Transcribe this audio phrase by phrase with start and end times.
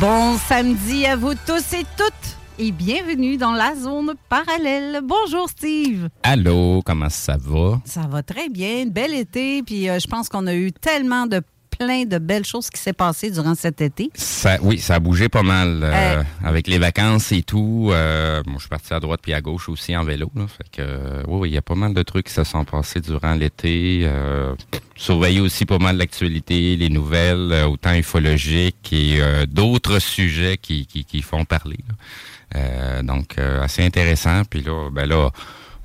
[0.00, 5.02] Bon samedi à vous tous et toutes et bienvenue dans la zone parallèle.
[5.04, 6.08] Bonjour Steve.
[6.22, 7.82] Allô, comment ça va?
[7.84, 11.42] Ça va très bien, bel été, puis euh, je pense qu'on a eu tellement de
[11.80, 14.10] plein de belles choses qui s'est passé durant cet été.
[14.14, 16.22] Ça, oui, ça a bougé pas mal euh, Euh.
[16.44, 17.88] avec les vacances et tout.
[17.90, 20.30] Euh, bon, je suis parti à droite puis à gauche aussi en vélo.
[20.36, 22.64] Là, fait que, oui, oui, il y a pas mal de trucs qui se sont
[22.66, 24.02] passés durant l'été.
[24.04, 24.54] Euh,
[24.94, 30.84] surveiller aussi pas mal l'actualité, les nouvelles, euh, autant ufologiques et euh, d'autres sujets qui,
[30.86, 31.78] qui, qui font parler.
[32.56, 34.42] Euh, donc, euh, assez intéressant.
[34.44, 35.30] Puis là, ben là,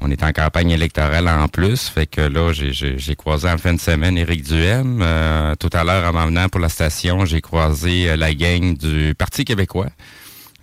[0.01, 1.87] on est en campagne électorale en plus.
[1.89, 4.99] Fait que là, j'ai- croisé en fin de semaine Éric Duhem.
[5.01, 8.77] Euh, tout à l'heure, en m'en venant pour la station, j'ai croisé euh, la gang
[8.77, 9.87] du Parti québécois.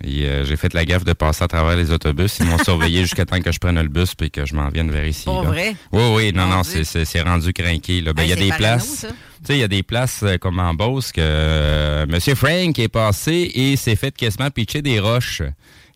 [0.05, 2.37] Et euh, j'ai fait la gaffe de passer à travers les autobus.
[2.39, 4.91] Ils m'ont surveillé jusqu'à temps que je prenne le bus puis que je m'en vienne
[4.91, 5.23] vers ici.
[5.25, 5.49] Pour là.
[5.49, 5.75] vrai?
[5.93, 8.01] Oui, oui, non, non, c'est- rendu craqué.
[8.01, 9.05] Ben, il Hey, y a des places.
[9.07, 12.35] Tu sais, il y a des places euh, comme en Beauce que euh, M.
[12.35, 15.41] Frank est passé et s'est fait quasiment pitcher des roches.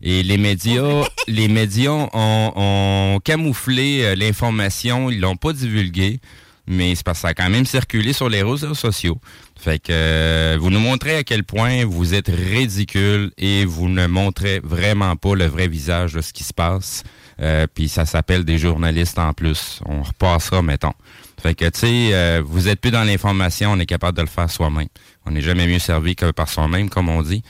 [0.02, 6.20] Et les médias, les médias ont, ont camouflé euh, l'information, ils l'ont pas divulgué,
[6.66, 9.18] mais c'est parce que ça a quand même circulé sur les réseaux sociaux.
[9.58, 14.06] Fait que euh, vous nous montrez à quel point vous êtes ridicule et vous ne
[14.06, 17.02] montrez vraiment pas le vrai visage de ce qui se passe.
[17.40, 19.80] Euh, Puis ça s'appelle des journalistes en plus.
[19.86, 20.92] On repassera, mettons.
[21.40, 24.28] Fait que, tu sais, euh, vous êtes plus dans l'information, on est capable de le
[24.28, 24.88] faire soi-même.
[25.24, 27.42] On n'est jamais mieux servi que par soi-même, comme on dit.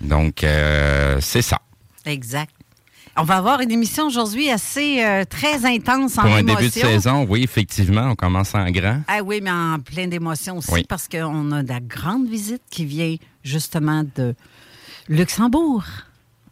[0.00, 1.60] Donc, euh, c'est ça.
[2.06, 2.50] Exact.
[3.16, 6.56] On va avoir une émission aujourd'hui assez euh, très intense en Pour un émotion.
[6.60, 9.02] début de saison, oui, effectivement, on commence en grand.
[9.06, 10.84] Ah oui, mais en plein d'émotions aussi, Oui.
[10.88, 14.34] parce qu'on a de la grande visite qui vient justement de
[15.08, 15.84] Luxembourg.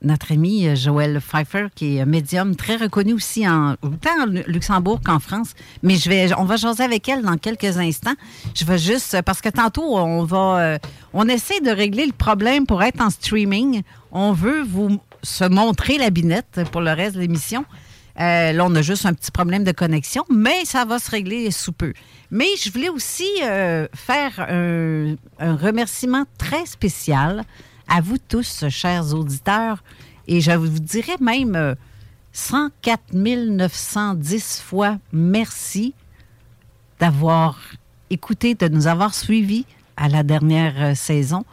[0.02, 5.00] Notre ami euh, Joël Pfeiffer, qui est médium très reconnu aussi en autant en Luxembourg
[5.04, 5.52] qu'en France.
[5.82, 8.14] Mais je vais, on va jaser avec elle dans quelques instants.
[8.54, 10.78] Je vais juste parce que tantôt on va, euh,
[11.12, 13.82] on essaie de régler le problème pour être en streaming.
[14.10, 17.64] On veut vous se montrer la binette pour le reste de l'émission.
[18.18, 21.50] Euh, là, on a juste un petit problème de connexion, mais ça va se régler
[21.50, 21.92] sous peu.
[22.30, 27.44] Mais je voulais aussi euh, faire un, un remerciement très spécial
[27.88, 29.82] à vous tous, chers auditeurs,
[30.28, 31.74] et je vous dirais même euh,
[32.32, 35.94] 104 910 fois merci
[37.00, 37.58] d'avoir
[38.10, 39.66] écouté, de nous avoir suivis
[39.96, 41.44] à la dernière euh, saison,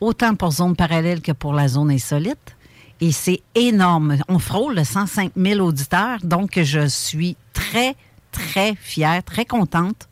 [0.00, 2.56] autant pour Zone Parallèle que pour la Zone Insolite.
[3.00, 4.16] Et c'est énorme.
[4.28, 7.94] On frôle le 105 000 auditeurs, donc je suis très,
[8.32, 10.08] très fière, très contente.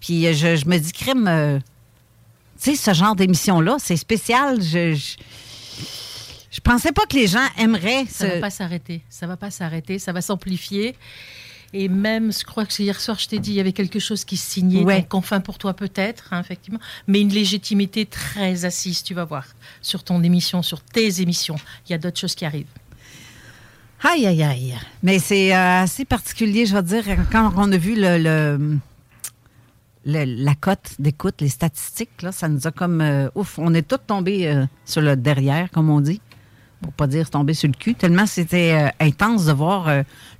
[0.00, 1.58] Puis je, je me dis, crime, euh,
[2.62, 4.62] tu sais, ce genre d'émission-là, c'est spécial.
[4.62, 5.16] Je, je,
[6.50, 8.06] je pensais pas que les gens aimeraient.
[8.08, 9.02] Ça ce- va pas s'arrêter.
[9.08, 9.98] Ça va pas s'arrêter.
[9.98, 10.94] Ça va s'amplifier.
[11.72, 14.24] Et même, je crois que hier soir, je t'ai dit, il y avait quelque chose
[14.24, 14.82] qui se signait.
[14.82, 15.02] Ouais.
[15.02, 16.80] Donc, enfin, pour toi, peut-être, hein, effectivement.
[17.06, 19.44] Mais une légitimité très assise, tu vas voir,
[19.82, 21.56] sur ton émission, sur tes émissions.
[21.88, 22.66] Il y a d'autres choses qui arrivent.
[24.02, 24.74] Aïe, aïe, aïe.
[25.02, 28.78] Mais c'est euh, assez particulier, je vais dire, quand on a vu le, le-
[30.06, 33.02] le- la cote d'écoute, les statistiques, là, ça nous a comme...
[33.02, 36.20] euh, ouf, on est tous tombés euh, sur le derrière, comme on dit,
[36.80, 39.90] pour pas dire tomber sur le cul, tellement c'était intense de voir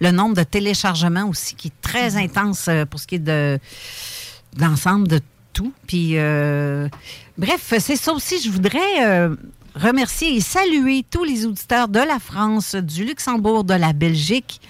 [0.01, 3.59] le nombre de téléchargements aussi, qui est très intense euh, pour ce qui est de
[4.59, 5.21] l'ensemble de
[5.53, 5.73] tout.
[5.87, 6.89] Puis, euh,
[7.39, 9.35] bref, c'est ça aussi, je voudrais euh,
[9.75, 14.61] remercier et saluer tous les auditeurs de la France, du Luxembourg, de la Belgique,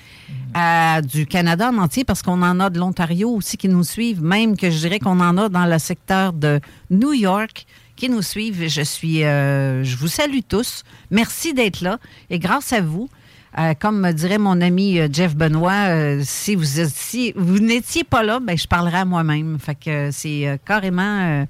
[0.56, 4.22] euh, du Canada en entier, parce qu'on en a de l'Ontario aussi qui nous suivent,
[4.22, 6.60] même que je dirais qu'on en a dans le secteur de
[6.90, 7.66] New York
[7.96, 8.68] qui nous suivent.
[8.68, 10.84] Je suis, je vous salue tous.
[11.10, 11.98] Merci d'être là.
[12.30, 13.10] Et grâce à vous,
[13.58, 18.04] euh, comme me dirait mon ami euh, Jeff Benoît, euh, si vous si vous n'étiez
[18.04, 19.58] pas là, ben, je parlerai à moi-même.
[19.58, 21.46] Fait que c'est euh, carrément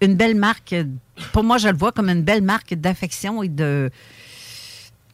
[0.00, 0.74] une belle marque.
[1.32, 3.90] Pour moi, je le vois comme une belle marque d'affection et de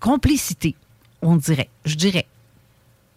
[0.01, 0.75] complicité,
[1.21, 1.69] on dirait.
[1.85, 2.27] Je dirais.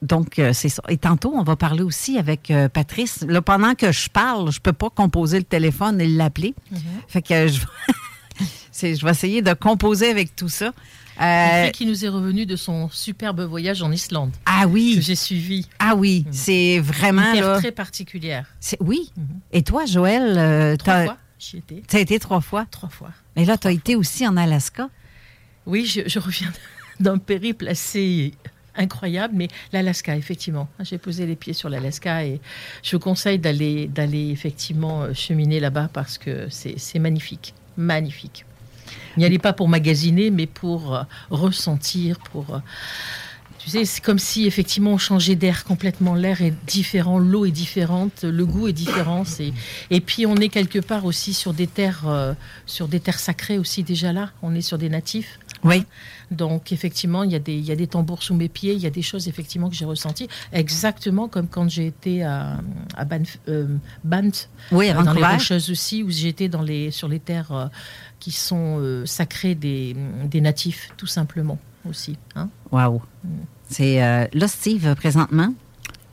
[0.02, 0.84] Donc, c'est ça.
[0.90, 3.26] Et tantôt, on va parler aussi avec Patrice.
[3.28, 6.54] Là, pendant que je parle, je peux pas composer le téléphone et l'appeler.
[7.08, 7.48] Fait que
[8.80, 10.72] je vais essayer de composer avec tout ça.
[11.20, 15.00] Une Euh, qui nous est revenue de son superbe voyage en Islande, ah que oui,
[15.02, 15.68] j'ai suivi.
[15.80, 17.58] ah oui, c'est Une vraiment terre là.
[17.60, 18.46] très particulière.
[18.60, 19.12] c'est- Oui.
[19.52, 21.82] Et toi, Joël, euh, Trois fois, j'y étais.
[21.88, 22.66] t'as été trois fois.
[22.70, 23.10] Trois fois.
[23.36, 24.90] Mais là, tu as été aussi en Alaska.
[25.66, 26.52] Oui, je, je reviens
[27.00, 28.34] d'un périple assez
[28.76, 30.70] incroyable, mais l'Alaska, effectivement.
[30.82, 32.40] J'ai posé les pieds sur l'Alaska et
[32.84, 37.56] je vous conseille d'aller, d'aller effectivement euh, cheminer là-bas parce que c'est, c'est magnifique.
[37.76, 38.46] Magnifique.
[39.18, 42.56] N'y allez pas pour magasiner, mais pour euh, ressentir, pour.
[42.56, 42.60] euh,
[43.60, 46.16] tu sais, c'est comme si effectivement on changeait d'air complètement.
[46.16, 49.24] L'air est différent, l'eau est différente, le goût est différent.
[49.90, 52.34] Et puis on est quelque part aussi sur des terres, euh,
[52.66, 54.32] sur des terres sacrées aussi déjà là.
[54.42, 55.38] On est sur des natifs.
[55.66, 55.84] Oui.
[56.32, 58.80] Donc effectivement, il y, a des, il y a des tambours sous mes pieds, il
[58.80, 62.60] y a des choses effectivement que j'ai ressenties, exactement comme quand j'ai été à,
[62.96, 63.66] à Banff, euh,
[64.72, 65.24] Oui, à dans les.
[65.24, 67.70] Rocheuses aussi, où j'étais dans les, sur les terres
[68.20, 72.18] qui sont euh, sacrées des, des natifs, tout simplement aussi.
[72.36, 72.50] hein.
[72.72, 73.02] Wow.
[73.70, 75.54] C'est euh, là, Steve, présentement,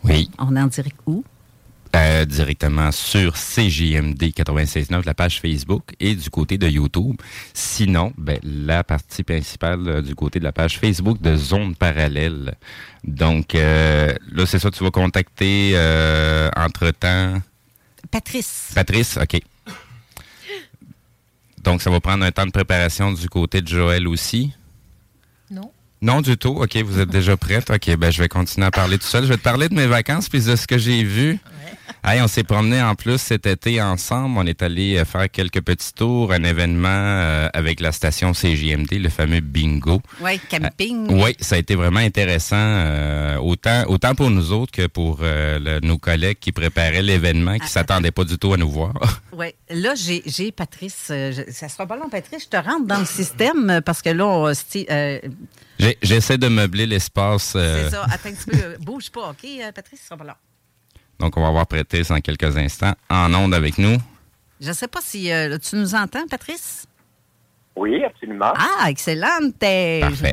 [0.05, 0.31] Oui.
[0.39, 1.25] on est en direct où?
[1.97, 7.15] Euh, directement sur CJMD 96.9, la page Facebook, et du côté de YouTube.
[7.53, 12.57] Sinon, ben, la partie principale euh, du côté de la page Facebook de Zone Parallèle.
[13.05, 17.41] Donc, euh, là, c'est ça, tu vas contacter euh, entre-temps?
[18.11, 18.73] Patrice.
[18.75, 19.41] Patrice, OK.
[21.65, 24.53] Donc, ça va prendre un temps de préparation du côté de Joël aussi?
[25.51, 25.71] Non
[26.03, 26.51] Non, du tout?
[26.61, 27.71] OK, vous êtes déjà prête.
[27.71, 29.25] OK, ben je vais continuer à parler tout seul.
[29.25, 31.39] Je vais te parler de mes vacances puis de ce que j'ai vu.
[32.03, 34.39] Hey, on s'est promené en plus cet été ensemble.
[34.39, 38.93] On est allé euh, faire quelques petits tours, un événement euh, avec la station CJMD,
[38.93, 40.01] le fameux bingo.
[40.21, 41.07] Oui, camping.
[41.11, 45.59] Oui, ça a été vraiment intéressant, euh, autant, autant pour nous autres que pour euh,
[45.59, 48.95] le- nos collègues qui préparaient l'événement, qui s'attendaient pas du tout à nous voir.
[49.37, 49.47] Oui.
[49.69, 51.09] Là, j'ai Patrice.
[51.11, 52.45] euh, je- ça sera pas long, Patrice.
[52.45, 54.47] Je te rentre dans le système euh, parce que là, on,
[54.91, 55.19] euh,
[56.03, 57.55] J'essaie de meubler l'espace.
[57.57, 58.05] euh, c'est ça.
[58.05, 58.57] Attends un petit peu.
[58.65, 60.01] euh, Bouge pas, OK, euh, Patrice?
[60.03, 60.35] Ça sera pas long.
[61.19, 63.97] Donc, on va avoir Prêté dans quelques instants en onde avec nous.
[64.61, 66.87] Je sais pas si euh, tu nous entends, Patrice?
[67.77, 68.53] Oui, absolument.
[68.57, 69.55] Ah, excellente.
[69.59, 70.33] Parfait.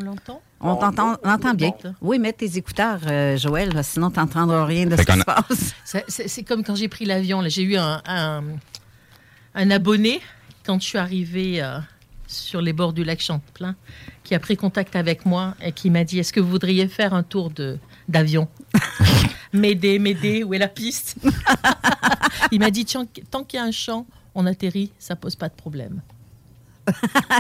[0.64, 1.72] On t'entend on entend bien.
[2.02, 5.20] Oui, mets tes écouteurs, euh, Joël, sinon tu n'entendras rien de Fait ce qui qu'on
[5.20, 6.04] se passe.
[6.28, 7.42] C'est- comme quand j'ai pris l'avion.
[7.42, 7.50] là.
[7.50, 8.44] J'ai eu un, un,
[9.56, 10.22] un abonné
[10.64, 11.80] quand je suis arrivée euh,
[12.28, 13.76] sur les bords du lac Champlain
[14.24, 17.16] qui a pris contact avec moi et qui m'a dit Est-ce que vous voudriez faire
[17.16, 18.48] un tour de- d'avion?
[19.54, 21.18] M'aider, m'aider, où est la piste
[22.52, 25.50] Il m'a dit Tiens, Tant qu'il y a un champ, on atterrit, ça pose pas
[25.50, 26.02] de problème.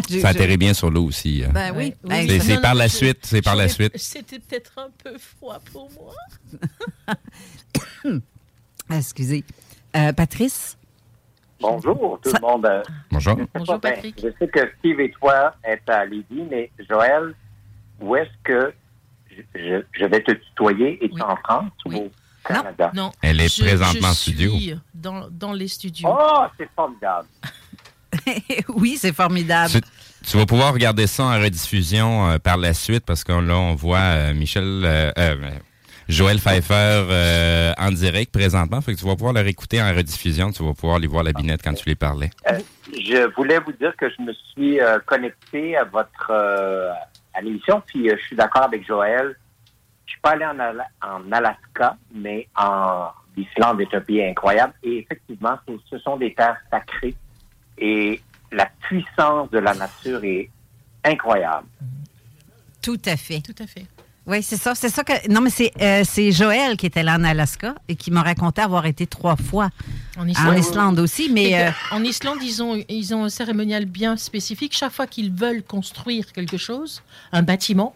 [0.09, 1.43] Je- Ça atterrit bien sur l'eau aussi.
[1.43, 1.47] euh.
[1.49, 1.93] Ben oui.
[2.03, 3.93] Ouais, Ben, C'est- par la suite, c'est par la suite.
[3.97, 6.13] C'était peut-être un peu froid pour moi.
[8.89, 9.43] Excusez.
[9.95, 10.77] Euh, Patrice?
[11.59, 12.67] Bonjour, tout Ça- le monde.
[13.11, 13.37] Bonjour.
[13.37, 14.15] je sais Bonjour, ben, Patrick.
[14.21, 17.35] je sais que Steve et toi êtes à Lévis, mais Joël,
[17.99, 18.73] où est-ce que
[19.55, 20.99] je, vais te tutoyer?
[21.03, 21.21] Es-tu Oui.
[21.21, 22.11] en France ou au
[22.43, 22.91] Canada?
[22.93, 24.51] Non, Elle est je- présentement en studio.
[24.51, 26.09] suis Dans, dans les studios.
[26.11, 27.27] Oh, c'est formidable.
[28.69, 29.71] oui, c'est formidable.
[29.71, 29.81] Tu,
[30.29, 33.75] tu vas pouvoir regarder ça en rediffusion euh, par la suite parce que là, on
[33.75, 35.35] voit euh, Michel, euh, euh,
[36.09, 36.73] Joël Pfeiffer
[37.09, 38.81] euh, en direct présentement.
[38.81, 40.51] Fait que tu vas pouvoir leur écouter en rediffusion.
[40.51, 42.29] Tu vas pouvoir les voir la binette quand tu les parlais.
[42.51, 42.59] Euh,
[42.93, 46.91] je voulais vous dire que je me suis euh, connecté à votre euh,
[47.33, 49.35] à l'émission, puis euh, je suis d'accord avec Joël.
[50.05, 54.73] Je suis pas allé en, Ala- en Alaska, mais en l'Islande est un pays incroyable.
[54.83, 55.57] Et effectivement,
[55.89, 57.15] ce sont des terres sacrées
[57.77, 58.21] et
[58.51, 60.49] la puissance de la nature est
[61.05, 61.67] incroyable.
[62.81, 63.41] Tout à fait.
[63.41, 63.85] Tout à fait.
[64.27, 64.75] Oui, c'est ça.
[64.75, 65.13] C'est ça que.
[65.31, 68.61] Non, mais c'est euh, c'est Joël qui était là en Alaska et qui m'a raconté
[68.61, 69.71] avoir été trois fois
[70.15, 70.99] En en Islande.
[70.99, 71.29] Aussi.
[71.31, 74.77] Mais euh, en Islande, ils ont, ils ont un cérémonial bien spécifique.
[74.77, 77.01] Chaque fois qu'ils veulent construire quelque chose,
[77.31, 77.95] un bâtiment,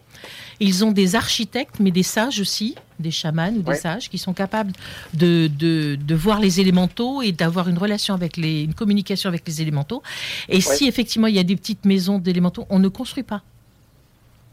[0.58, 3.76] ils ont des architectes, mais des sages aussi, des chamans ou des Ouais.
[3.76, 4.72] sages, qui sont capables
[5.14, 9.46] de, de, de voir les élémentaux et d'avoir une relation avec les, une communication avec
[9.46, 10.02] les élémentaux.
[10.48, 13.42] Et si effectivement il y a des petites maisons d'élémentaux, on ne construit pas.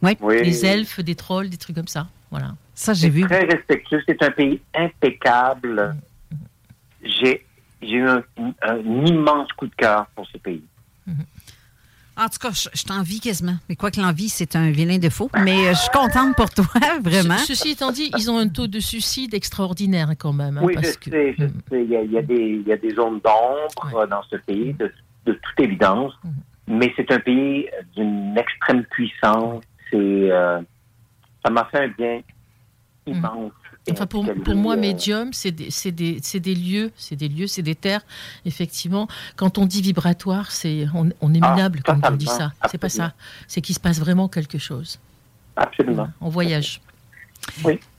[0.03, 0.41] Oui, Oui.
[0.43, 2.07] Des elfes, des trolls, des trucs comme ça.
[2.31, 2.53] Voilà.
[2.75, 3.21] ça, j'ai vu.
[3.21, 4.01] très respectueux.
[4.07, 5.95] C'est un pays impeccable.
[7.03, 7.45] J'ai
[7.81, 8.23] j'ai eu un,
[8.61, 10.63] un immense coup de cœur pour ce pays.
[12.15, 13.55] En tout cas, je, je t'envie quasiment.
[13.67, 15.29] Mais quoi que l'envie, c'est un vilain défaut.
[15.43, 16.65] Mais euh, je suis contente pour toi,
[17.01, 17.39] vraiment.
[17.39, 20.59] Ce- ceci étant dit, ils ont un taux de suicide extraordinaire quand même.
[20.59, 21.83] hein, Oui, je parce que- sais, je sais.
[21.83, 24.35] Il y a, il y a des, il y a des zones d'ombre dans ce
[24.35, 24.91] pays, de,
[25.25, 26.13] de toute évidence.
[26.67, 29.63] Mais c'est un pays d'une extrême puissance.
[29.93, 30.59] C'est, euh,
[31.45, 32.21] ça m'a fait un bien
[33.05, 33.51] immense.
[33.91, 34.23] Enfin, pour,
[34.55, 35.65] moi, euh, médium, c'est des,
[36.55, 38.01] lieux, c'est des lieux, c'est des terres.
[38.45, 42.53] Effectivement, quand on dit vibratoire, c'est on, on est Ah, minable quand on dit ça.
[42.71, 43.13] C'est pas ça.
[43.47, 44.99] C'est qu'il se passe vraiment quelque chose.
[45.55, 46.09] Absolument.
[46.21, 46.81] On voyage.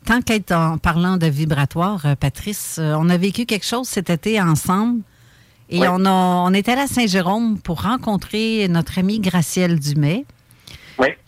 [0.06, 4.08] Tant qu'être en parlant de vibratoire, euh, Patrice, euh, on a vécu quelque chose cet
[4.08, 5.02] été ensemble.
[5.68, 5.86] Et Oui.
[5.90, 10.24] on, a, on est allé à Saint-Jérôme pour rencontrer notre amie Gracielle Dumais.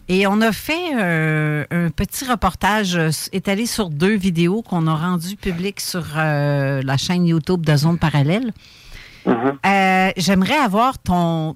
[0.08, 4.94] Et on a fait euh, un petit reportage euh, étalé sur deux vidéos qu'on a
[4.94, 8.52] rendues publiques sur euh, la chaîne YouTube de Zone Parallèle.
[9.26, 9.58] Mhm.
[9.66, 11.54] Euh, J'aimerais avoir ton,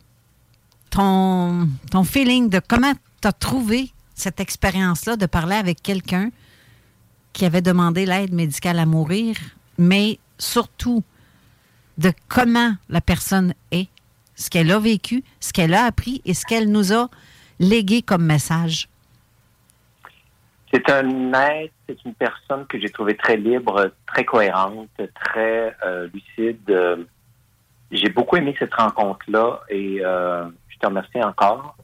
[0.91, 2.93] ton, ton feeling de comment
[3.23, 6.31] tu as trouvé cette expérience-là de parler avec quelqu'un
[7.33, 9.37] qui avait demandé l'aide médicale à mourir,
[9.79, 11.05] mais surtout
[11.99, 13.89] de comment la personne est,
[14.35, 17.09] ce qu'elle a vécu, ce qu'elle a appris et ce qu'elle nous a
[17.61, 18.89] légué comme message?
[20.73, 26.09] C'est un être, c'est une personne que j'ai trouvée très libre, très cohérente, très euh,
[26.13, 26.59] lucide.
[26.71, 26.97] Euh,
[27.91, 31.77] J'ai beaucoup aimé cette rencontre-là et euh, je te remercie encore.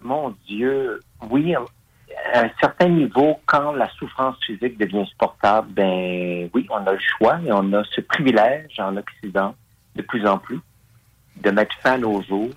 [0.00, 1.64] Mon Dieu, oui, à
[2.34, 7.38] un certain niveau, quand la souffrance physique devient supportable, ben oui, on a le choix
[7.44, 9.54] et on a ce privilège en Occident,
[9.94, 10.60] de plus en plus,
[11.36, 12.50] de mettre fin à nos jours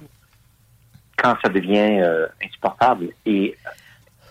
[1.22, 3.10] quand ça devient euh, insupportable.
[3.26, 3.56] Et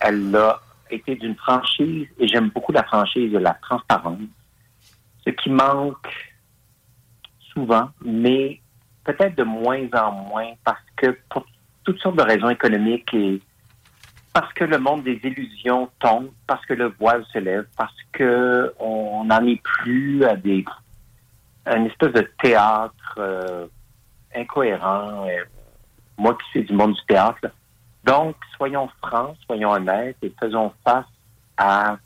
[0.00, 4.21] elle a été d'une franchise, et j'aime beaucoup la franchise de la transparence,
[5.25, 6.09] ce qui manque
[7.52, 8.61] souvent, mais
[9.04, 11.47] peut-être de moins en moins parce que pour
[11.85, 13.40] toutes sortes de raisons économiques et
[14.33, 18.73] parce que le monde des illusions tombe, parce que le voile se lève, parce que
[18.78, 20.64] on n'en est plus à des
[21.66, 23.66] une espèce de théâtre euh,
[24.35, 25.26] incohérent.
[25.26, 25.45] Euh,
[26.18, 27.46] moi qui suis du monde du théâtre,
[28.04, 31.06] donc soyons francs, soyons honnêtes et faisons face
[31.56, 31.96] à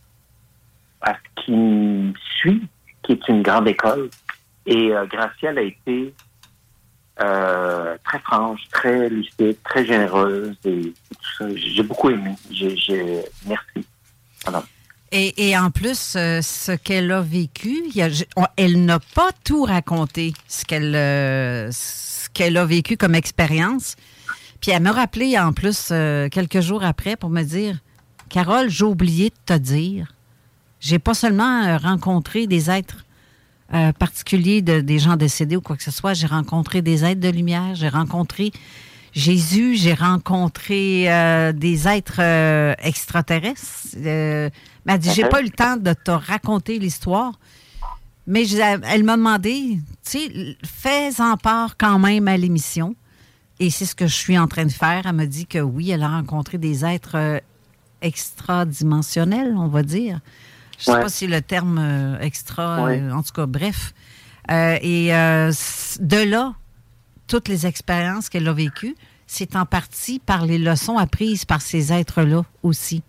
[1.00, 2.62] à ce qui suit,
[3.02, 4.08] qui est une grande école.
[4.66, 6.14] Et euh, Gracielle a été
[7.20, 11.46] euh, très franche, très lucide, très généreuse et, et tout ça.
[11.56, 12.34] J'ai beaucoup aimé.
[12.50, 13.84] J'ai, j'ai- merci.
[15.14, 17.82] Et, en plus, euh, ce qu'elle a vécu,
[18.56, 23.96] elle n'a pas tout raconté, ce qu'elle euh, ce qu'elle a vécu comme expérience.
[24.62, 27.76] Puis elle m'a rappelé en plus euh, quelques jours après pour me dire
[28.30, 30.14] Carole, j'ai oublié de te dire.
[30.80, 33.04] J'ai pas seulement rencontré des êtres
[33.98, 37.28] particuliers, de, des gens décédés ou quoi que ce soit, j'ai rencontré des êtres de
[37.28, 38.50] lumière, j'ai rencontré
[39.12, 43.88] Jésus, j'ai rencontré euh, des êtres euh, extraterrestres.
[43.96, 44.52] Euh, elle
[44.86, 45.28] m'a dit, j'ai Mhm.
[45.28, 47.32] pas eu le temps de te raconter l'histoire,
[48.26, 52.94] mais je- elle m'a demandé, tu sais, fais-en part quand même à l'émission.
[53.60, 55.02] Et c'est ce que je suis en train de faire.
[55.06, 57.38] Elle m'a dit que oui, elle a rencontré des êtres euh,
[58.00, 60.20] extradimensionnels, on va dire.
[60.78, 61.00] Je sais Ouais.
[61.02, 63.02] pas si le terme extra, Ouais.
[63.12, 63.92] en tout cas, bref.
[64.50, 65.52] Euh, et euh,
[66.00, 66.54] de là,
[67.32, 68.94] toutes les expériences qu'elle a vécues,
[69.26, 73.02] c'est en partie par les leçons apprises par ces êtres-là aussi.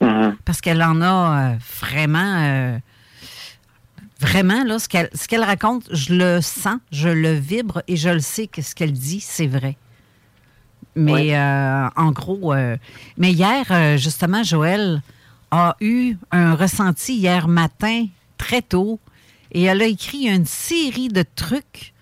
[0.00, 0.36] Mhm.
[0.44, 2.78] Parce qu'elle en a euh, vraiment, euh,
[4.20, 8.08] vraiment, là, ce qu'elle ce qu'elle raconte, je le sens, je le vibre et je
[8.10, 9.76] le sais que ce qu'elle dit, c'est vrai.
[10.94, 11.34] Mais Oui.
[11.34, 12.54] euh, en gros,
[13.18, 15.02] mais hier, justement, Joël
[15.50, 18.06] a eu un ressenti hier matin,
[18.38, 19.00] très tôt,
[19.50, 21.92] et elle a écrit une série de trucs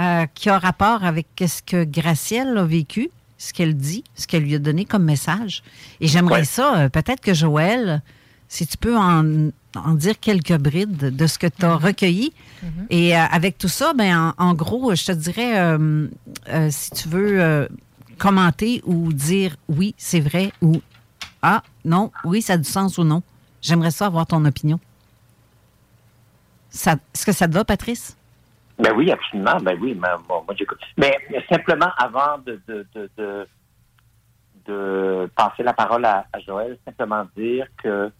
[0.00, 4.42] euh, qui ont rapport avec ce que Gracielle a vécu, ce qu'elle dit, ce qu'elle
[4.44, 5.62] lui a donné comme message.
[6.00, 6.44] Et j'aimerais Ouais.
[6.44, 8.02] ça, euh, peut-être que Joël,
[8.48, 12.32] si tu peux en, en dire quelques brides de ce que tu as recueilli.
[12.90, 16.06] Et euh, avec tout ça, ben, en, en gros, je te dirais, euh,
[16.48, 17.66] euh, si tu veux euh,
[18.18, 20.80] commenter ou dire oui, c'est vrai, ou
[21.42, 23.22] ah, non, oui, ça a du sens ou non,
[23.62, 24.78] j'aimerais ça avoir ton opinion.
[26.70, 28.16] Ça- Est-ce que ça te va, Patrice?
[28.82, 29.56] Ben oui, absolument.
[29.62, 30.80] Ben oui, mais, bon, moi j'écoute.
[30.96, 31.16] Mais
[31.48, 33.46] simplement, avant de, de, de, de,
[34.66, 38.10] de passer la parole à, Joël, simplement dire que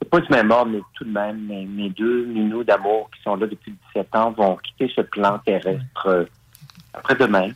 [0.00, 3.22] c'est pas du même ordre, mais tout de même, mes, mes deux minous d'amour qui
[3.22, 6.24] sont là depuis 17 ans vont quitter ce plan terrestre euh,
[6.92, 7.50] après-demain.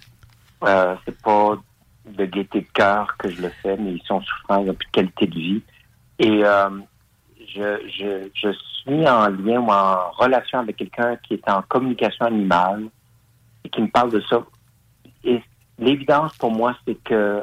[0.64, 1.58] Euh, c'est pas
[2.06, 4.86] de gaieté de cœur que je le fais, mais ils sont souffrants, ils n'ont plus
[4.86, 5.62] de qualité de vie.
[6.18, 6.70] Et euh,
[7.56, 12.26] je, je, je suis en lien ou en relation avec quelqu'un qui est en communication
[12.26, 12.88] animale
[13.64, 14.44] et qui me parle de ça.
[15.24, 15.42] Et
[15.78, 17.42] l'évidence pour moi, c'est que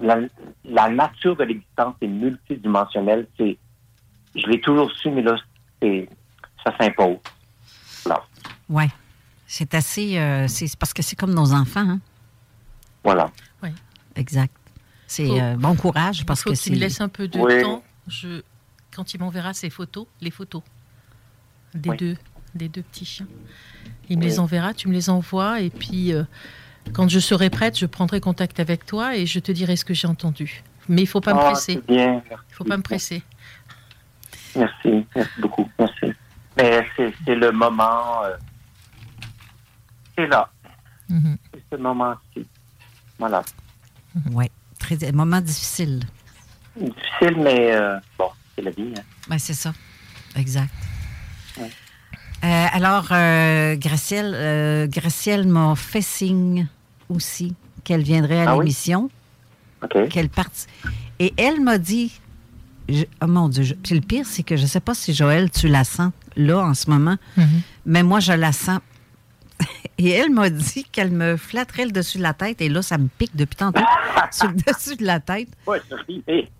[0.00, 0.18] la,
[0.64, 3.26] la nature de l'existence est multidimensionnelle.
[3.36, 3.56] C'est,
[4.34, 5.36] je l'ai toujours su, mais là,
[5.82, 6.08] c'est,
[6.64, 7.18] ça s'impose.
[8.68, 8.84] Oui.
[9.46, 10.18] C'est assez.
[10.18, 11.80] euh, c'est parce que c'est comme nos enfants.
[11.88, 12.00] Hein?
[13.04, 13.30] Voilà.
[14.16, 14.54] Exact.
[15.06, 16.70] C'est euh, bon courage parce Il faut que que tu c'est.
[16.70, 17.62] me laisses un peu de Oui.
[17.62, 17.82] temps.
[18.08, 18.42] Je,
[18.94, 20.62] quand il m'enverra ses photos, les photos
[21.74, 21.96] des Oui.
[21.96, 22.16] deux,
[22.54, 23.26] des deux petits chiens,
[24.08, 24.28] il me Oui.
[24.30, 26.24] les enverra, tu me les envoies et puis euh,
[26.92, 29.94] quand je serai prête, je prendrai contact avec toi et je te dirai ce que
[29.94, 30.62] j'ai entendu.
[30.88, 31.80] Mais il faut pas me Ah, presser.
[31.88, 32.22] bien.
[32.50, 33.22] Il faut pas me presser.
[34.54, 35.06] Merci.
[35.16, 35.68] Merci beaucoup.
[35.78, 36.12] Merci.
[36.56, 38.22] Mais c'est, c'est le moment.
[38.24, 38.36] euh,
[40.16, 40.48] c'est là.
[41.08, 41.36] Mhm.
[41.52, 42.46] C'est ce moment-ci.
[43.18, 43.42] Voilà.
[44.30, 44.46] Oui.
[44.78, 45.10] Très.
[45.12, 46.04] Moment difficile.
[46.76, 48.92] Difficile, mais euh, bon, c'est la vie.
[48.98, 49.02] Hein.
[49.28, 49.72] Ben, c'est ça.
[50.36, 50.70] Exact.
[51.58, 51.70] Ouais.
[52.44, 56.66] Euh, alors, euh, Gracielle, euh, Gracielle m'a fait signe
[57.08, 58.64] aussi qu'elle viendrait à Ah oui?
[58.64, 59.10] l'émission,
[59.82, 60.08] OK.
[60.08, 60.66] qu'elle parte.
[61.20, 62.12] Et elle m'a dit,
[62.88, 65.14] je- oh mon Dieu, je- puis le pire, c'est que je ne sais pas si
[65.14, 67.60] Joël, tu la sens là en ce moment, Mhm.
[67.86, 68.80] mais moi, je la sens.
[69.98, 72.98] Et elle m'a dit qu'elle me flatterait le dessus de la tête, et là, ça
[72.98, 73.80] me pique depuis tantôt
[74.32, 75.48] sur le dessus de la tête.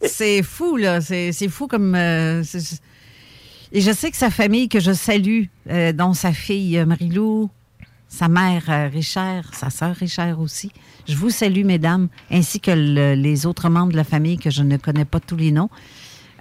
[0.02, 1.00] C'est fou, là.
[1.00, 1.94] C'est fou comme.
[1.96, 2.42] euh,
[3.72, 7.50] Et je sais que sa famille, que je salue, euh, dont sa fille euh, Marie-Lou,
[8.08, 10.70] sa mère euh, Richard, sa sœur Richard aussi,
[11.08, 14.62] je vous salue, mesdames, ainsi que le- les autres membres de la famille que je
[14.62, 15.70] ne connais pas tous les noms.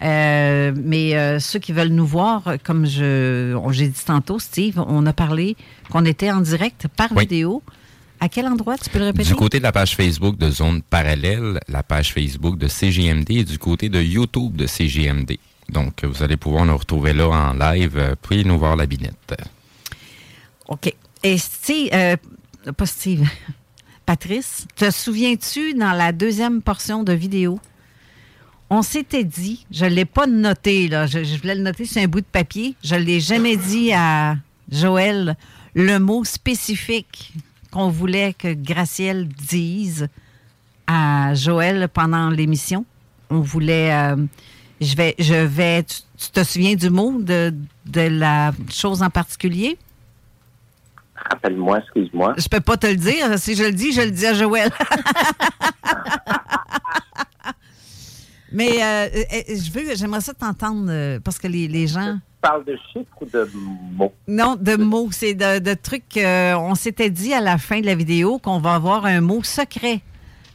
[0.04, 5.06] Euh, mais euh, ceux qui veulent nous voir, comme je j'ai dit tantôt, Steve, on
[5.06, 5.56] a parlé
[5.90, 7.22] qu'on était en direct par Oui.
[7.22, 7.64] vidéo.
[8.20, 9.30] À quel endroit, tu peux le répéter?
[9.30, 13.44] Du côté de la page Facebook de Zone Parallèle, la page Facebook de CGMD et
[13.44, 15.38] du côté de YouTube de CGMD.
[15.70, 19.36] Donc, vous allez pouvoir nous retrouver là en live, euh, puis nous voir la binette?
[20.68, 20.94] OK.
[21.24, 22.16] Et Steve, euh,
[22.76, 23.28] pas Steve,
[24.06, 27.60] Patrice, te souviens-tu dans la deuxième portion de vidéo,
[28.74, 32.02] on s'était dit, je ne l'ai pas noté, là, je, je voulais le noter sur
[32.02, 34.36] un bout de papier, je ne l'ai jamais dit à
[34.72, 35.38] Joël,
[35.76, 37.34] le mot spécifique
[37.72, 40.08] qu'on voulait que Gracielle dise
[40.88, 42.84] à Joël pendant l'émission.
[43.30, 44.16] On voulait, euh,
[44.82, 47.54] je vais, je vais, tu, tu te souviens du mot, de,
[47.86, 49.78] de la chose en particulier?
[51.16, 52.34] Rappelle-moi, excuse-moi.
[52.38, 53.38] Je peux pas te le dire.
[53.38, 54.72] Si je le dis, je le dis à Joël.
[58.54, 62.14] Mais euh, euh, je veux, j'aimerais ça t'entendre euh, parce que les, les gens.
[62.16, 63.50] Tu parles de chiffres ou de
[63.98, 64.14] mots?
[64.28, 65.10] Non, de mots.
[65.12, 66.18] C'est de, de trucs.
[66.18, 69.42] euh, on s'était dit à la fin de la vidéo qu'on va avoir un mot
[69.44, 70.02] secret.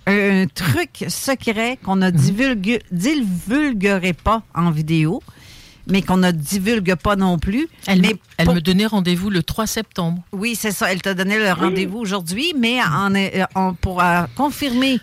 [0.06, 5.22] Un, un truc secret qu'on ne divulgue, divulguerait pas en vidéo,
[5.87, 7.68] mais qu'on ne divulgue pas non plus.
[7.87, 10.22] Elle, mais me- elle pour- me donnait rendez-vous le 3 septembre.
[10.32, 10.92] Oui, c'est ça.
[10.92, 14.98] Elle t'a donné le rendez-vous aujourd'hui, mais en, euh, en- pour euh, confirmer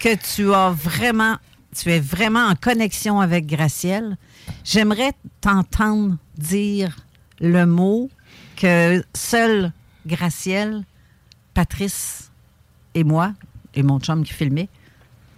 [0.00, 1.36] que tu as vraiment,
[1.76, 4.16] tu es vraiment en connexion avec Gracielle,
[4.64, 6.96] j'aimerais t'entendre dire
[7.40, 8.10] le mot
[8.56, 9.72] que seul
[10.06, 10.84] Gracielle,
[11.54, 12.30] Patrice
[12.94, 13.32] et moi,
[13.74, 14.68] et mon chum qui filmait,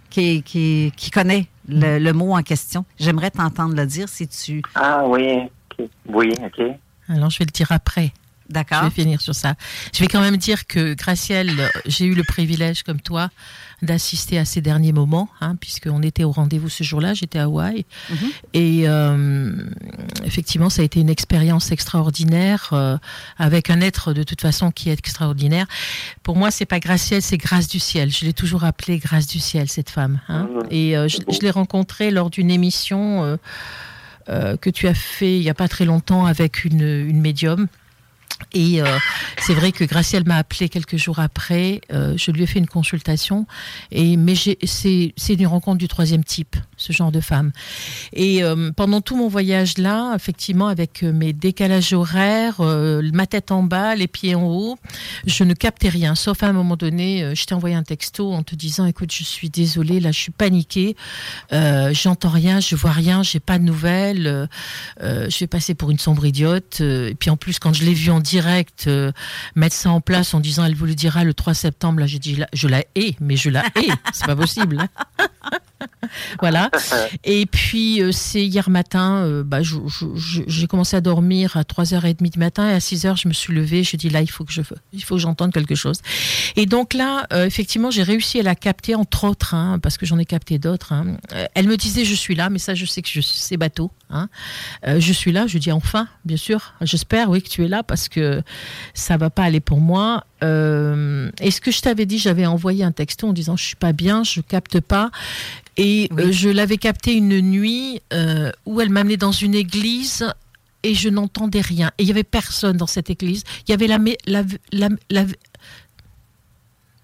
[0.09, 2.85] qui, qui, qui connaît le, le mot en question.
[2.99, 4.61] J'aimerais t'entendre le dire si tu...
[4.75, 5.49] Ah oui,
[5.79, 5.89] OK.
[6.07, 6.61] Oui, OK.
[7.07, 8.11] Alors, je vais le dire après.
[8.49, 8.79] D'accord.
[8.79, 9.55] Je vais finir sur ça.
[9.93, 11.51] Je vais quand même dire que Gracielle,
[11.85, 13.29] j'ai eu le privilège, comme toi,
[13.81, 17.85] d'assister à ces derniers moments, hein, puisqu'on était au rendez-vous ce jour-là, j'étais à Hawaï.
[18.09, 18.17] Mhm.
[18.53, 19.51] Et euh,
[20.25, 22.97] effectivement, ça a été une expérience extraordinaire, euh,
[23.37, 25.67] avec un être de toute façon qui est extraordinaire.
[26.23, 28.11] Pour moi, c'est pas Gracielle, c'est Grâce du ciel.
[28.11, 30.19] Je l'ai toujours appelée Grâce du ciel, cette femme.
[30.27, 30.49] hein.
[30.71, 33.37] Et euh, je, je l'ai rencontrée lors d'une émission euh,
[34.29, 37.67] euh, que tu as fait il y a pas très longtemps avec une, une médium.
[38.53, 38.85] Et euh,
[39.39, 41.81] c'est vrai que Gracielle m'a appelé quelques jours après.
[41.93, 43.45] euh, je lui ai fait une consultation.
[43.91, 47.51] Mais c'est une rencontre du troisième type, ce genre de femme.
[48.13, 53.63] Et euh, pendant tout mon voyage là, effectivement, avec mes décalages horaires, ma tête en
[53.63, 54.77] bas, les pieds en haut,
[55.25, 56.15] je ne captais rien.
[56.15, 59.23] Sauf à un moment donné, je t'ai envoyé un texto en te disant "Écoute, je
[59.23, 60.95] suis désolée, là, je suis paniquée.
[61.51, 64.49] J'entends rien, je vois rien, j'ai pas de nouvelles.
[64.99, 66.81] je vais passer pour une sombre idiote.
[66.81, 69.11] et puis en plus, quand je l'ai vue en direct euh,
[69.55, 72.19] mettre ça en place en disant elle vous le dira le 3 septembre, là j'ai
[72.19, 74.79] dit je la hais, mais je la hais, c'est pas possible.
[74.79, 75.27] hein.
[76.39, 76.69] voilà.
[77.23, 82.39] Et puis euh, c'est hier matin, euh, bah, j'ai commencé à dormir à 3h30 du
[82.39, 84.61] matin et à 6h je me suis levée, je dis là il faut que je
[84.93, 86.01] il faut que j'entende quelque chose.
[86.55, 90.05] Et donc là euh, effectivement j'ai réussi à la capter entre autres hein, parce que
[90.05, 90.93] j'en ai capté d'autres.
[90.93, 91.17] hein.
[91.55, 93.91] Elle me disait je suis là, mais ça je sais que je c'est bateau.
[94.09, 94.27] Hein.
[94.85, 96.73] Je suis là, je dis enfin, bien sûr.
[96.81, 98.41] J'espère oui que tu es là parce que
[98.93, 100.23] ça va pas aller pour moi.
[100.43, 103.75] Euh, et ce que je t'avais dit, j'avais envoyé un texto en disant je suis
[103.75, 105.11] pas bien, je capte pas.
[105.77, 110.25] Et euh, je l'avais capté une nuit euh, où elle m'amenait dans une église
[110.83, 111.91] et je n'entendais rien.
[111.97, 113.43] Et il y avait personne dans cette église.
[113.67, 115.25] Il y avait la mé- la la, la,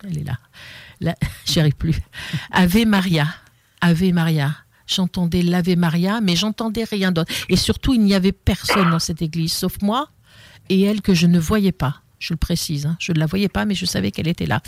[0.07, 0.37] elle est là.
[1.01, 1.95] La- J'y arrive plus.
[2.51, 3.27] Ave Maria.
[3.81, 4.55] Ave Maria.
[4.87, 7.33] J'entendais l'Ave Maria, mais j'entendais rien d'autre.
[7.49, 10.09] Et surtout, il n'y avait personne dans cette église, sauf moi
[10.69, 12.01] et elle que je ne voyais pas.
[12.19, 12.95] Je le précise, hein.
[12.99, 14.61] je ne la voyais pas, mais je savais qu'elle était là.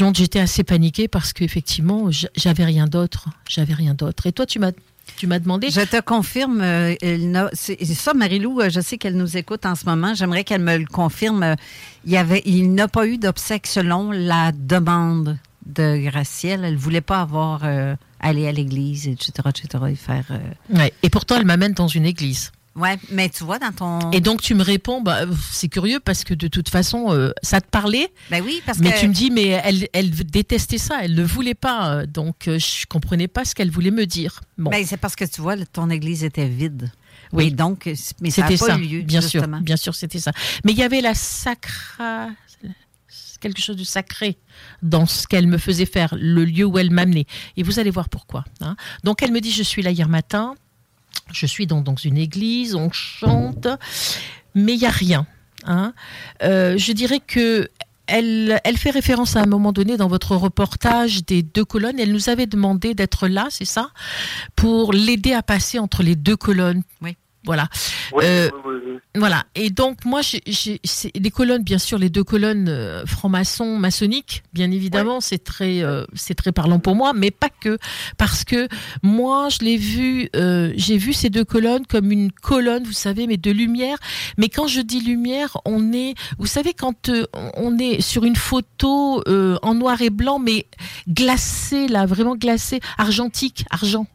[0.00, 3.28] Donc j'étais assez paniquée parce qu'effectivement, j'avais rien d'autre.
[3.48, 4.26] J'avais rien d'autre.
[4.26, 4.72] Et toi, tu m'as,
[5.16, 5.70] tu m'as demandé.
[5.70, 9.84] Je te confirme, euh, il ça, Marilou, euh, je sais qu'elle nous écoute en ce
[9.86, 10.14] moment.
[10.14, 11.56] J'aimerais qu'elle me le confirme.
[12.04, 16.64] Il, y avait, il n'a pas eu d'obsèques selon la demande de Gracielle.
[16.64, 20.24] Elle ne voulait pas avoir euh, aller à l'église, etc., etc., et faire...
[20.30, 20.92] euh, Ouais.
[21.02, 22.52] Et pourtant, elle m'amène dans une église.
[22.76, 24.10] Ouais, mais tu vois, dans ton...
[24.10, 25.20] Et donc tu me réponds, bah,
[25.52, 28.12] c'est curieux parce que de toute façon, euh, ça te parlait.
[28.30, 31.22] Ben oui, parce mais que- tu me dis, mais elle, elle détestait ça, elle ne
[31.22, 32.04] voulait pas.
[32.06, 34.40] Donc euh, je comprenais pas ce qu'elle voulait me dire.
[34.58, 34.70] Bon.
[34.70, 36.90] Ben, c'est parce que tu vois, ton église était vide.
[37.32, 37.46] Oui.
[37.46, 39.56] Et donc, euh, mais ça n'a C'était pas ça, eu lieu, bien justement.
[39.58, 40.32] sûr, bien sûr, c'était ça.
[40.64, 42.28] Mais il y avait la sacra,
[43.40, 44.38] quelque chose de sacré
[44.82, 47.26] dans ce qu'elle me faisait faire, le lieu où elle m'amenait.
[47.56, 48.44] Et vous allez voir pourquoi.
[48.60, 48.74] hein.
[49.04, 50.54] Donc elle me dit, je suis là hier matin,
[51.32, 53.66] je suis dans, une église, on chante,
[54.54, 55.26] mais il y a rien.
[55.64, 55.94] hein.
[56.42, 57.68] Euh, je dirais que
[58.06, 61.98] elle, elle fait référence à un moment donné dans votre reportage des deux colonnes.
[61.98, 63.90] Elle nous avait demandé d'être là, c'est ça,
[64.56, 66.82] pour l'aider à passer entre les deux colonnes.
[67.44, 67.68] Voilà.
[68.12, 68.98] Oui, Euh, oui, oui, oui.
[69.16, 69.44] voilà.
[69.54, 70.42] Et donc, moi, j'ai-
[71.14, 76.04] les colonnes, bien sûr, les deux colonnes euh, francs-maçons, maçonniques, bien évidemment, c'est très, euh,
[76.14, 77.78] c'est très parlant pour moi, mais pas que.
[78.16, 78.68] Parce que
[79.02, 80.28] moi, je l'ai vu,
[80.76, 83.98] j'ai vu ces deux colonnes comme une colonne, vous savez, mais de lumière.
[84.38, 87.10] Mais quand je dis lumière, on est, vous savez, quand
[87.56, 89.22] on est sur une photo
[89.62, 90.66] en noir et blanc, mais
[91.08, 94.06] glacée, là, vraiment glacée, argentique, argent.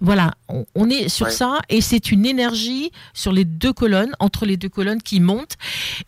[0.00, 1.32] Voilà, on, on est sur Ouais.
[1.32, 5.52] ça et c'est une énergie sur les deux colonnes, entre les deux colonnes qui monte.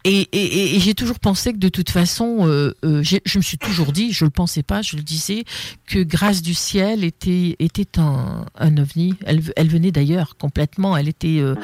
[0.05, 3.43] Et, et- et- et j'ai toujours pensé que de toute façon, euh, euh, je me
[3.43, 5.45] suis toujours dit, je le pensais pas, je le disais,
[5.87, 9.15] que Grâce du ciel était était un, un ovni.
[9.25, 10.97] Elle, elle venait d'ailleurs complètement.
[10.97, 11.55] Elle était euh,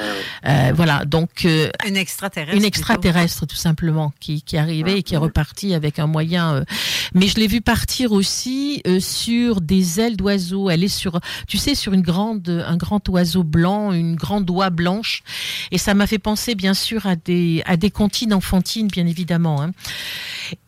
[0.47, 2.53] euh, voilà donc euh, Une extraterrestre.
[2.55, 2.67] une plutôt.
[2.69, 6.55] extraterrestre tout simplement qui, qui arrivait et qui est repartie avec un moyen.
[6.57, 6.65] euh,
[7.15, 10.71] Mais je l'ai vue partir aussi euh, sur des ailes d'oiseau.
[10.71, 14.71] Elle est sur, tu sais, sur une grande, un grand oiseau blanc, une grande oie
[14.71, 15.23] blanche.
[15.71, 19.63] Et ça m'a fait penser bien sûr à des, à comptines enfantines, bien évidemment.
[19.63, 19.73] hein.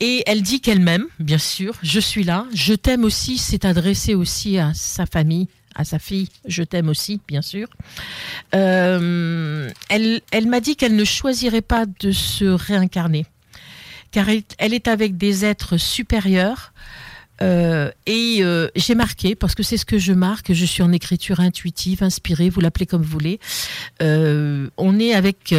[0.00, 1.74] Et elle dit qu'elle m'aime, bien sûr.
[1.82, 2.46] Je suis là.
[2.54, 3.38] Je t'aime aussi.
[3.38, 7.68] C'est adressé aussi à sa famille à sa fille, je t'aime aussi, bien sûr.
[8.54, 13.26] Euh, elle m'a dit qu'elle ne choisirait pas de se réincarner,
[14.10, 16.72] car elle est avec des êtres supérieurs.
[17.42, 20.92] Euh, et euh, j'ai marqué, parce que c'est ce que je marque, je suis en
[20.92, 23.40] écriture intuitive, inspirée, vous l'appelez comme vous voulez.
[24.02, 25.54] Euh, on est avec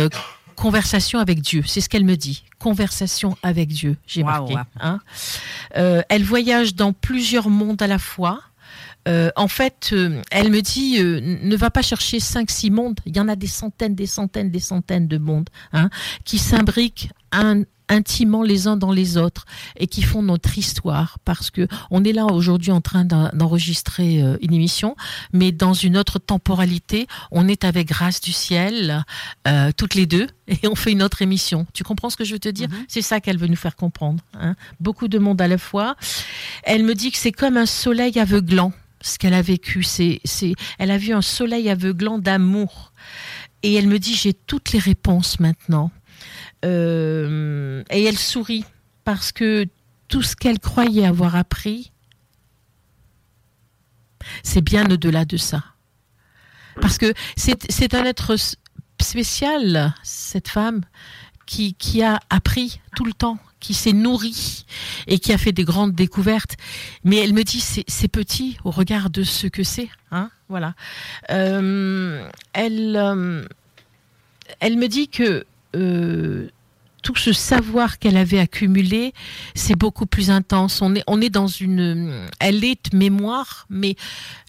[0.55, 2.43] conversation avec Dieu, c'est ce qu'elle me dit.
[2.59, 4.55] Conversation avec Dieu, j'ai marqué.
[4.79, 4.99] hein.
[6.09, 8.41] Elle voyage dans plusieurs mondes à la fois.
[9.07, 12.99] Euh, en fait, euh, elle me dit, euh, ne va pas chercher cinq, six mondes.
[13.05, 15.89] Il y en a des centaines, des centaines, des centaines de mondes hein,
[16.25, 19.45] qui s'imbriquent un, intimement les uns dans les autres
[19.77, 24.37] et qui font notre histoire parce que on est là aujourd'hui en train d'enregistrer euh,
[24.41, 24.95] une émission
[25.33, 29.03] mais dans une autre temporalité on est avec grâce du ciel
[29.47, 31.65] euh, toutes les deux et on fait une autre émission.
[31.73, 32.69] Tu comprends ce que je veux te dire?
[32.69, 32.85] Mhm.
[32.87, 34.55] c'est ça qu'elle veut nous faire comprendre hein.
[34.79, 35.95] beaucoup de monde à la fois.
[36.63, 39.83] Elle me dit que c'est comme un soleil aveuglant ce qu'elle a vécu.
[39.83, 42.93] C'est c'est elle a vu un soleil aveuglant d'amour.
[43.63, 45.91] Et elle me dit j'ai toutes les réponses maintenant
[46.65, 48.65] euh, et elle sourit
[49.03, 49.67] parce que
[50.07, 51.91] tout ce qu'elle croyait avoir appris,
[54.43, 55.63] c'est bien au-delà de ça.
[56.81, 58.35] Parce que c'est un être
[58.99, 60.81] spécial, cette femme,
[61.45, 64.65] qui, qui a appris tout le temps, qui s'est nourrie
[65.07, 66.57] et qui a fait des grandes découvertes.
[67.03, 69.89] Mais elle me dit, c'est petit au regard de ce que c'est.
[70.11, 70.75] Hein voilà.
[71.31, 73.45] Euh, elle, euh,
[74.59, 75.45] elle me dit que
[75.77, 76.49] euh,
[77.03, 79.13] tout ce savoir qu'elle avait accumulé,
[79.55, 80.81] c'est beaucoup plus intense.
[80.81, 83.95] On est, on est dans une, elle est mémoire, mais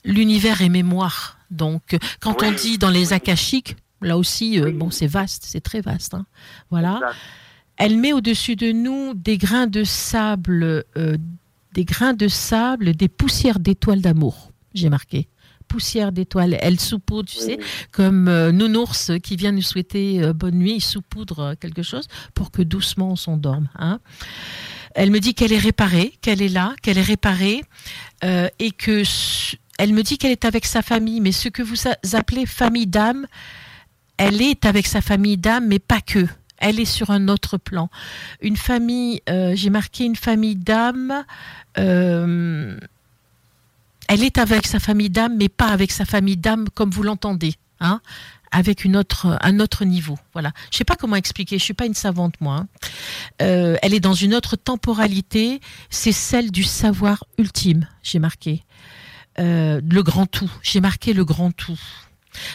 [0.05, 1.39] l'univers est mémoire.
[1.51, 5.81] Donc, quand on dit dans les akashiques, là aussi, euh, bon, c'est vaste, c'est très
[5.81, 6.15] vaste.
[6.15, 6.27] hein.
[6.71, 7.01] Voilà.
[7.77, 11.17] Elle met au-dessus de nous des grains de sable, euh,
[11.75, 14.51] des grains de sable, des poussières d'étoiles d'amour.
[14.75, 15.29] J'ai marqué
[15.69, 16.57] poussière d'étoiles.
[16.61, 17.59] Elle saupoudre, tu sais,
[17.93, 22.09] comme euh, Nounours qui vient nous souhaiter euh, bonne nuit, il saupoudre euh, quelque chose
[22.35, 23.69] pour que doucement on s'endorme.
[23.79, 24.01] Hein.
[24.95, 27.63] Elle me dit qu'elle est réparée, qu'elle est là, qu'elle est réparée,
[28.25, 29.03] euh, et que
[29.79, 31.77] elle me dit qu'elle est avec sa famille, mais ce que vous
[32.15, 33.27] appelez famille d'âme,
[34.17, 36.27] elle est avec sa famille d'âme, mais pas que.
[36.57, 37.89] Elle est sur un autre plan.
[38.41, 41.25] Une famille, euh, j'ai marqué une famille d'âme.
[41.79, 42.77] euh,
[44.09, 47.55] elle est avec sa famille d'âme, mais pas avec sa famille d'âme comme vous l'entendez,
[47.81, 48.01] hein,
[48.51, 50.19] avec une autre, un autre niveau.
[50.33, 50.53] Voilà.
[50.73, 51.59] Je sais pas comment expliquer.
[51.59, 52.57] Je suis pas une savante moi.
[52.57, 52.69] hein.
[53.43, 55.61] Euh, elle est dans une autre temporalité.
[55.91, 57.87] C'est celle du savoir ultime.
[58.03, 58.65] J'ai marqué
[59.39, 60.51] Euh, le grand tout.
[60.63, 61.79] J'ai marqué le grand tout.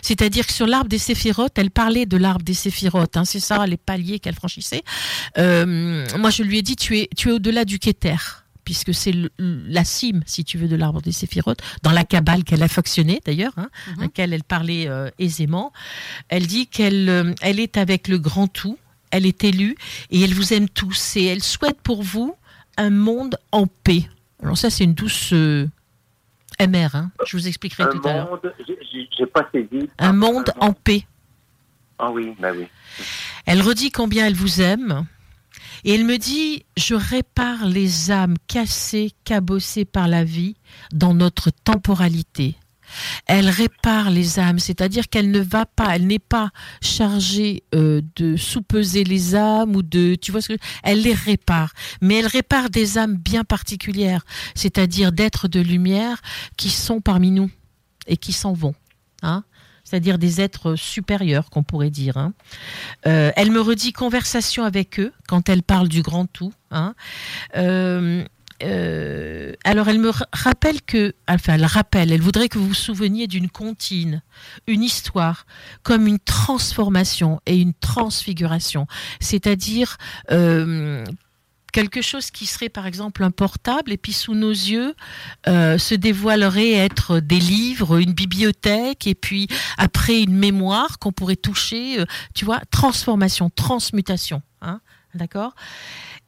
[0.01, 3.15] C'est-à-dire que sur l'arbre des séphirotes, elle parlait de l'arbre des séphirotes.
[3.15, 4.83] Hein, c'est ça, les paliers qu'elle franchissait.
[5.37, 9.13] Euh, moi, je lui ai dit, tu es, tu es au-delà du Kéter, puisque c'est
[9.39, 13.21] la cime, si tu veux, de l'arbre des séphirotes, dans la cabale qu'elle a fonctionné
[13.25, 15.71] d'ailleurs, hein, laquelle elle parlait euh, aisément.
[16.29, 18.77] Elle dit qu'elle euh, elle est avec le grand tout,
[19.11, 19.75] elle est élue,
[20.09, 22.35] et elle vous aime tous, et elle souhaite pour vous
[22.77, 24.07] un monde en paix.
[24.41, 25.31] Alors ça, c'est une douce...
[25.33, 25.67] euh,
[26.59, 27.11] MR, hein.
[27.25, 28.39] je vous expliquerai Un tout à l'heure.
[29.17, 29.89] j'ai- pas saisi.
[29.97, 31.05] Un monde en paix.
[31.97, 32.67] Ah oui, ben oui.
[33.47, 35.05] Elle redit combien elle vous aime.
[35.85, 40.55] Et elle me dit, je répare les âmes cassées, cabossées par la vie
[40.93, 42.55] dans notre temporalité.
[43.25, 48.35] Elle répare les âmes, c'est-à-dire qu'elle ne va pas, elle n'est pas chargée euh, de
[48.35, 51.73] sous-peser les âmes ou de, tu vois ce que, elle les répare.
[52.01, 54.23] Mais elle répare des âmes bien particulières,
[54.55, 56.21] c'est-à-dire d'êtres de lumière
[56.57, 57.49] qui sont parmi nous
[58.07, 58.75] et qui s'en vont.
[59.21, 59.43] Hein
[59.83, 62.17] c'est-à-dire des êtres supérieurs, qu'on pourrait dire.
[62.17, 62.33] hein.
[63.07, 66.53] Euh, elle me redit conversation avec eux quand elle parle du grand tout.
[66.71, 66.95] hein.
[67.55, 68.23] Euh,
[68.61, 72.73] euh, alors elle me ra- rappelle que, enfin elle rappelle, elle voudrait que vous vous
[72.73, 74.21] souveniez d'une comptine,
[74.67, 75.45] une histoire,
[75.81, 78.87] comme une transformation et une transfiguration,
[79.19, 79.97] c'est-à-dire
[81.73, 84.95] quelque chose qui serait par exemple un portable et puis sous nos yeux
[85.47, 91.35] euh, se dévoilerait être des livres, une bibliothèque et puis après une mémoire qu'on pourrait
[91.35, 94.79] toucher, euh, tu vois, transformation, transmutation, hein,
[95.15, 95.55] d'accord?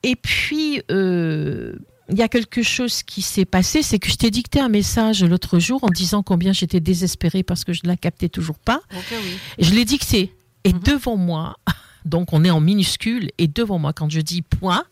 [0.03, 1.77] Et puis euh,
[2.09, 5.23] il y a quelque chose qui s'est passé, c'est que je t'ai dicté un message
[5.23, 8.81] l'autre jour en disant combien j'étais désespérée parce que je ne la captais toujours pas.
[8.93, 9.37] Ok, oui.
[9.59, 10.35] Je l'ai dicté.
[10.63, 11.57] Et devant moi,
[12.05, 14.85] donc on est en minuscule, et devant moi, quand je dis point,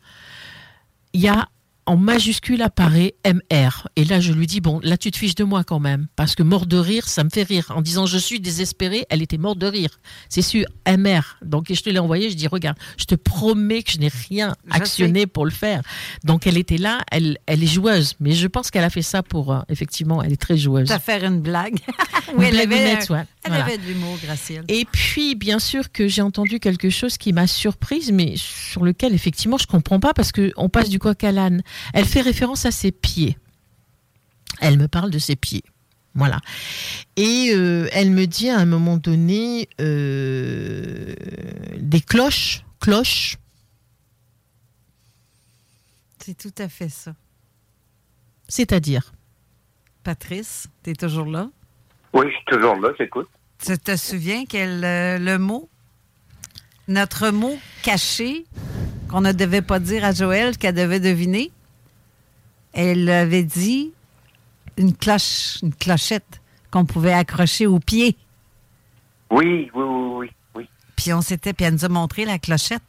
[1.14, 1.50] il y a
[1.86, 3.88] en majuscule apparaît MR.
[3.96, 6.08] Et là, je lui dis, bon, là, tu te fiches de moi quand même.
[6.16, 7.72] Parce que mort de rire, ça me fait rire.
[7.76, 10.00] En disant, je suis désespérée, elle était morte de rire.
[10.30, 11.38] C'est sûr, MR.
[11.44, 14.10] Donc, et je te l'ai envoyé, je dis, regarde, je te promets que je n'ai
[14.30, 15.82] rien actionné pour le faire.
[16.24, 18.16] Donc, elle était là, elle, elle est joueuse.
[18.20, 20.92] Mais je pense qu'elle a fait ça pour, euh, effectivement, elle est très joueuse.
[20.92, 21.78] à faire une blague.
[22.36, 23.26] Une elle blague avait, ouais.
[23.44, 23.66] elle Voilà.
[23.66, 24.64] avait de l'humour, Gracielle.
[24.68, 29.14] Et puis, bien sûr que j'ai entendu quelque chose qui m'a surprise, mais sur lequel,
[29.14, 31.62] effectivement, je comprends pas parce qu'on passe du coq à l'âne.
[31.94, 33.38] Elle fait référence à ses pieds.
[34.62, 35.64] Elle me parle de ses pieds.
[36.16, 36.40] Voilà.
[37.16, 41.16] Et euh, elle me dit à un moment donné euh,
[41.78, 43.38] des cloches, cloches.
[46.20, 47.16] C'est tout à fait ça.
[48.48, 49.14] C'est-à-dire?
[50.04, 51.50] Patrice, tu es toujours là?
[52.14, 53.28] Oui, je suis toujours là, j'écoute.
[53.58, 55.70] Tu te souviens quel euh, le mot,
[56.88, 58.46] notre mot caché
[59.10, 61.52] qu'on ne devait pas dire à Joël qu'elle devait deviner?
[62.74, 63.92] Elle avait dit
[64.78, 68.18] une cloche, une clochette qu'on pouvait accrocher au pied.
[69.30, 70.70] Oui, oui, oui, oui, oui.
[70.96, 72.82] Puis on s'était, puis elle nous a montré la clochette.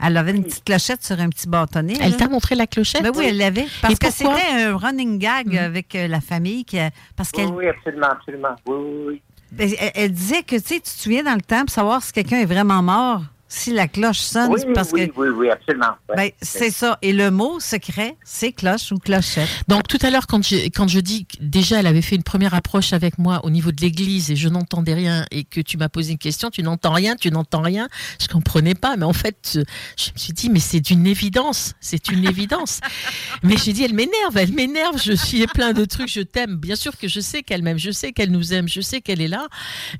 [0.00, 1.94] Elle avait une petite clochette sur un petit bâtonnet.
[2.00, 3.02] Elle t'a montré la clochette?
[3.02, 3.66] Ben oui, elle l'avait.
[3.80, 6.64] Parce Et que c'était un running gag avec euh, la famille.
[6.64, 6.78] qui-
[7.16, 8.56] parce Oui, qu'elle oui, absolument, absolument.
[8.66, 9.22] Oui, oui, oui.
[9.52, 12.02] ben, elle, elle disait que, tu sais, tu te souviens dans le temps, pour savoir
[12.02, 13.22] si quelqu'un est vraiment mort,
[13.54, 15.12] si la cloche sonne, Oui, c'est parce oui, que...
[15.16, 15.94] oui, oui, absolument.
[16.08, 16.16] Ouais.
[16.16, 16.98] Ben, c'est ça.
[17.02, 19.48] Et le mot secret, c'est cloche ou clochette.
[19.68, 22.24] Donc tout à l'heure, quand je, quand je dis que déjà elle avait fait une
[22.24, 25.76] première approche avec moi au niveau de l'église et je n'entendais rien et que tu
[25.76, 27.88] m'as posé une question, tu n'entends rien, tu n'entends rien,
[28.20, 28.96] je comprenais pas.
[28.96, 29.58] Mais en fait,
[29.96, 32.80] je me suis dit, mais c'est une évidence, c'est une évidence.
[33.44, 36.56] mais j'ai dit, elle m'énerve, elle m'énerve, je suis plein de trucs, je t'aime.
[36.56, 39.20] Bien sûr que je sais qu'elle m'aime, je sais qu'elle nous aime, je sais qu'elle
[39.20, 39.46] est là.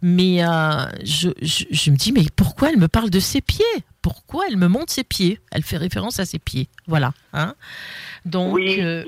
[0.03, 3.85] Mais euh, je, je, je me dis, mais pourquoi elle me parle de ses pieds
[4.05, 5.41] pourquoi elle me montre ses pieds?
[5.51, 6.69] Elle fait référence à ses pieds.
[6.87, 7.15] Voilà.
[7.33, 7.55] Hein
[8.27, 9.03] Donc, oui, euh,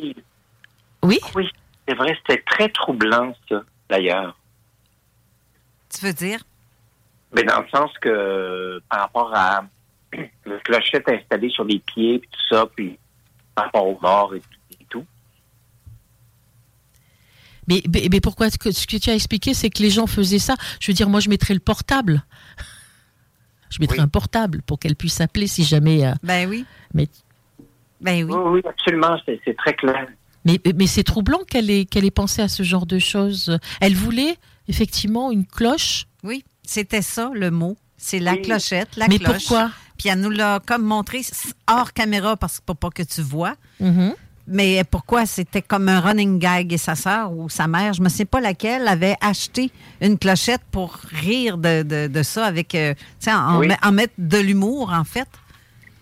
[1.02, 1.50] oui, oui,
[1.86, 4.38] c'est vrai, c'était très troublant, ça, d'ailleurs.
[5.90, 6.40] Tu veux dire?
[7.34, 9.66] Mais dans le sens que par rapport à
[10.46, 12.98] le clochette installé sur les pieds, puis tout ça, puis
[13.54, 14.40] par rapport aux morts et,
[14.88, 15.04] tout-.
[17.68, 20.54] Mais, mais, mais pourquoi ce que tu as expliqué, c'est que les gens faisaient ça?
[20.80, 22.24] Je veux dire, moi, je mettrais le portable.
[23.76, 26.06] Je mettrais un portable pour qu'elle puisse appeler si jamais.
[26.06, 26.64] euh, Ben oui.
[26.94, 27.08] Mais,
[28.00, 28.32] ben oui.
[28.32, 30.08] Oui, oui, absolument, c'est très clair.
[30.44, 33.58] mais, mais c'est troublant qu'elle ait, qu'elle ait pensé à ce genre de choses.
[33.80, 34.36] Elle voulait
[34.68, 36.06] effectivement une cloche.
[36.22, 37.76] Oui, c'était ça le mot.
[37.98, 38.42] C'est la Oui.
[38.42, 39.44] clochette, la Mais cloche.
[39.46, 39.70] pourquoi?
[39.98, 41.22] Puis elle nous l'a comme montré
[41.70, 43.54] hors caméra parce que pour pas que tu vois.
[43.80, 44.14] Mhm.
[44.48, 45.26] Mais pourquoi?
[45.26, 48.40] C'était comme un running gag et sa sœur ou sa mère, je ne sais pas
[48.40, 53.32] laquelle, avait acheté une clochette pour rire de, de- de ça avec, euh, tu sais,
[53.32, 53.68] en, Oui.
[53.82, 55.28] en mettre de l'humour en fait.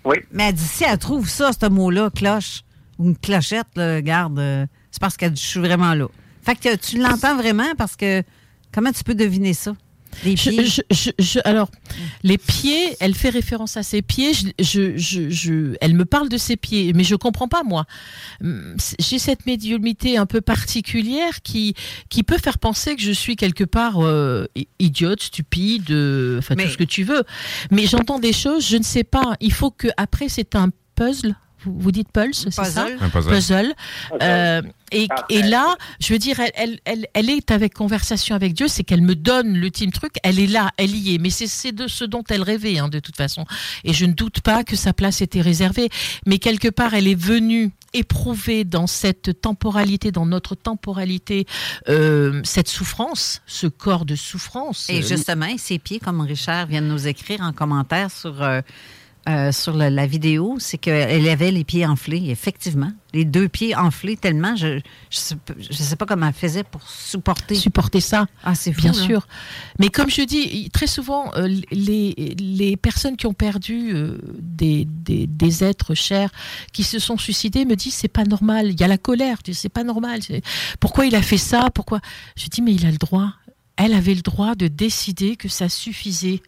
[0.05, 0.19] Oui.
[0.31, 2.61] Mais elle dit si elle trouve ça, ce mot-là, cloche
[2.99, 6.07] ou une clochette, là, garde, euh, c'est parce que je suis vraiment là.
[6.43, 8.23] Fait que tu l'entends vraiment parce que
[8.75, 9.73] comment tu peux deviner ça?
[10.25, 10.65] Les pieds.
[10.67, 11.71] je- je- je- alors,
[12.23, 14.33] les pieds, elle fait référence à ses pieds.
[14.35, 17.85] Je, je- je- je- elle me parle de ses pieds, mais je comprends pas moi.
[18.99, 21.75] J'ai cette médiumnité un peu particulière qui
[22.11, 24.47] qui peut faire penser que je suis quelque part euh,
[24.79, 27.23] idiote, stupide, euh, enfin Mais- tout ce que tu veux.
[27.71, 29.35] Mais j'entends des choses, je ne sais pas.
[29.41, 31.35] Il faut que après c'est un puzzle.
[31.65, 33.75] Vous, vous dites pulse, c'est ça Un puzzle.
[34.23, 38.55] Euh, et, et là, je veux dire, elle, elle, elle, elle est avec conversation avec
[38.55, 41.19] Dieu, c'est qu'elle me donne l'ultime truc, elle est là, elle y est.
[41.19, 43.45] Mais c'est c'est de ce dont elle rêvait, hein, de toute façon.
[43.85, 45.89] Et je ne doute pas que sa place était réservée.
[46.27, 51.47] Mais quelque part, elle est venue éprouver dans cette temporalité, dans notre temporalité,
[51.89, 54.91] euh, cette souffrance, ce corps de souffrance.
[54.91, 58.61] Et justement, ses pieds, comme Richard vient de nous écrire en commentaire sur, euh,
[59.29, 62.93] euh, sur le- la vidéo, c'est qu'elle avait les pieds enflés, effectivement.
[63.15, 66.65] Les deux pieds enflés tellement, je ne sais, pas- je sais pas comment elle faisait
[66.65, 67.55] pour supporter.
[67.55, 68.27] supporter ça.
[68.43, 68.99] Ah, c'est Bien là.
[68.99, 69.27] sûr.
[69.79, 74.85] Mais comme je dis, très souvent, euh, les, les personnes qui ont perdu euh, des,
[74.87, 76.31] des, des êtres chers,
[76.73, 78.71] qui se sont suicidés, me disent c'est pas normal.
[78.73, 79.39] Il y a la colère.
[79.53, 80.21] C'est pas normal.
[80.81, 81.69] Pourquoi il a fait ça?
[81.73, 82.01] Pourquoi?
[82.37, 83.33] Je dis mais il a le droit.
[83.77, 86.43] Elle avait le droit de décider que ça suffisait.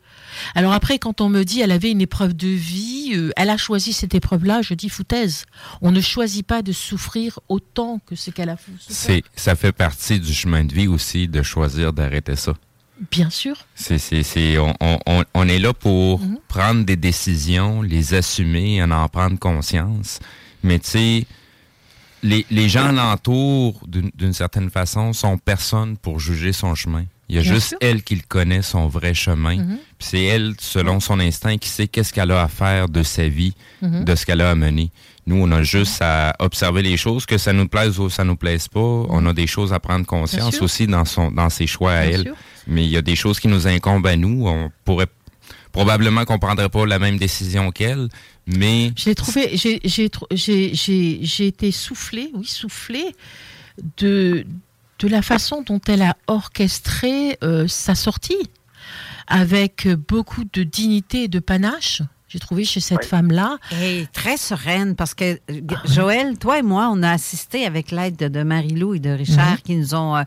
[0.55, 3.57] Alors après, quand on me dit elle avait une épreuve de vie, euh, elle a
[3.57, 5.45] choisi cette épreuve-là, je dis foutaise.
[5.83, 8.79] On ne choisit pas de souffrir autant que ce qu'elle a souffert.
[8.89, 12.55] C'est, ça fait partie du chemin de vie aussi de choisir d'arrêter ça.
[13.11, 13.57] Bien sûr.
[13.75, 16.39] C'est, c'est, c'est, on, on- on, est là pour Mhm.
[16.49, 20.21] prendre des décisions, les assumer, en en prendre conscience.
[20.63, 21.27] Mais tu sais,
[22.23, 27.05] les, les gens alentour, d'une, d'une certaine façon, sont personne pour juger son chemin.
[27.29, 27.79] Il y a Bien juste sûr.
[27.81, 29.57] elle qui le connaît, son vrai chemin.
[29.57, 29.79] Mhm.
[29.99, 33.29] Puis c'est elle, selon son instinct, qui sait qu'est-ce qu'elle a à faire de sa
[33.29, 34.05] vie, Mhm.
[34.05, 34.91] de ce qu'elle a à mener.
[35.27, 38.37] Nous, on a juste à observer les choses, que ça nous plaise ou ça nous
[38.37, 38.79] plaise pas.
[38.81, 42.19] On a des choses à prendre conscience aussi dans son, dans ses choix à Bien
[42.19, 42.23] elle.
[42.27, 42.35] sûr.
[42.69, 44.47] Mais il y a des choses qui nous incombent à nous.
[44.47, 45.09] On pourrait
[45.73, 48.09] probablement qu'on prendrait pas la même décision qu'elle,
[48.47, 53.07] mais J'ai trouvé, j'ai, j'ai, trou- j'ai, j'ai, j'ai été soufflée, oui, soufflée
[53.99, 54.47] de,
[54.99, 58.51] de la façon dont elle a orchestré euh, sa sortie,
[59.27, 62.03] avec beaucoup de dignité et de panache.
[62.29, 63.59] J'ai trouvé chez cette femme-là.
[63.81, 65.39] Et très sereine parce que
[65.85, 69.63] Joël, toi et moi, on a assisté avec l'aide de, de Marie-Lou et de Richard
[69.63, 70.17] qui nous ont.
[70.17, 70.23] euh,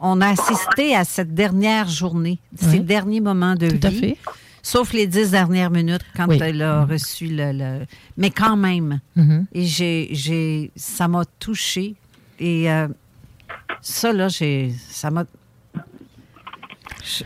[0.00, 3.98] on a assisté à cette dernière journée, ces derniers moments de Tout à vie.
[4.00, 4.18] fait.
[4.62, 6.38] Sauf les dix dernières minutes quand Oui.
[6.40, 7.86] elle a reçu le, le-
[8.16, 9.00] Mais quand même.
[9.16, 9.46] Mhm.
[9.52, 11.96] Et j'ai, j'ai, ça m'a touchée.
[12.38, 12.86] Et euh,
[13.80, 15.24] ça, là, j'ai, ça m'a.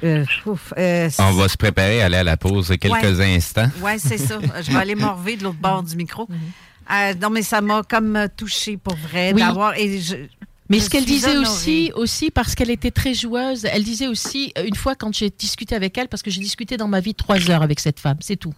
[0.02, 3.36] Euh, ouf, euh, On va se préparer à aller à la pause quelques Ouais.
[3.36, 3.68] instants.
[3.82, 4.38] Oui, c'est ça.
[4.62, 6.26] Je vais aller m'enlever de l'autre bord du micro.
[6.90, 9.40] Euh, non, mais ça m'a comme euh, touché pour vrai Oui.
[9.40, 9.74] d'avoir.
[10.68, 11.46] Mais je ce qu'elle disait honorée.
[11.46, 15.76] aussi, aussi parce qu'elle était très joueuse, elle disait aussi, une fois quand j'ai discuté
[15.76, 18.36] avec elle, parce que j'ai discuté dans ma vie trois heures avec cette femme, c'est
[18.36, 18.54] tout.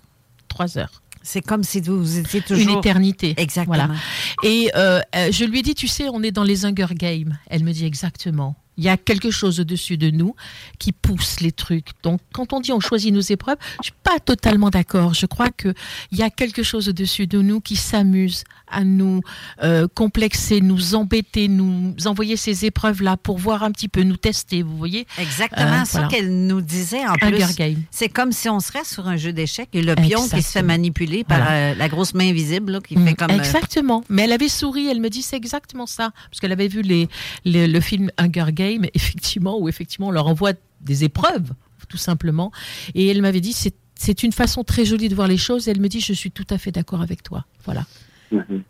[0.49, 1.03] Trois heures.
[1.23, 2.73] C'est comme si vous étiez toujours.
[2.73, 3.35] Une éternité.
[3.37, 3.77] Exactement.
[3.77, 3.95] Voilà.
[4.43, 7.39] Et euh, euh, je lui ai dit, tu sais, on est dans les Hunger Games.
[7.49, 8.57] Elle me dit exactement.
[8.79, 10.35] Il y a quelque chose au-dessus de nous
[10.79, 11.89] qui pousse les trucs.
[12.03, 15.13] Donc, quand on dit on choisit nos épreuves, je suis pas totalement d'accord.
[15.15, 15.75] Je crois que
[16.13, 19.21] il y a quelque chose au-dessus de nous qui s'amuse à nous
[19.63, 24.63] euh, complexer, nous embêter, nous envoyer ces épreuves-là pour voir un petit peu, nous tester.
[24.63, 26.09] Vous voyez Exactement Euh, ça voilà.
[26.09, 27.57] qu'elle nous disait en Hunger plus.
[27.57, 27.83] Game.
[27.91, 30.63] C'est comme si on serait sur un jeu d'échecs et le pion qui se fait
[30.63, 31.53] manipuler par Voilà.
[31.73, 33.31] euh, la grosse main invisible là, qui Mm, fait comme.
[33.31, 34.05] euh, Exactement.
[34.09, 36.13] Mais elle avait souri, elle me dit c'est exactement ça.
[36.31, 37.09] Parce qu'elle avait vu les,
[37.45, 41.53] les- le film Hunger Games, effectivement, où effectivement on leur envoie des épreuves,
[41.89, 42.53] tout simplement.
[42.95, 45.67] Et elle m'avait dit c'est c'est une façon très jolie de voir les choses.
[45.67, 47.45] Et elle me dit je suis tout à fait d'accord avec toi.
[47.65, 47.85] Voilà.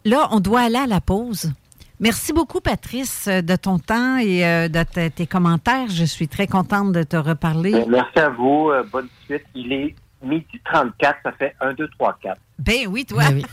[0.04, 1.52] Là, on doit aller à la pause.
[2.00, 5.88] Merci beaucoup, Patrice, euh, de ton temps et euh, de tes commentaires.
[5.90, 7.74] Je suis très contente de te reparler.
[7.74, 8.70] Euh, Merci à vous.
[8.70, 9.42] euh, bonne suite.
[9.56, 11.18] Il est midi 34.
[11.24, 12.40] Ça fait 1, 2, 3, 4.
[12.60, 13.24] Ben oui, toi.
[13.28, 13.44] Ben oui.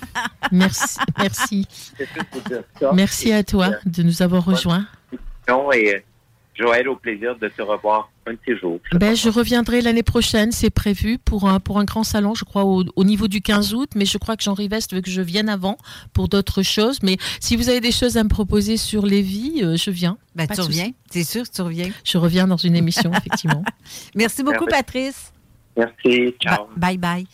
[0.51, 1.67] Merci, merci,
[2.93, 4.85] merci à toi de nous avoir rejoints.
[5.73, 6.03] Et
[6.57, 8.79] Joël, au plaisir de te revoir un de ces jours.
[8.93, 12.63] Ben, je reviendrai l'année prochaine, c'est prévu pour un, pour un grand salon, je crois,
[12.63, 15.21] au, au niveau du 15 août, mais je crois que Jean Rivest veut que je
[15.21, 15.77] vienne avant
[16.13, 16.99] pour d'autres choses.
[17.03, 20.17] Mais si vous avez des choses à me proposer sur Lévis, euh, je viens.
[20.35, 20.91] Ben, tu reviens.
[21.11, 21.89] C'est sûr tu reviens.
[22.03, 23.63] Je reviens dans une émission, effectivement.
[24.15, 24.83] Merci beaucoup, Merci.
[24.83, 25.33] Patrice.
[25.77, 26.33] Merci.
[26.41, 26.67] Ciao.
[26.77, 27.27] Bye bye.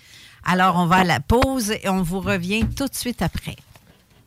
[0.44, 3.56] Alors, on va à la pause et on vous revient tout de suite après.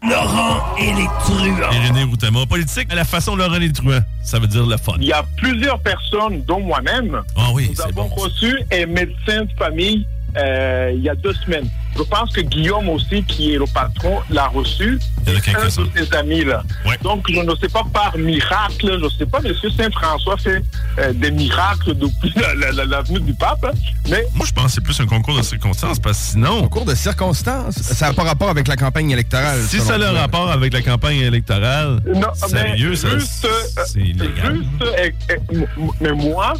[0.08, 1.72] Laurent et les truands.
[1.72, 4.00] Irénée Routama, politique à la façon Laurent et les truands.
[4.22, 4.94] Ça veut dire le fun.
[5.00, 8.14] Il y a plusieurs personnes, dont moi-même, Ah oui, nous c'est avons bon.
[8.14, 11.68] reçu un médecin de famille euh, il y a deux semaines.
[11.96, 14.98] Je pense que Guillaume aussi, qui est le patron, l'a reçu.
[15.26, 16.62] Il y a Un de ses amis, là.
[17.02, 19.52] Donc, je ne sais pas par miracle, je ne sais pas, M.
[19.76, 20.62] Saint-François fait
[20.98, 23.70] euh, des miracles depuis la, la- la- la venue du pape, hein.
[24.08, 26.62] mais Moi, je pense que c'est plus un concours de circonstances, parce que sinon...
[26.62, 27.74] Concours de circonstances?
[27.76, 29.60] Ça n'a pas rapport avec la campagne électorale.
[29.62, 33.82] Si ça a le rapport avec la campagne électorale, Non, sérieux, mais ça, juste, euh,
[33.86, 34.56] c'est illégal.
[34.56, 35.64] Juste, euh,
[36.00, 36.54] mais moi,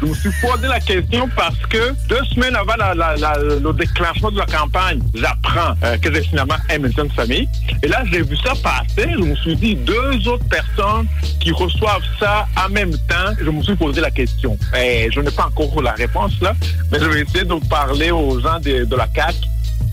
[0.00, 3.72] je me suis posé la question parce que deux semaines avant la- la- la- le
[3.72, 4.74] déclenchement de la campagne,
[5.14, 7.48] j'apprends euh, que j'ai finalement un médecin de famille.
[7.82, 9.10] Et là, j'ai vu ça passer.
[9.12, 11.06] Je me suis dit, deux autres personnes
[11.40, 13.32] qui reçoivent ça en même temps.
[13.40, 14.56] Je me suis posé la question.
[14.78, 16.54] Et je n'ai pas encore la réponse là,
[16.90, 19.34] mais je vais essayer de parler aux gens de, la CAC.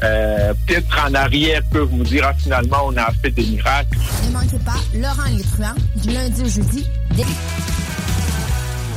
[0.03, 3.97] Euh, Peut-être en arrière peuvent me dire ah, finalement on a fait des miracles.
[4.25, 6.85] Ne manquez pas Laurent truands du lundi au jeudi.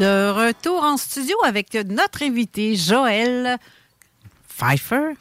[0.00, 3.58] De retour en studio avec notre invité Joël
[4.48, 5.12] Pfeiffer,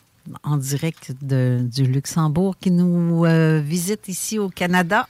[0.44, 5.08] en direct de- du Luxembourg, qui nous euh, visite ici au Canada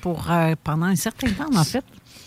[0.00, 1.84] pour euh, pendant un certain temps, en fait.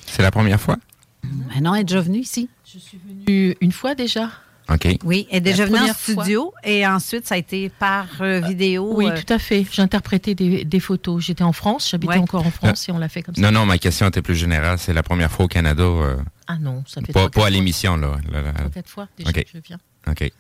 [0.08, 0.76] C'est la première fois?
[1.24, 2.50] Maintenant, elle est déjà venue ici.
[2.66, 4.30] Je suis venue une fois déjà.
[4.74, 4.88] OK.
[5.04, 6.24] Oui, elle est déjà venue en fois.
[6.24, 8.94] studio et ensuite, ça a été par euh, vidéo.
[8.96, 9.66] Oui, euh, tout à fait.
[9.72, 11.24] J'interprétais des, des photos.
[11.24, 12.20] J'étais en France, j'habitais Ouais.
[12.20, 13.42] encore en France et on l'a fait comme ça.
[13.42, 14.78] Non, non, ma question était plus générale.
[14.80, 15.84] C'est la première fois au Canada.
[15.84, 16.16] euh,
[16.48, 18.18] Ah non, ça fait pas, trois, pas à l'émission, là.
[18.32, 18.54] Là, là.
[18.86, 19.80] Fois déjà que je viens.
[20.08, 20.32] OK.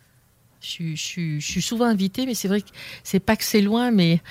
[0.61, 2.67] Je, suis- je, suis- je suis souvent invitée, mais c'est vrai que
[3.03, 4.21] c'est pas que c'est loin, mais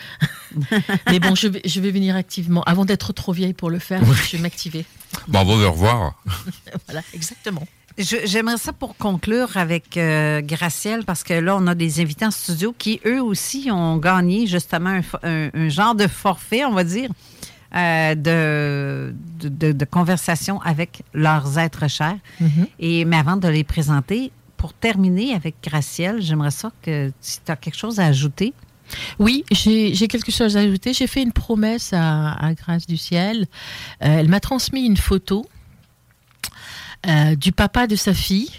[1.11, 2.63] mais bon, je vais, je vais venir activement.
[2.63, 4.87] Avant d'être trop vieille pour le faire, je vais m'activer.
[5.29, 6.23] Bon, on va vous revoir.
[6.87, 7.67] voilà, exactement.
[7.99, 12.31] J'aimerais ça pour conclure avec euh, Gracielle, parce que là, on a des invités en
[12.31, 16.73] studio qui, eux aussi, ont gagné justement un, fo- un- un genre de forfait, on
[16.73, 17.11] va dire,
[17.75, 19.15] euh, de,
[19.73, 22.17] de, conversation avec leurs êtres chers.
[22.41, 22.67] Mhm.
[22.79, 27.51] Et, mais avant de les présenter, pour terminer avec Gracielle, j'aimerais ça que si tu
[27.51, 28.53] as quelque chose à ajouter.
[29.19, 30.93] Oui, j'ai j'ai quelque chose à ajouter.
[30.93, 33.47] J'ai fait une promesse à, à Grâce du Ciel.
[34.05, 35.47] Euh, elle m'a transmis une photo
[37.07, 38.51] euh, du papa de sa fille.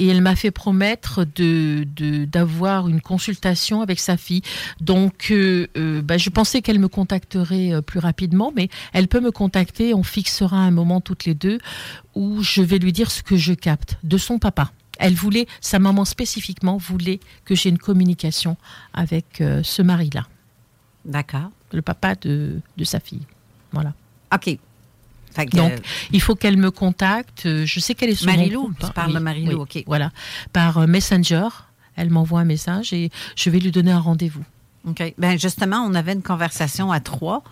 [0.00, 1.84] Et elle m'a fait promettre de
[2.24, 4.42] d'avoir une consultation avec sa fille.
[4.80, 9.30] Donc, euh, euh, bah, je pensais qu'elle me contacterait plus rapidement, mais elle peut me
[9.30, 9.94] contacter.
[9.94, 11.58] On fixera un moment toutes les deux
[12.16, 14.72] où je vais lui dire ce que je capte de son papa.
[14.98, 18.56] Elle voulait, sa maman spécifiquement voulait que j'ai une communication
[18.92, 20.26] avec euh, ce mari-là.
[21.04, 21.50] D'accord.
[21.72, 23.26] Le papa de, de sa fille.
[23.72, 23.92] Voilà.
[24.32, 24.58] OK.
[25.34, 25.78] Fait que, Donc, euh,
[26.12, 27.46] il faut qu'elle me contacte.
[27.46, 28.92] Euh, Je sais qu'elle est sur Marie-Lou, compte, tu hein.
[28.94, 29.82] parles de Marie-Lou, OK.
[29.86, 30.10] Voilà.
[30.52, 31.48] Par euh, Messenger,
[31.96, 34.44] elle m'envoie un message et je vais lui donner un rendez-vous.
[34.86, 35.14] OK.
[35.18, 37.42] Ben justement, on avait une conversation à trois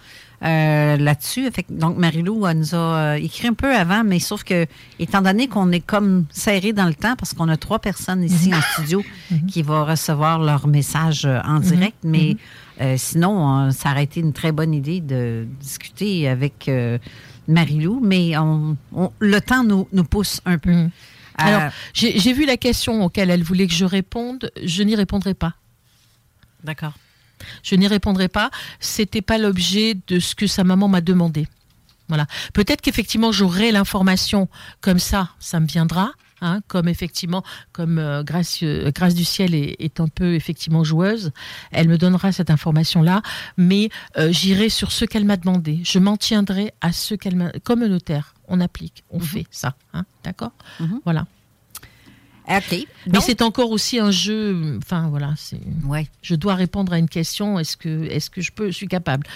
[0.45, 1.49] euh, là-dessus.
[1.71, 4.67] Donc, Marie-Lou elle nous a écrit un peu avant, mais sauf que,
[4.99, 8.53] étant donné qu'on est comme serré dans le temps, parce qu'on a trois personnes ici
[8.55, 9.03] en studio
[9.49, 12.37] qui vont recevoir leur message en direct, mais
[12.81, 16.99] euh, sinon, ça aurait été une très bonne idée de discuter avec euh,
[17.49, 20.71] Marie-Lou, mais on, on- le temps nous, nous pousse un peu.
[20.73, 20.89] Euh,
[21.37, 24.51] Alors, j'ai j'ai vu la question auquel elle voulait que je réponde.
[24.63, 25.55] Je n'y répondrai pas.
[26.63, 26.93] D'accord.
[27.63, 28.51] Je n'y répondrai pas.
[28.79, 31.49] C'était pas l'objet de ce que sa maman m'a demandé.
[32.09, 32.27] Voilà.
[32.53, 34.49] Peut-être qu'effectivement j'aurai l'information
[34.81, 36.13] comme ça, ça me viendra.
[36.43, 40.85] Hein, comme effectivement, comme euh, Grâce, euh, Grâce du ciel est, est un peu effectivement
[40.85, 41.33] joueuse,
[41.71, 43.23] elle me donnera cette information-là,
[43.57, 43.89] mais
[44.19, 45.81] euh, j'irai sur ce qu'elle m'a demandé.
[45.85, 47.51] Je m'en tiendrai à ce qu'elle m'a.
[47.65, 50.53] Comme un notaire, on applique, on fait ça, hein, d'accord
[51.05, 51.27] Voilà.
[52.49, 52.87] OK.
[53.07, 54.77] Mais c'est encore aussi un jeu.
[54.79, 55.61] Enfin voilà, c'est.
[55.85, 56.09] Ouais.
[56.23, 57.59] Je dois répondre à une question.
[57.59, 59.27] Est-ce que, est-ce que je peux, je suis capable?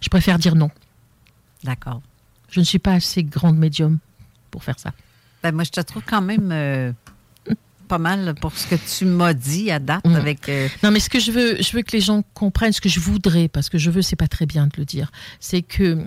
[0.00, 0.70] Je préfère dire non.
[1.64, 2.02] D'accord.
[2.48, 3.98] Je ne suis pas assez grande médium
[4.52, 4.92] pour faire ça.
[5.44, 6.90] Ben, moi, je te trouve quand même euh,
[7.86, 10.14] pas mal pour ce que tu m'as dit à date Mm.
[10.16, 10.48] avec.
[10.48, 12.88] euh, Non, mais ce que je veux, je veux que les gens comprennent ce que
[12.88, 15.12] je voudrais, parce que je veux, c'est pas très bien de le dire.
[15.40, 16.02] C'est que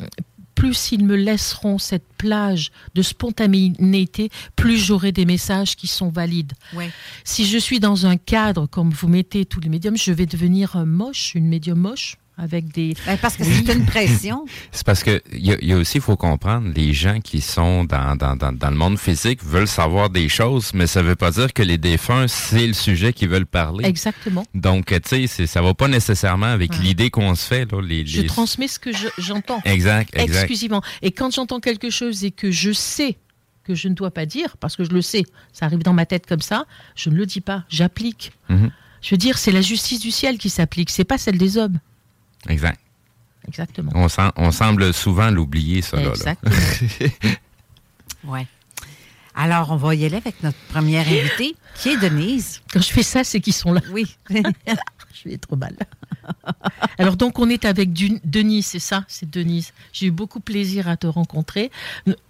[0.55, 6.53] plus ils me laisseront cette plage de spontanéité, plus j'aurai des messages qui sont valides.
[6.73, 6.89] Ouais.
[7.23, 10.83] Si je suis dans un cadre, comme vous mettez tous les médiums, je vais devenir
[10.83, 12.93] moche, une médium moche, avec des.
[13.05, 14.45] Ben, parce que c'est une pression.
[14.71, 17.19] C'est parce que il y, a- il y a aussi, il faut comprendre, les gens
[17.19, 21.01] qui sont dans, dans, dans, dans le monde physique veulent savoir des choses, mais ça
[21.01, 23.85] veut pas dire que les défunts, c'est le sujet qu'ils veulent parler.
[23.85, 24.45] Exactement.
[24.53, 26.77] Donc, tu sais, ça va pas nécessairement avec Ouais.
[26.83, 27.71] l'idée qu'on se fait.
[27.71, 29.61] Là, les, Je transmets ce que je- j'entends.
[29.65, 30.35] Exact, exact.
[30.41, 30.81] Exclusivement.
[31.01, 33.17] Et quand j'entends quelque chose et que je sais
[33.63, 36.05] que je ne dois pas dire, parce que je le sais, ça arrive dans ma
[36.05, 36.65] tête comme ça,
[36.95, 38.31] je ne le dis pas, j'applique.
[38.49, 38.71] Mhm.
[39.01, 41.79] Je veux dire, c'est la justice du ciel qui s'applique, c'est pas celle des hommes.
[42.49, 42.79] Exact.
[43.47, 43.91] Exactement.
[43.95, 45.97] On, sem- on semble souvent l'oublier, ça.
[45.97, 46.09] Là, là.
[46.11, 46.55] Exactement.
[48.23, 48.45] Ouais.
[49.39, 52.61] Alors, on va y aller avec notre première invitée, qui est Denise.
[52.73, 53.81] Quand je fais ça, c'est qu'ils sont là.
[53.91, 54.15] Oui.
[54.31, 55.75] je vais trop mal.
[56.97, 57.93] Alors donc on est avec
[58.25, 59.71] Denise, c'est ça, c'est Denise.
[59.93, 61.71] J'ai eu beaucoup plaisir à te rencontrer.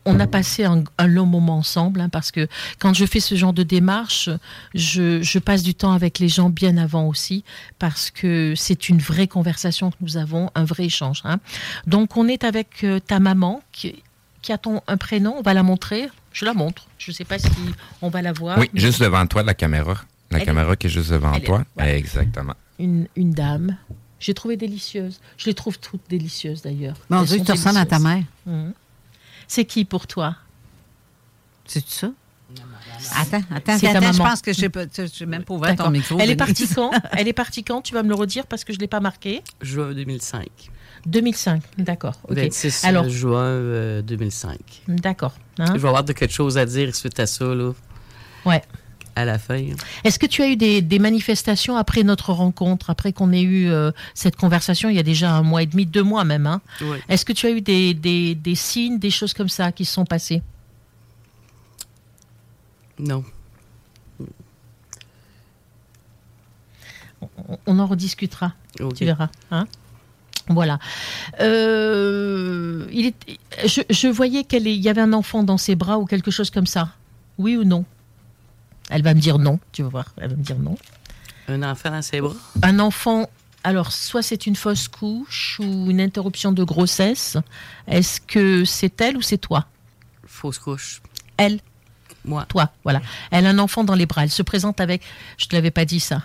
[0.05, 2.47] On a passé un, un long moment ensemble hein, parce que
[2.79, 4.29] quand je fais ce genre de démarche,
[4.75, 7.43] je, je passe du temps avec les gens bien avant aussi
[7.79, 11.21] parce que c'est une vraie conversation que nous avons, un vrai échange.
[11.23, 11.39] hein.
[11.87, 14.03] Donc on est avec euh, ta maman qui,
[14.41, 16.09] qui a ton, un prénom, on va la montrer.
[16.37, 16.85] Je la montre.
[16.99, 17.49] Je ne sais pas si
[17.99, 18.59] on va la voir.
[18.59, 19.95] Oui, mais- juste devant toi, la caméra.
[20.29, 21.63] La Elle est- caméra qui est juste devant Elle est- toi.
[21.79, 22.53] Exactement.
[22.77, 23.75] une, une dame.
[24.19, 25.19] J'ai trouvé délicieuse.
[25.37, 26.95] Je les trouve toutes délicieuses d'ailleurs.
[27.09, 28.23] Mon Dieu, tu ressembles à ta mère.
[28.45, 28.71] Mhm.
[29.47, 30.35] C'est qui pour toi?
[31.65, 32.11] C'est ça?
[33.15, 34.61] Attends, attends, C'est ta attends, je pense que je
[35.23, 36.17] n'ai même pas ouvert ton micro.
[36.19, 36.91] Elle est partie quand?
[37.13, 37.81] Elle est partie quand?
[37.81, 39.41] Tu vas me le redire parce que je ne l'ai pas marqué.
[39.61, 40.45] Juin 2005.
[41.07, 42.19] 2005, d'accord.
[42.27, 42.35] ok.
[42.35, 44.57] 26 Alors, juin euh, 2005.
[44.87, 45.35] d'accord.
[45.57, 45.65] hein.
[45.73, 47.71] Je vais avoir de quelque chose à dire suite à ça, là,
[48.45, 48.61] Ouais.
[49.15, 49.63] à la fin.
[50.03, 53.69] Est-ce que tu as eu des, des manifestations après notre rencontre, après qu'on ait eu
[53.69, 56.61] euh, cette conversation il y a déjà un mois et demi, deux mois même hein?
[56.81, 56.97] Oui.
[57.09, 59.93] Est-ce que tu as eu des, des, des signes, des choses comme ça qui se
[59.93, 60.41] sont passées?
[62.99, 63.23] Non.
[67.21, 68.53] on, on en rediscutera.
[68.95, 69.29] Tu verras.
[69.51, 69.67] Hein?
[70.49, 70.79] Voilà.
[71.41, 73.15] Euh, il est,
[73.65, 76.67] je, je voyais qu'il y avait un enfant dans ses bras ou quelque chose comme
[76.67, 76.89] ça.
[77.37, 77.85] Oui ou non?
[78.89, 79.59] Elle va me dire non.
[79.71, 80.05] Tu vas voir.
[80.17, 80.77] Elle va me dire non.
[81.47, 82.35] Un enfant dans ses bras?
[82.61, 83.29] Un enfant.
[83.63, 87.37] Alors, soit c'est une fausse couche ou une interruption de grossesse.
[87.87, 89.65] Est-ce que c'est elle ou c'est toi?
[90.25, 91.01] Fausse couche.
[91.35, 91.59] Elle.
[92.23, 92.45] Moi.
[92.47, 93.01] Toi, voilà.
[93.31, 94.23] Elle a un enfant dans les bras.
[94.23, 95.01] Elle se présente avec.
[95.37, 96.23] Je ne te l'avais pas dit ça.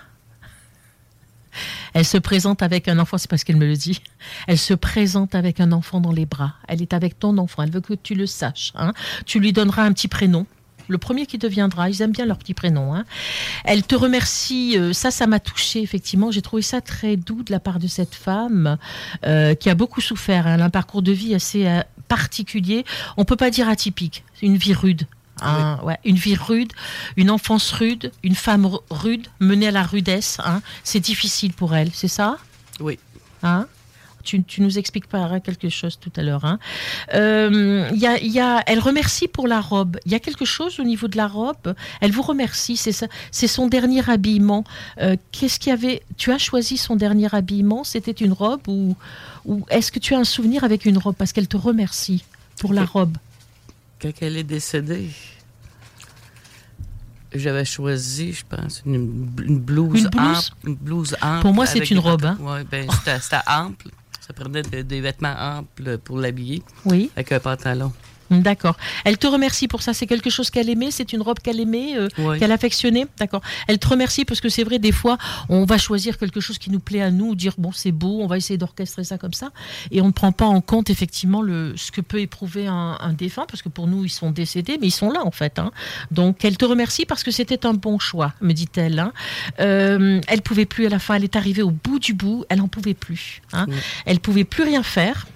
[1.93, 4.01] Elle se présente avec un enfant, c'est parce qu'elle me le dit.
[4.47, 6.53] Elle se présente avec un enfant dans les bras.
[6.67, 7.63] Elle est avec ton enfant.
[7.63, 8.71] Elle veut que tu le saches.
[8.75, 8.93] hein.
[9.25, 10.45] Tu lui donneras un petit prénom.
[10.89, 11.89] Le premier qui deviendra.
[11.89, 12.93] Ils aiment bien leur petit prénom.
[12.93, 13.05] hein.
[13.63, 14.77] Elle te remercie.
[14.77, 16.31] euh, ça, ça m'a touché effectivement.
[16.31, 18.77] J'ai trouvé ça très doux de la part de cette femme
[19.25, 20.47] euh, qui a beaucoup souffert.
[20.47, 20.55] hein.
[20.55, 22.85] Elle a un parcours de vie assez euh, particulier.
[23.17, 24.23] On peut pas dire atypique.
[24.41, 25.03] Une vie rude.
[25.41, 25.79] Hein.
[25.83, 26.71] Ouais, une vie rude,
[27.17, 30.37] une enfance rude, une femme ru- rude, menée à la rudesse.
[30.45, 30.61] hein.
[30.83, 32.37] C'est difficile pour elle, c'est ça?
[32.79, 32.99] Oui.
[33.43, 33.67] Hein?
[34.23, 36.45] Tu, tu nous expliqueras quelque chose tout à l'heure.
[36.45, 36.57] hein.
[37.13, 39.97] Euh, y a, y a- elle remercie pour la robe.
[40.05, 41.75] Il y a quelque chose au niveau de la robe?
[41.99, 42.77] Elle vous remercie.
[42.77, 44.63] C'est ça- c'est son dernier habillement.
[45.01, 47.83] Euh, Qu'est-ce qu'il y avait Tu as choisi son dernier habillement?
[47.83, 48.95] C'était une robe ou,
[49.43, 51.15] ou est-ce que tu as un souvenir avec une robe?
[51.17, 52.23] Parce qu'elle te remercie
[52.59, 53.17] pour la robe.
[54.03, 55.07] Quand elle est décédée,
[57.33, 58.95] j'avais choisi, je pense, une,
[59.43, 60.51] une blouse Une blouse?
[60.51, 60.67] ample.
[60.69, 62.37] Une blouse ample Pour moi, c'est une robe, hein?
[62.41, 63.87] Ouais, ben, c'était c'était ample.
[64.19, 66.61] Ça prenait de- des vêtements amples pour l'habiller.
[66.85, 67.11] Oui.
[67.15, 67.91] Avec un pantalon.
[68.41, 68.77] D'accord.
[69.05, 69.93] Elle te remercie pour ça.
[69.93, 70.91] C'est quelque chose qu'elle aimait?
[70.91, 72.07] C'est une robe qu'elle aimait, euh,
[72.39, 73.07] qu'elle affectionnait?
[73.17, 73.41] D'accord.
[73.67, 75.17] Elle te remercie parce que c'est vrai, des fois,
[75.49, 78.27] on va choisir quelque chose qui nous plaît à nous, dire bon, c'est beau, on
[78.27, 79.51] va essayer d'orchestrer ça comme ça,
[79.91, 83.13] et on ne prend pas en compte effectivement le ce que peut éprouver un, un
[83.13, 85.59] défunt, parce que pour nous, ils sont décédés, mais ils sont là en fait.
[85.59, 85.71] hein.
[86.11, 88.99] Donc, elle te remercie parce que c'était un bon choix, me dit-elle.
[88.99, 89.13] hein.
[89.59, 91.15] Euh, elle pouvait plus à la fin.
[91.15, 92.45] Elle est arrivée au bout du bout.
[92.49, 93.41] Elle en pouvait plus.
[93.53, 93.65] hein.
[94.05, 95.27] Elle pouvait plus rien faire.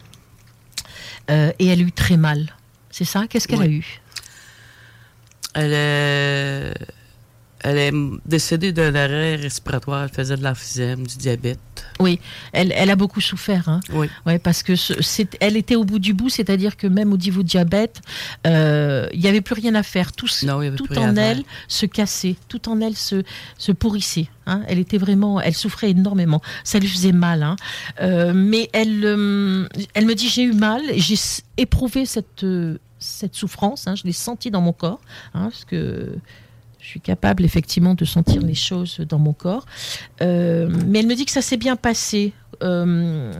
[1.29, 2.55] Euh, et elle a eu très mal.
[2.97, 3.27] C'est ça?
[3.29, 3.85] Qu'est-ce qu'elle a eu?
[5.53, 6.73] Elle est,
[7.63, 7.91] elle est
[8.25, 10.03] décédée d'un arrêt respiratoire.
[10.05, 11.59] Elle faisait de l'emphysème, du diabète.
[11.99, 12.19] Oui,
[12.53, 13.69] elle, elle a beaucoup souffert.
[13.69, 13.79] Hein?
[13.91, 14.07] Oui.
[14.25, 17.17] Ouais, parce que ce- c'est, elle était au bout du bout, c'est-à-dire que même au
[17.17, 18.01] niveau diabète,
[18.47, 20.11] euh, il n'y avait plus rien à faire.
[20.11, 22.95] Tout, se- Non, il y avait tout plus en elle se cassait, tout en elle
[22.95, 23.23] se,
[23.59, 24.27] se pourrissait.
[24.47, 24.61] hein?
[24.67, 26.41] Elle était vraiment, elle souffrait énormément.
[26.63, 27.41] Ça lui faisait mal.
[27.43, 27.55] hein?
[28.01, 31.15] Euh, mais elle, euh, elle me dit j'ai eu mal, j'ai
[31.57, 32.43] éprouvé cette,
[32.99, 33.87] cette souffrance.
[33.87, 33.95] hein.
[33.95, 34.99] je l'ai sentie dans mon corps,
[35.33, 36.15] hein, parce que
[36.79, 39.65] je suis capable effectivement de sentir les choses dans mon corps.
[40.21, 42.33] Euh, mais elle me dit que ça s'est bien passé.
[42.63, 43.33] Euh,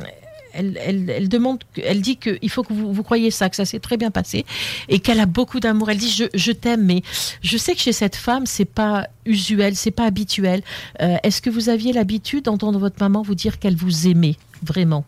[0.53, 3.64] elle, elle- elle demande, elle dit qu'il faut que vous, vous croyez ça, que ça
[3.66, 4.43] s'est très bien passé
[4.89, 5.89] et qu'elle a beaucoup d'amour.
[5.91, 7.03] Elle dit je, je t'aime, mais
[7.41, 10.62] je sais que chez cette femme c'est pas usuel, c'est pas habituel.
[11.01, 15.05] Euh, Est-ce que vous aviez l'habitude d'entendre votre maman vous dire qu'elle vous aimait vraiment?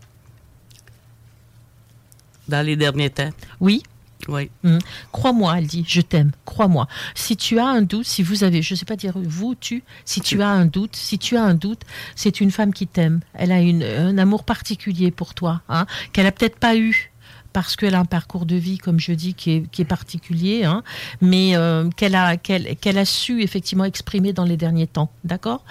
[2.48, 3.30] Dans les derniers temps?
[3.60, 3.82] Oui.
[4.28, 4.50] Oui.
[4.62, 4.78] Mhm.
[5.12, 6.86] Crois-moi, elle dit, je t'aime, crois-moi.
[7.14, 9.82] Si tu as un doute, si vous avez, je ne sais pas dire vous, tu,
[10.04, 11.82] si tu as un doute, si tu as un doute,
[12.16, 13.20] c'est une femme qui t'aime.
[13.34, 17.09] Elle a une, un amour particulier pour toi, hein, qu'elle a peut-être pas eu
[17.52, 20.64] parce qu'elle a un parcours de vie, comme je dis, qui est, qui est particulier,
[20.64, 20.82] hein,
[21.20, 25.10] mais euh, qu'elle a, qu'elle, a su effectivement exprimer dans les derniers temps.
[25.24, 25.64] D'accord?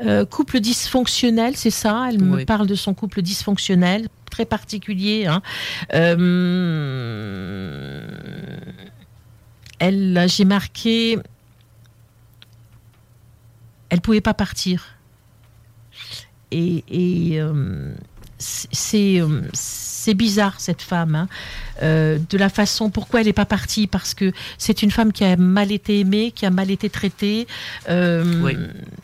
[0.00, 2.06] Euh, Couple dysfonctionnel, c'est ça?
[2.08, 5.26] Elle me parle de son couple dysfonctionnel, très particulier.
[5.26, 5.42] hein.
[5.94, 6.14] Euh,
[9.78, 11.18] elle, j'ai marqué,
[13.88, 14.96] elle pouvait pas partir.
[16.50, 17.40] Et, et,
[18.72, 21.28] c'est euh, c'est bizarre cette femme, hein.
[21.82, 25.24] Euh, de la façon pourquoi elle n'est pas partie parce que c'est une femme qui
[25.24, 27.48] a mal été aimée, qui a mal été traitée,
[27.88, 28.52] euh, Oui.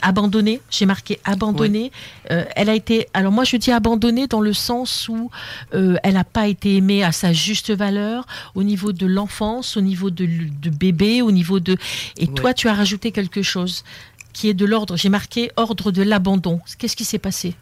[0.02, 0.60] abandonnée.
[0.70, 1.90] J'ai marqué abandonnée.
[2.30, 5.30] Euh, elle a été, alors moi je dis abandonnée dans le sens où
[5.72, 10.10] elle n'a pas été aimée à sa juste valeur au niveau de l'enfance, au niveau
[10.10, 10.26] de,
[10.70, 11.72] bébé, au niveau de.
[12.18, 12.34] Et Oui.
[12.34, 13.84] toi tu as rajouté quelque chose
[14.32, 14.96] qui est de l'ordre.
[14.96, 16.60] J'ai marqué ordre de l'abandon.
[16.78, 17.54] Qu'est-ce qui s'est passé?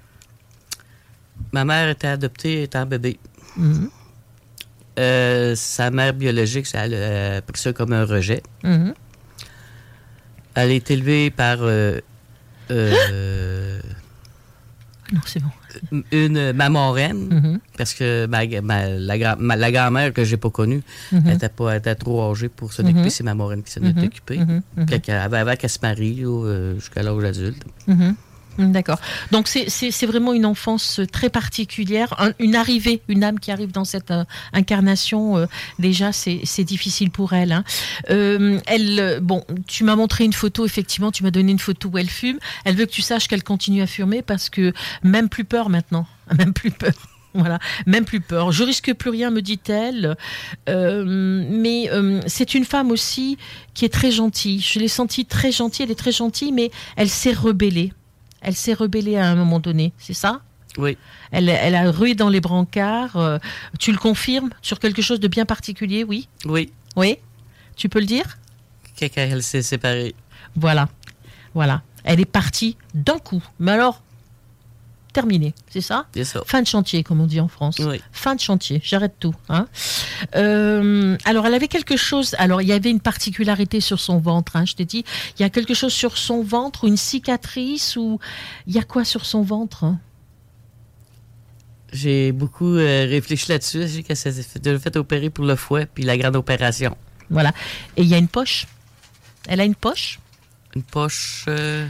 [1.52, 3.18] Ma mère était adoptée étant bébé.
[3.56, 3.88] Mhm.
[4.98, 8.42] Euh, sa mère biologique, ça, elle a pris ça comme un rejet.
[8.64, 8.94] Mhm.
[10.54, 12.00] Elle est élevée par euh,
[12.70, 13.80] euh,
[15.12, 16.02] Non, c'est bon.
[16.12, 17.60] une maman reine, Mhm.
[17.78, 20.82] parce que ma, ma- la, grand- ma- la grand-mère que j'ai pas connue,
[21.12, 23.08] elle était pas elle était trop âgée pour s'en occuper.
[23.08, 24.40] C'est ma reine qui s'en est occupée.
[25.08, 27.62] Avant, qu'elle se marie, euh, jusqu'à l'âge adulte.
[28.58, 28.98] Mm, D'accord.
[29.30, 33.84] Donc c'est- vraiment une enfance très particulière, un- une arrivée, une âme qui arrive dans
[33.84, 35.36] cette euh, incarnation.
[35.38, 35.46] euh,
[35.78, 37.52] déjà, c'est difficile pour elle.
[37.52, 37.64] hein.
[38.10, 40.64] Euh, elle, euh, bon, tu m'as montré une photo.
[40.66, 42.38] Effectivement, tu m'as donné une photo où elle fume.
[42.64, 46.06] Elle veut que tu saches qu'elle continue à fumer parce que même plus peur maintenant,
[46.38, 46.92] même plus peur.
[47.34, 48.50] Voilà, même plus peur.
[48.52, 50.16] Je risque plus rien, me dit-elle.
[50.68, 53.36] Euh, mais euh, c'est une femme aussi
[53.74, 54.60] qui est très gentille.
[54.60, 55.84] Je l'ai sentie très gentille.
[55.84, 57.92] Elle est très gentille, mais elle s'est rebellée.
[58.40, 60.40] Elle s'est rebellée à un moment donné, c'est ça?
[60.76, 60.96] Oui.
[61.32, 63.16] elle, elle a rué dans les brancards.
[63.16, 63.38] euh,
[63.80, 64.50] tu le confirmes?
[64.62, 66.28] Sur quelque chose de bien particulier, oui?
[66.44, 66.70] Oui.
[66.94, 67.16] Oui?
[67.74, 68.38] Tu peux le dire?
[68.98, 70.14] Quand elle s'est séparée.
[70.54, 70.88] Voilà.
[71.54, 71.82] Voilà.
[72.04, 73.42] Elle est partie d'un coup.
[73.58, 74.02] Mais alors,
[75.20, 76.06] terminé, c'est ça?
[76.14, 76.42] C'est ça.
[76.46, 77.80] Fin de chantier, comme on dit en France.
[78.12, 79.34] Fin de chantier, j'arrête tout.
[79.48, 79.66] hein.
[80.36, 82.36] Euh, alors, elle avait quelque chose.
[82.38, 84.54] Alors, il y avait une particularité sur son ventre.
[84.56, 85.04] hein, je t'ai dit,
[85.36, 88.20] il y a quelque chose sur son ventre, ou une cicatrice, ou
[88.68, 89.98] il y a quoi sur son ventre hein?
[91.92, 93.88] J'ai beaucoup euh, réfléchi là-dessus.
[93.88, 96.96] J'ai qu'elle s'est fait- fait opérer pour le foie puis la grande opération.
[97.30, 97.52] Voilà.
[97.96, 98.66] Et il y a une poche?
[99.48, 100.20] Elle a une poche?
[100.76, 101.44] Une poche.
[101.48, 101.88] euh,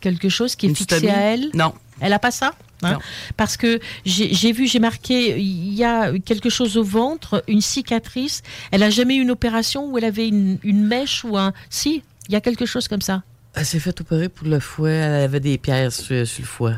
[0.00, 1.10] Quelque chose qui est Une fixé stomie?
[1.12, 1.48] à elle?
[1.54, 1.72] Non.
[2.00, 2.98] Elle a pas ça hein Non.
[3.36, 8.42] Parce que j'ai vu, j'ai marqué, il y a quelque chose au ventre, une cicatrice.
[8.70, 11.52] Elle a jamais eu une opération où elle avait une, une mèche ou un.
[11.68, 13.22] Si, il y a quelque chose comme ça.
[13.54, 14.90] Elle s'est fait opérer pour le foie.
[14.90, 16.74] Elle avait des pierres sur, sur le foie.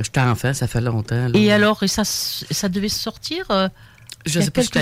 [0.00, 1.28] J'étais enfant, ça fait longtemps.
[1.28, 1.30] là.
[1.34, 3.68] Et alors, et ça, ça devait sortir euh,
[4.26, 4.78] Je sais pas, j'étais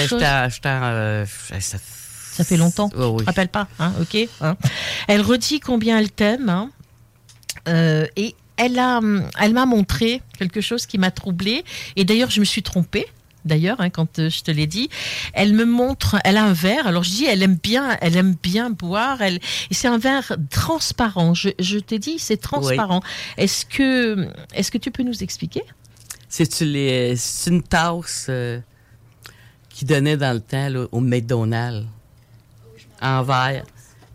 [0.68, 1.24] euh,
[1.58, 2.90] ça, fait longtemps.
[2.94, 3.16] Oui.
[3.18, 4.28] Tu te rappelles pas, hein, ok.
[4.42, 4.56] hein.
[5.08, 6.70] Elle redit combien elle t'aime, hein,
[7.66, 11.64] euh, et elle a, hum, elle m'a montré quelque chose qui m'a troublée.
[11.96, 13.06] Et d'ailleurs, je me suis trompée.
[13.44, 14.90] D'ailleurs, hein, quand euh, je te l'ai dit,
[15.32, 16.88] elle me montre, elle a un verre.
[16.88, 19.22] Alors je dis, elle aime bien, elle aime bien boire.
[19.22, 19.36] Elle,
[19.70, 21.32] et c'est un verre transparent.
[21.32, 23.02] Je, je t'ai dit, c'est transparent.
[23.36, 25.62] Est-ce que, est-ce que tu peux nous expliquer?
[26.28, 28.58] C'est une tasse euh,
[29.68, 31.86] qui donnait dans le temps là, au McDonald's?
[33.00, 33.64] En verre.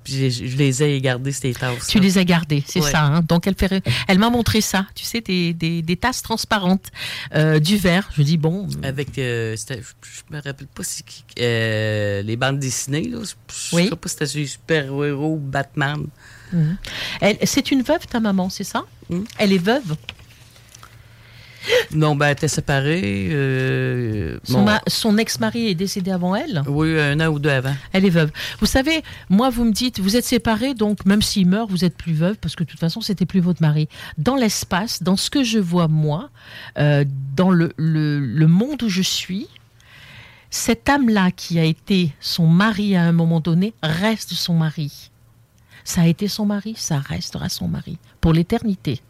[0.03, 1.87] Puis je les ai gardées, ces tasses.
[1.87, 2.91] Tu les as gardées, c'est Ouais.
[2.91, 3.01] ça.
[3.03, 3.21] hein.
[3.27, 6.87] Donc elle, fait, elle m'a montré ça, tu sais, des, des, des tasses transparentes,
[7.35, 8.09] euh, du verre.
[8.17, 8.67] Je dis bon.
[8.83, 9.75] Avec, euh, je,
[10.35, 11.03] me rappelle pas si
[11.39, 13.19] euh, les bandes dessinées, là.
[13.23, 13.89] Je, Oui.
[13.89, 16.05] sais pas si c'était super-héros, Batman.
[17.21, 18.83] Elle- C'est une veuve, ta maman, c'est ça?
[19.37, 19.95] Elle est veuve?
[21.93, 23.29] Non, ben, elle était séparée.
[23.31, 26.63] euh, Son, bon, ma- son ex-mari est décédé avant elle?
[26.67, 27.75] Oui, un an ou deux avant.
[27.93, 28.31] Elle est veuve.
[28.59, 31.95] Vous savez, moi, vous me dites, vous êtes séparés, donc même s'il meurt, vous êtes
[31.95, 33.87] plus veuve, parce que de toute façon, c'était plus votre mari.
[34.17, 36.29] Dans l'espace, dans ce que je vois moi,
[36.79, 37.05] euh,
[37.35, 39.47] dans le, le, le monde où je suis,
[40.49, 45.11] cette âme-là qui a été son mari à un moment donné reste son mari.
[45.83, 49.01] Ça a été son mari, ça restera son mari pour l'éternité.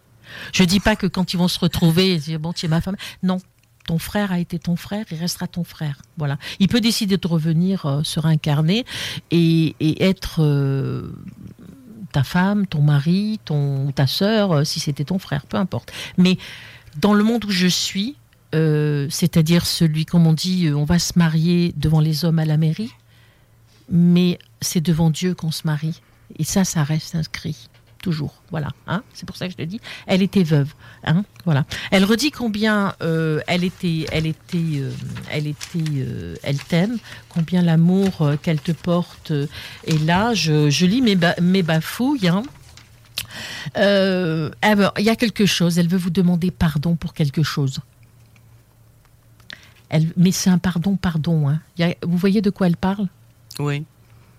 [0.53, 2.81] Je dis pas que quand ils vont se retrouver, ils disent, bon, tu es ma
[2.81, 2.95] femme.
[3.23, 3.39] Non,
[3.85, 6.01] ton frère a été ton frère, il restera ton frère.
[6.17, 6.37] Voilà.
[6.59, 8.85] Il peut décider de revenir euh, se réincarner
[9.31, 11.13] et, être euh,
[12.11, 15.91] ta femme, ton mari, ton, ta sœur, euh, si c'était ton frère, peu importe.
[16.17, 16.37] Mais
[16.99, 18.15] dans le monde où je suis,
[18.53, 22.91] c'est-à-dire celui, comme on dit, on va se marier devant les hommes à la mairie,
[23.89, 26.01] mais c'est devant Dieu qu'on se marie.
[26.37, 27.69] Et ça, ça reste inscrit.
[28.01, 28.69] Toujours, voilà.
[28.87, 29.79] Hein c'est pour ça que je te dis.
[30.07, 30.73] Elle était veuve,
[31.03, 31.65] hein Voilà.
[31.91, 34.91] Elle redit combien euh, elle était, elle était, euh,
[35.29, 36.97] elle était, euh, elle t'aime,
[37.29, 39.31] combien l'amour qu'elle te porte
[39.85, 40.33] est là.
[40.33, 42.27] Je, je lis mes, ba- mes bafouilles.
[42.27, 42.41] Hein.
[43.75, 45.77] Il y a quelque chose.
[45.77, 47.79] Elle veut vous demander pardon pour quelque chose.
[49.89, 51.55] Elle, mais c'est un pardon, pardon.
[52.01, 53.07] Vous voyez de quoi elle parle?
[53.59, 53.83] Oui.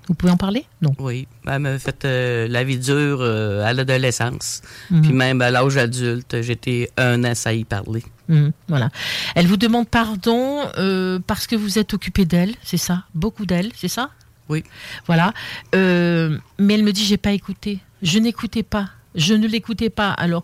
[0.08, 0.64] Vous pouvez en parler?
[0.80, 0.94] Non.
[0.98, 1.28] Oui.
[1.46, 4.62] Elle m'a fait euh, la vie dure euh, à l'adolescence.
[4.90, 5.02] Mhm.
[5.02, 8.02] Puis même à l'âge adulte, j'étais un an à y parler.
[8.28, 8.90] Mhm, voilà.
[9.34, 13.04] Elle vous demande pardon euh, parce que vous êtes occupé d'elle, c'est ça?
[13.14, 14.10] Beaucoup d'elle, c'est ça?
[14.48, 14.64] Oui.
[15.06, 15.32] Voilà.
[15.72, 17.78] Mais elle me dit j'ai pas écouté.
[18.02, 18.88] Je n'écoutais pas.
[19.14, 20.10] Je ne l'écoutais pas.
[20.10, 20.42] Alors,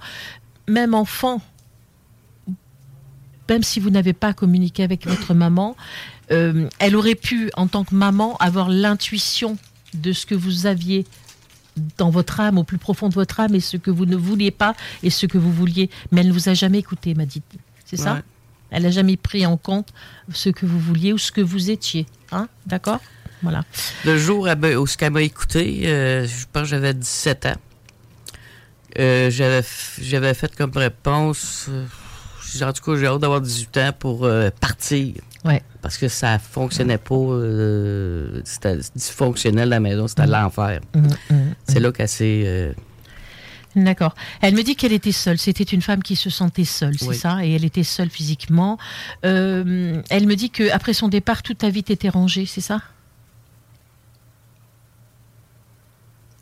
[0.69, 1.43] même enfant,
[3.49, 5.77] même si vous n'avez pas communiqué avec votre maman,
[6.31, 9.57] euh, elle aurait pu, en tant que maman, avoir l'intuition
[9.95, 11.07] de ce que vous aviez
[11.97, 14.51] dans votre âme, au plus profond de votre âme, et ce que vous ne vouliez
[14.51, 15.91] pas et ce que vous vouliez.
[16.11, 17.43] Mais elle ne vous a jamais écouté, m'a dit.
[17.85, 18.23] C'est ça.
[18.71, 19.89] Elle n'a jamais pris en compte
[20.33, 22.07] ce que vous vouliez ou ce que vous étiez.
[22.33, 22.49] Hein?
[22.67, 23.01] D'accord?
[23.43, 23.65] Voilà.
[24.05, 24.47] Le jour
[24.79, 27.57] où ce qu'elle m'a écouté, euh, je pense que j'avais 17 ans.
[28.99, 31.71] Euh, j'avais fait comme réponse,
[32.57, 35.15] j'ai- en tout cas, j'ai hâte d'avoir 18 ans pour euh, partir.
[35.45, 35.63] Ouais.
[35.83, 40.81] Parce que ça fonctionnait pas, euh, c'était dysfonctionnel la maison, c'était l'enfer.
[40.95, 42.43] Mhm, mhm, C'est là qu'elle s'est...
[42.47, 42.73] euh,
[43.77, 44.15] D'accord.
[44.41, 45.39] Elle me dit qu'elle était seule.
[45.39, 47.17] C'était une femme qui se sentait seule, c'est Oui.
[47.17, 47.45] ça?
[47.45, 48.77] Et elle était seule physiquement.
[49.25, 52.81] Euh, elle me dit qu'après son départ, toute ta vie t'était rangée, c'est ça?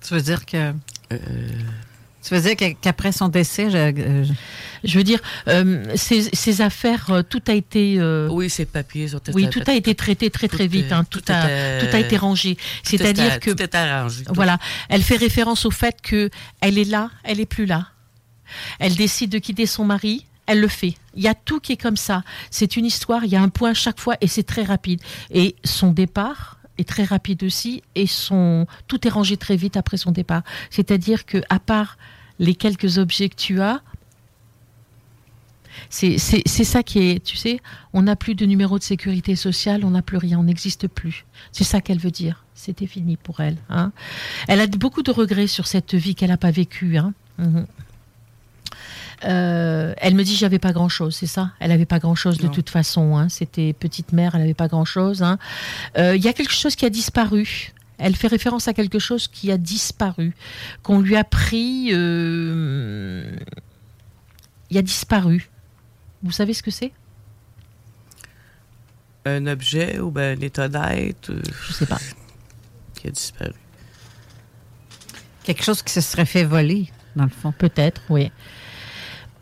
[0.07, 0.73] Tu veux dire que.
[2.35, 4.25] Dire que- qu'après son décès, je, euh,
[4.85, 7.97] je- veux dire, euh, ces, ces affaires, euh, tout a été.
[7.99, 10.93] euh, oui, ses papiers sont oui, tout a été traité très très vite.
[10.93, 11.05] hein.
[11.09, 12.57] Tout, tout a, était- tout a été rangé.
[12.83, 13.51] C'est-à-dire que.
[13.51, 14.25] Tout est arrangé.
[14.25, 14.35] tout.
[14.35, 14.59] Voilà.
[14.89, 17.89] Elle fait référence au fait que elle est là, elle est plus là.
[18.79, 20.95] Elle décide de quitter son mari, elle le fait.
[21.15, 22.23] Il y a tout qui est comme ça.
[22.51, 25.01] C'est une histoire, il y a un point chaque fois et c'est très rapide.
[25.31, 29.97] Et son départ est très rapide aussi et son tout est rangé très vite après
[29.97, 30.43] son départ.
[30.71, 31.97] C'est-à-dire que à part
[32.39, 33.81] les quelques objets que tu as,
[35.91, 36.19] C'est
[36.65, 37.61] ça qui est, tu sais,
[37.93, 41.25] on n'a plus de numéro de sécurité sociale, on n'a plus rien, on n'existe plus.
[41.53, 42.45] C'est ça qu'elle veut dire.
[42.55, 43.59] C'était fini pour elle.
[43.69, 43.93] hein.
[44.49, 46.97] Elle a beaucoup de regrets sur cette vie qu'elle n'a pas vécue.
[46.97, 47.13] hein.
[47.39, 47.67] Mhm.
[49.25, 51.53] Euh, elle me dit j'avais pas grand chose, c'est ça?
[51.59, 52.51] Elle avait pas grand chose de Non.
[52.53, 53.17] toute façon.
[53.17, 53.29] hein.
[53.31, 55.25] C'était petite mère, elle avait pas grand chose.
[55.97, 57.73] Il y a quelque chose qui a disparu.
[57.99, 60.35] Elle fait référence à quelque chose qui a disparu,
[60.83, 61.89] qu'on lui a pris.
[61.93, 63.35] euh,
[64.71, 65.49] Il a disparu.
[66.23, 66.93] Vous savez ce que c'est?
[69.25, 71.33] Un objet ou ben un état d'être.
[71.67, 71.99] Je sais pas.
[72.95, 73.53] Qui a disparu.
[75.45, 77.53] Quelque chose qui se serait fait voler, dans le fond.
[77.53, 78.31] Peut-être, oui.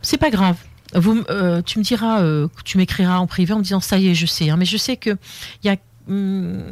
[0.02, 0.57] C'est pas grave.
[0.94, 4.09] Vous, euh, tu me diras, euh, tu m'écriras en privé en me disant ça y
[4.09, 4.48] est, je sais.
[4.50, 4.57] hein.
[4.57, 5.16] mais je sais que
[5.62, 5.76] il y a,
[6.09, 6.62] hum,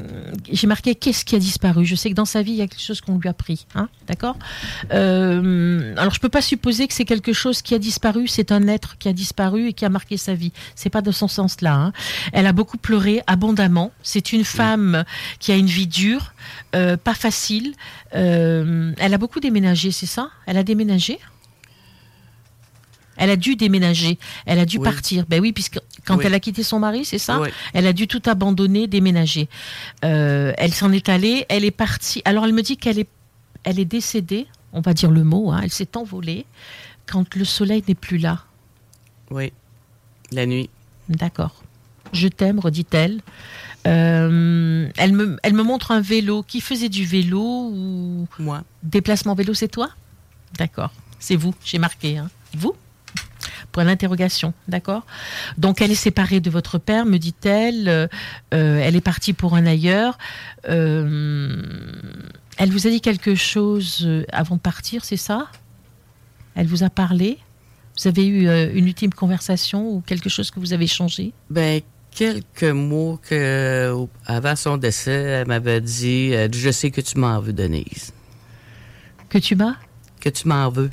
[0.50, 1.84] j'ai marqué qu'est-ce qui a disparu?
[1.84, 3.66] Je sais que dans sa vie il y a quelque chose qu'on lui a pris,
[3.74, 4.36] hein, d'accord?
[4.92, 8.28] Euh, alors je peux pas supposer que c'est quelque chose qui a disparu.
[8.28, 10.52] C'est un être qui a disparu et qui a marqué sa vie.
[10.74, 11.74] C'est pas de son sens-là.
[11.74, 11.92] hein.
[12.32, 13.92] Elle a beaucoup pleuré abondamment.
[14.02, 15.04] C'est une femme
[15.38, 16.32] qui a une vie dure,
[16.74, 17.74] euh, pas facile.
[18.14, 20.28] Euh, elle a beaucoup déménagé, c'est ça?
[20.46, 21.18] Elle a déménagé?
[23.16, 24.84] Elle a dû déménager, elle a dû Oui.
[24.84, 25.24] partir.
[25.28, 26.24] Ben oui, puisque quand Oui.
[26.26, 27.48] elle a quitté son mari, c'est ça Oui.
[27.74, 29.48] Elle a dû tout abandonner, déménager.
[30.04, 32.22] Euh, elle s'en est allée, elle est partie.
[32.24, 33.08] Alors elle me dit qu'elle est,
[33.64, 36.46] elle est décédée, on va dire le mot, hein, elle s'est envolée
[37.06, 38.44] quand le soleil n'est plus là.
[39.30, 39.52] Oui.
[40.32, 40.70] La nuit.
[41.08, 41.62] D'accord.
[42.12, 43.20] Je t'aime, redit-elle.
[43.86, 46.42] Euh, elle, me, elle me montre un vélo.
[46.42, 48.62] Qui faisait du vélo ou Moi.
[48.82, 49.90] Déplacement vélo, c'est toi?
[50.58, 50.90] D'accord.
[51.18, 52.18] C'est vous, j'ai marqué.
[52.18, 52.30] hein.
[52.56, 52.74] Vous?
[53.72, 55.06] Pour l'interrogation, d'accord?
[55.56, 57.88] Donc elle est séparée de votre père, me dit-elle.
[57.88, 58.06] Euh,
[58.52, 60.18] euh, elle est partie pour un ailleurs.
[60.68, 61.62] Euh,
[62.58, 65.46] elle vous a dit quelque chose avant de partir, c'est ça?
[66.54, 67.38] Elle vous a parlé?
[67.98, 71.32] Vous avez eu euh, une ultime conversation ou quelque chose que vous avez changé?
[71.48, 77.40] Ben, quelques mots que, avant son décès, elle m'avait dit Je sais que tu m'en
[77.40, 78.12] veux, Denise.
[79.30, 79.76] Que tu m'as?
[80.20, 80.90] Que tu m'en veux.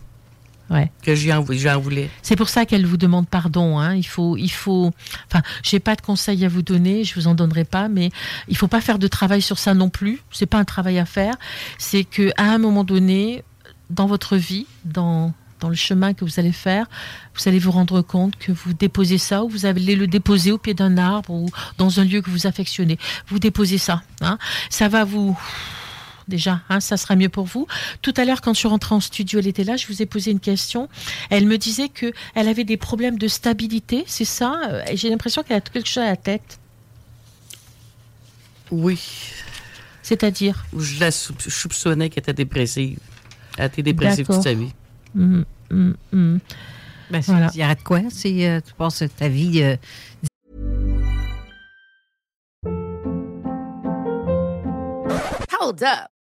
[0.70, 0.91] Ouais.
[1.01, 2.09] Que j'en voulais.
[2.22, 3.80] C'est pour ça qu'elle vous demande pardon.
[3.80, 3.95] hein.
[3.95, 4.91] Il faut, il faut.
[5.28, 8.11] Enfin, j'ai pas de conseils à vous donner, je vous en donnerai pas, mais
[8.47, 10.22] il faut pas faire de travail sur ça non plus.
[10.32, 11.34] C'est pas un travail à faire.
[11.80, 13.43] C'est que à un moment donné,
[13.89, 16.86] dans votre vie, dans dans le chemin que vous allez faire,
[17.36, 20.57] vous allez vous rendre compte que vous déposez ça ou vous allez le déposer au
[20.57, 22.97] pied d'un arbre ou dans un lieu que vous affectionnez.
[23.28, 24.01] Vous déposez ça.
[24.22, 24.38] hein.
[24.70, 25.38] Ça va vous
[26.30, 27.67] déjà, hein, ça sera mieux pour vous.
[28.01, 30.05] Tout à l'heure, quand je suis rentrée en studio, elle était là, je vous ai
[30.05, 30.88] posé une question.
[31.30, 34.84] Elle me disait que elle avait des problèmes de stabilité, c'est ça?
[34.93, 36.59] J'ai l'impression qu'elle a quelque chose à la tête.
[38.71, 38.99] Oui.
[40.03, 40.65] C'est-à-dire?
[40.77, 42.99] Je la soupçonnais qu'elle était dépressive.
[43.57, 44.71] Elle était dépressive toute sa vie.
[45.17, 46.39] Hum, hum, hum.
[47.11, 47.49] Ben, Voilà.
[47.53, 48.01] Il y a de quoi?
[48.09, 49.61] C'est, euh, tu passes ta vie.
[49.63, 49.75] euh,
[55.59, 56.07] Hold up.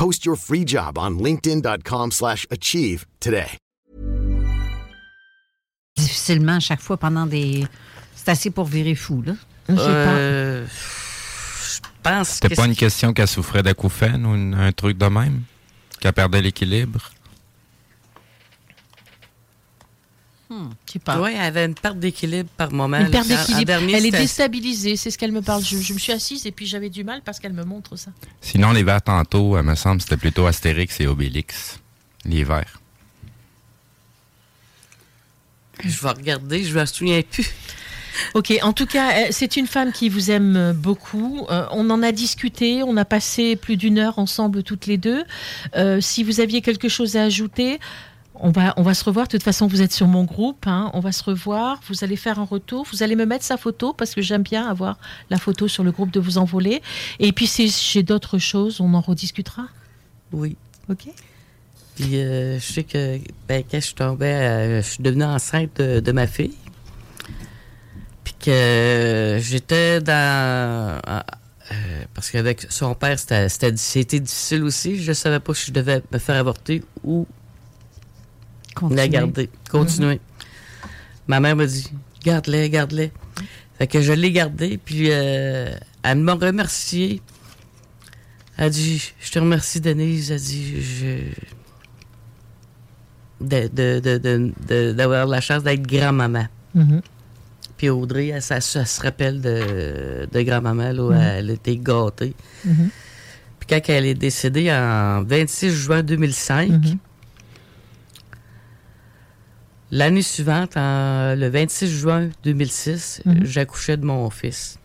[0.00, 3.58] Post your free job on linkedin.com/achieve slash achieve today.
[5.94, 7.66] difficilement à chaque fois pendant des.
[8.14, 9.34] C'est assez pour virer fou, là.
[9.68, 14.96] Euh, je pense C'était que pas une question qu'elle souffrait d'acouphènes ou une- un truc
[14.96, 15.42] de même?
[16.00, 17.10] Qu'elle perdait l'équilibre?
[21.04, 21.20] Pas.
[21.20, 22.98] Oui, elle avait une perte d'équilibre par moment.
[22.98, 23.72] Une perte d'équilibre.
[23.72, 25.62] Elle est déstabilisée, c'est ce qu'elle me parle.
[25.64, 28.10] Je, je me suis assise et puis j'avais du mal parce qu'elle me montre ça.
[28.40, 31.78] Sinon, les verts tantôt, elle me semble, c'était plutôt Astérix et Obélix.
[32.24, 32.80] Les verts.
[35.84, 37.48] Je vais regarder, je me souviens plus.
[38.34, 41.46] Ok, en tout cas, euh, c'est une femme qui vous aime euh, beaucoup.
[41.48, 45.24] Euh, on en a discuté, on a passé plus d'une heure ensemble toutes les deux.
[45.76, 47.78] Euh, si vous aviez quelque chose à ajouter,
[48.42, 49.26] on va, on va se revoir.
[49.26, 50.66] De toute façon, vous êtes sur mon groupe.
[50.66, 50.90] hein.
[50.94, 51.80] On va se revoir.
[51.88, 52.86] Vous allez faire un retour.
[52.92, 54.98] Vous allez me mettre sa photo parce que j'aime bien avoir
[55.30, 56.82] la photo sur le groupe de vous envoler.
[57.18, 59.66] Et puis, si j'ai d'autres choses, on en rediscutera.
[60.32, 60.56] Oui.
[60.88, 61.08] OK.
[61.96, 65.76] Puis euh, je sais que ben, quand je suis tombée, euh, je suis devenue enceinte
[65.76, 66.54] de, de ma fille.
[68.24, 70.98] Puis que euh, j'étais dans.
[71.06, 73.72] euh, parce qu'avec son père, c'était,
[74.20, 75.02] difficile aussi.
[75.02, 77.26] Je savais pas si je devais me faire avorter ou
[78.74, 78.96] Continuer.
[78.96, 80.20] la garder, continuer.
[81.26, 81.90] Ma mère m'a dit
[82.24, 83.12] garde-les, garde-les.
[83.78, 87.20] Fait que je l'ai gardée, puis euh, elle m'a remercié.
[88.56, 90.30] Elle a dit Je te remercie, Denise.
[90.30, 91.16] Elle a dit Je.
[93.40, 96.46] de- de- de- de- de- d'avoir la chance d'être grand-maman.
[96.74, 97.00] Mhm.
[97.78, 101.20] Puis Audrey, elle, ça- ça se rappelle de, grand-maman, là, où Mhm.
[101.20, 102.34] elle était gâtée.
[102.66, 102.90] Mhm.
[103.58, 106.98] Puis quand elle est décédée en 26 juin 2005, Mhm.
[109.90, 113.44] L'année suivante, en- le 26 juin 2006, Mhm.
[113.44, 114.78] j'accouchais de mon fils.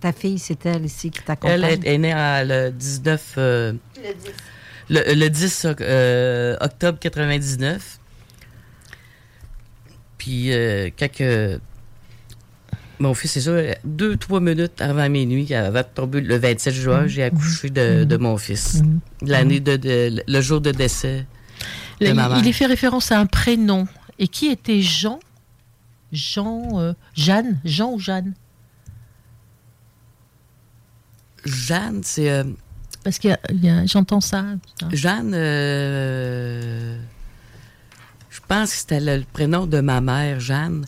[0.00, 1.60] Ta fille, c'est elle ici qui t'accompagne?
[1.62, 3.34] Elle est, est née en- le 19...
[3.38, 3.72] euh,
[4.90, 7.98] le, le 10 euh, octobre 99.
[10.18, 11.60] Puis euh, quand que
[13.00, 13.52] mon fils, c'est ça,
[13.84, 18.16] deux, trois minutes avant minuit, avant de tomber le 27 juin, j'ai accouché de, de
[18.16, 18.82] mon fils.
[19.22, 21.26] L'année de, de- le jour de décès
[22.00, 22.38] de Là, ma il, mère.
[22.38, 23.86] il est fait référence à un prénom.
[24.18, 25.20] Et qui était Jean?
[26.12, 26.78] Jean.
[26.80, 28.34] euh, Jeanne Jean ou Jeanne?
[31.44, 32.30] Jeanne, c'est...
[32.30, 32.44] euh,
[33.04, 33.28] Parce que
[33.86, 34.44] j'entends ça.
[34.92, 36.98] Jeanne, euh,
[38.30, 40.84] je pense que c'était le, le prénom de ma mère, Jeanne.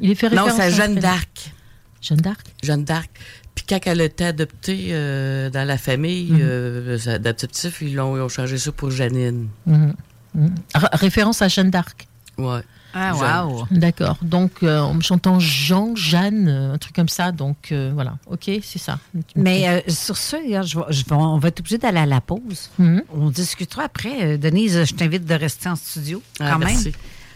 [0.00, 1.52] Il est fait Non, référence à c'est Jeanne d'Arc.
[2.00, 2.46] Jeanne d'Arc?
[2.62, 3.10] Jeanne d'Arc.
[3.54, 8.20] Puis quand elle a été adoptée euh, dans la famille euh, d'adoptifs, ils ont, ils
[8.20, 9.48] ont changé ça pour Janine.
[9.66, 9.94] Mhm.
[10.34, 10.54] Mhm.
[10.92, 12.06] Référence à Jeanne d'Arc.
[12.40, 12.62] Ouais.
[12.92, 13.66] Ah, wow.
[13.70, 14.16] D'accord.
[14.20, 17.30] Donc, euh, j'entends Jean, Jeanne, euh, un truc comme ça.
[17.30, 18.16] Donc, euh, voilà.
[18.26, 18.98] OK, c'est ça.
[19.36, 22.70] Mais euh, sur ce, regarde, je on va être obligé d'aller à la pause.
[22.78, 23.02] Mhm.
[23.14, 24.34] On discutera après.
[24.34, 26.76] Euh, Denise, je t'invite de rester en studio quand Ah, même.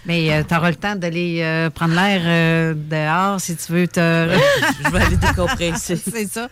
[0.06, 4.00] Mais tu auras le temps d'aller euh, prendre l'air euh, dehors si tu veux te.
[4.00, 5.96] je vais aller décompresser.
[6.12, 6.48] C'est ça.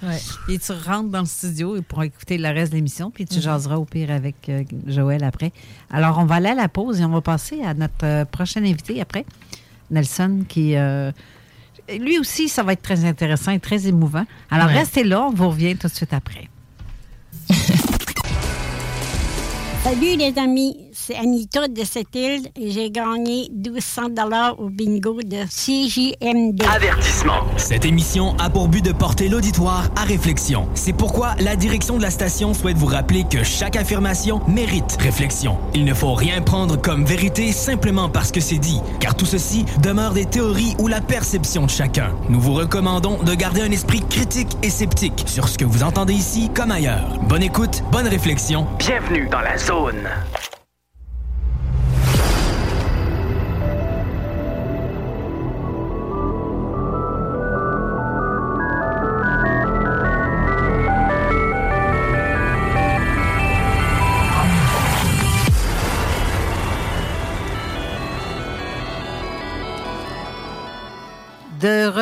[0.48, 3.36] Et tu rentres dans le studio et pour écouter le reste de l'émission, puis tu
[3.36, 3.42] Mhm.
[3.42, 5.52] jaseras au pire avec euh, Joël après.
[5.90, 8.64] Alors, on va aller à la pause et on va passer à notre euh, prochain
[8.64, 9.26] invité après,
[9.90, 10.74] Nelson, qui.
[10.76, 11.12] euh,
[11.98, 14.24] lui aussi, ça va être très intéressant et très émouvant.
[14.50, 14.78] Alors, Ouais.
[14.78, 16.48] restez là, on vous revient tout de suite après.
[19.84, 25.20] Salut les amis, c'est Anita de cette île et j'ai gagné 1200 dollars au bingo
[25.22, 26.62] de CJMD.
[26.70, 27.44] Avertissement.
[27.56, 30.68] Cette émission a pour but de porter l'auditoire à réflexion.
[30.74, 35.56] C'est pourquoi la direction de la station souhaite vous rappeler que chaque affirmation mérite réflexion.
[35.74, 39.64] Il ne faut rien prendre comme vérité simplement parce que c'est dit, car tout ceci
[39.82, 42.14] demeure des théories ou la perception de chacun.
[42.28, 46.14] Nous vous recommandons de garder un esprit critique et sceptique sur ce que vous entendez
[46.14, 47.18] ici comme ailleurs.
[47.28, 48.66] Bonne écoute, bonne réflexion.
[48.78, 50.08] Bienvenue dans la zone.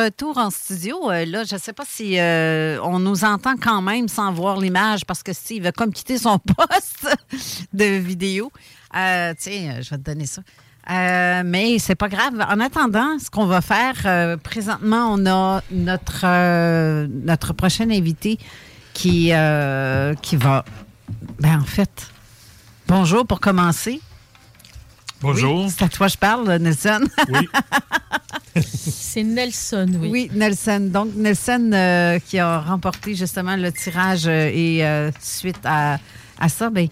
[0.03, 3.81] Retour en studio, euh, là, je ne sais pas si euh, on nous entend quand
[3.81, 7.07] même sans voir l'image parce que Steve a comme quitté son poste
[7.73, 8.51] de vidéo.
[8.95, 10.41] Euh, tiens, je vais te donner ça.
[11.43, 12.33] Mais c'est pas grave.
[12.49, 18.37] En attendant, ce qu'on va faire présentement, on a notre notre prochain invité
[18.93, 19.31] qui
[20.21, 20.65] qui va.
[21.39, 22.09] Ben en fait,
[22.87, 24.01] bonjour pour commencer.
[25.21, 25.65] Bonjour.
[25.65, 27.01] Oui, c'est à toi que je parle, Nelson.
[27.29, 27.47] Oui.
[28.55, 30.09] C'est Nelson, oui.
[30.09, 30.89] Oui, Nelson.
[30.91, 35.99] Donc, Nelson euh, qui a remporté justement le tirage euh, et euh, suite à,
[36.39, 36.87] à ça, ben,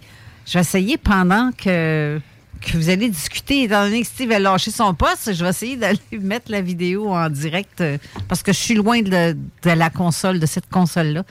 [0.45, 2.19] je vais essayer pendant que,
[2.61, 5.75] que vous allez discuter, étant donné que Steve a lâché son poste, je vais essayer
[5.75, 9.89] d'aller mettre la vidéo en direct euh, parce que je suis loin de, de la
[9.89, 11.23] console, de cette console-là.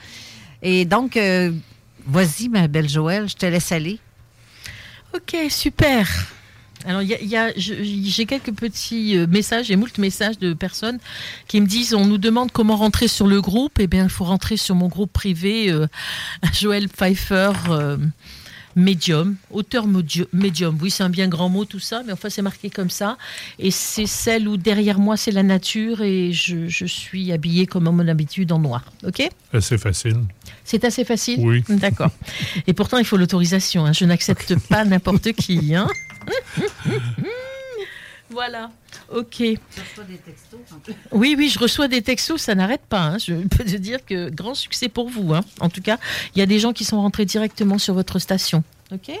[0.61, 1.51] Et donc, euh,
[2.05, 3.99] vas-y, ma belle Joël, je te laisse aller.
[5.15, 6.07] Ok, super.
[6.85, 10.99] Alors, y a- y j'ai quelques petits euh, messages et moult messages de personnes
[11.47, 13.73] qui me disent on nous demande comment rentrer sur le groupe.
[13.79, 15.87] Eh bien, il faut rentrer sur mon groupe privé, euh,
[16.53, 17.51] Joël Pfeiffer.
[17.69, 17.97] euh,
[18.75, 19.87] Médium, auteur
[20.31, 20.77] médium.
[20.79, 23.17] Oui, c'est un bien grand mot tout ça, mais enfin c'est marqué comme ça.
[23.57, 27.87] Et c'est celle où derrière moi c'est la nature et je, je suis habillée comme
[27.87, 28.85] à mon habitude en noir.
[29.05, 29.27] Ok?
[29.51, 30.17] Assez facile.
[30.63, 31.39] C'est assez facile?
[31.41, 31.63] Oui.
[31.67, 32.11] D'accord.
[32.67, 33.85] Et pourtant, il faut l'autorisation.
[33.87, 33.91] hein.
[33.91, 35.75] Je n'accepte pas n'importe qui.
[35.75, 35.87] hein.
[38.31, 38.69] Voilà.
[39.11, 39.37] Ok.
[41.11, 43.01] Oui, oui, je reçois des textos, ça n'arrête pas.
[43.01, 43.17] hein.
[43.17, 45.33] Je peux te dire que grand succès pour vous.
[45.33, 45.41] hein.
[45.59, 45.97] En tout cas,
[46.35, 48.63] il y a des gens qui sont rentrés directement sur votre station.
[48.91, 49.11] Ok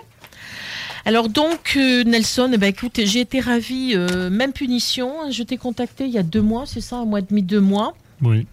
[1.05, 5.31] alors donc, euh, Nelson, eh ben, écoute, j'ai été ravie, euh, même punition.
[5.31, 7.61] Je t'ai contacté il y a deux mois, c'est ça, un mois et demi, deux
[7.61, 7.95] mois.
[8.21, 8.45] Oui.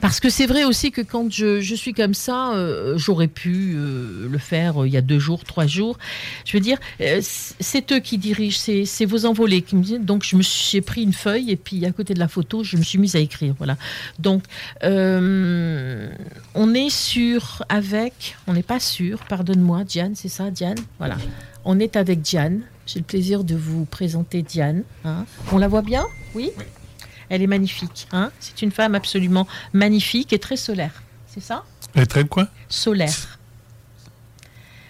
[0.00, 3.74] Parce que c'est vrai aussi que quand je, je suis comme ça, euh, j'aurais pu
[3.74, 5.98] euh, le faire euh, il y a deux jours, trois jours.
[6.44, 6.78] Je veux dire,
[7.60, 9.76] c'est eux qui dirigent, c'est vos envolés qui.
[9.98, 12.76] Donc je me j'ai pris une feuille et puis à côté de la photo, je
[12.76, 13.54] me suis mise à écrire.
[13.58, 13.76] Voilà.
[14.18, 14.42] Donc
[14.82, 19.20] on est sur avec, on n'est pas sûr.
[19.28, 20.78] Pardonne-moi, Diane, c'est ça, Diane?
[20.98, 21.16] Voilà.
[21.64, 22.62] On est avec Diane.
[22.86, 24.82] J'ai le plaisir de vous présenter Diane.
[25.04, 25.26] hein.
[25.52, 26.06] On la voit bien?
[26.34, 26.50] Oui.
[27.28, 28.08] Elle est magnifique.
[28.12, 31.02] Hein c'est une femme absolument magnifique et très solaire.
[31.26, 31.64] C'est ça?
[31.94, 32.48] Elle est très quoi?
[32.68, 33.38] Solaire.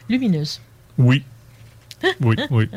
[0.08, 0.60] Lumineuse.
[0.96, 1.22] Oui.
[2.20, 2.68] Oui, oui.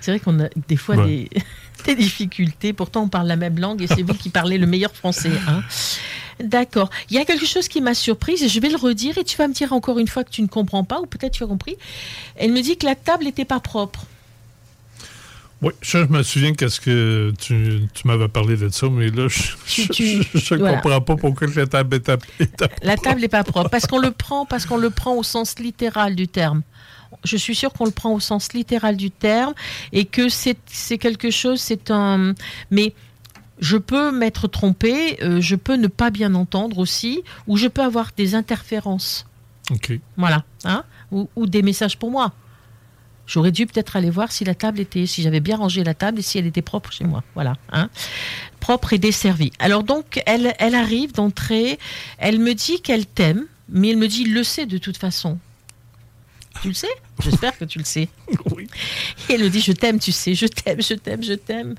[0.00, 1.06] C'est vrai qu'on a des fois Ouais.
[1.06, 1.30] des,
[1.86, 2.72] des difficultés.
[2.72, 5.30] Pourtant, on parle la même langue et c'est vous qui parlez le meilleur français.
[5.46, 5.62] hein.
[6.42, 6.90] D'accord.
[7.08, 9.36] Il y a quelque chose qui m'a surprise et je vais le redire et tu
[9.36, 11.46] vas me dire encore une fois que tu ne comprends pas ou peut-être tu as
[11.46, 11.76] compris.
[12.34, 14.06] Elle me dit que la table n'était pas propre.
[15.62, 20.54] Oui, je me souviens qu'est-ce que tu, tu m'avais parlé de ça, mais là, je
[20.56, 20.74] voilà.
[20.80, 23.86] comprends pas pourquoi la table est, à- est à- La table n'est pas propre parce
[23.86, 26.62] qu'on le prend parce qu'on le prend au sens littéral du terme.
[27.24, 29.54] Je suis sûre qu'on le prend au sens littéral du terme
[29.92, 32.34] et que c'est c'est quelque chose, c'est un.
[32.70, 32.92] Mais
[33.60, 37.82] je peux m'être trompée, euh, je peux ne pas bien entendre aussi, ou je peux
[37.82, 39.26] avoir des interférences.
[39.70, 39.98] OK.
[40.18, 42.32] Voilà, hein, ou, ou des messages pour moi.
[43.26, 46.18] J'aurais dû peut-être aller voir si la table était, si j'avais bien rangé la table
[46.18, 47.22] et si elle était propre chez moi.
[47.34, 47.88] Voilà, hein.
[48.60, 49.52] propre et desservie.
[49.58, 51.78] Alors donc, elle, elle arrive d'entrée,
[52.18, 55.38] elle me dit qu'elle t'aime, mais elle me dit, il le sait de toute façon.
[56.62, 56.86] Tu le sais?
[57.22, 58.08] J'espère que tu le sais.
[58.54, 58.68] Oui.
[59.28, 61.74] Et elle me dit, je t'aime, tu sais, je t'aime, je t'aime, je t'aime.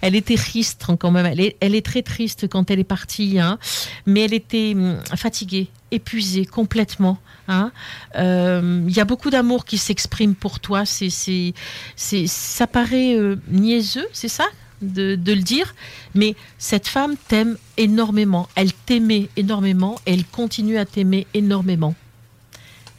[0.00, 1.26] Elle était triste hein, quand même.
[1.26, 3.58] Elle est, elle est très triste quand elle est partie, hein.
[4.04, 7.18] mais elle était hum, fatiguée, épuisée complètement.
[7.48, 7.70] hein.
[8.16, 10.84] Euh, Il y a beaucoup d'amour qui s'exprime pour toi.
[10.84, 11.54] C'est, c'est,
[11.94, 14.44] c'est, ça paraît euh, niaiseux, c'est ça
[14.82, 15.74] de, le dire,
[16.14, 18.48] mais cette femme t'aime énormément.
[18.54, 21.94] Elle t'aimait énormément et elle continue à t'aimer énormément.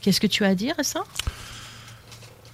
[0.02, 1.04] Qu'est-ce que tu as à dire à ça?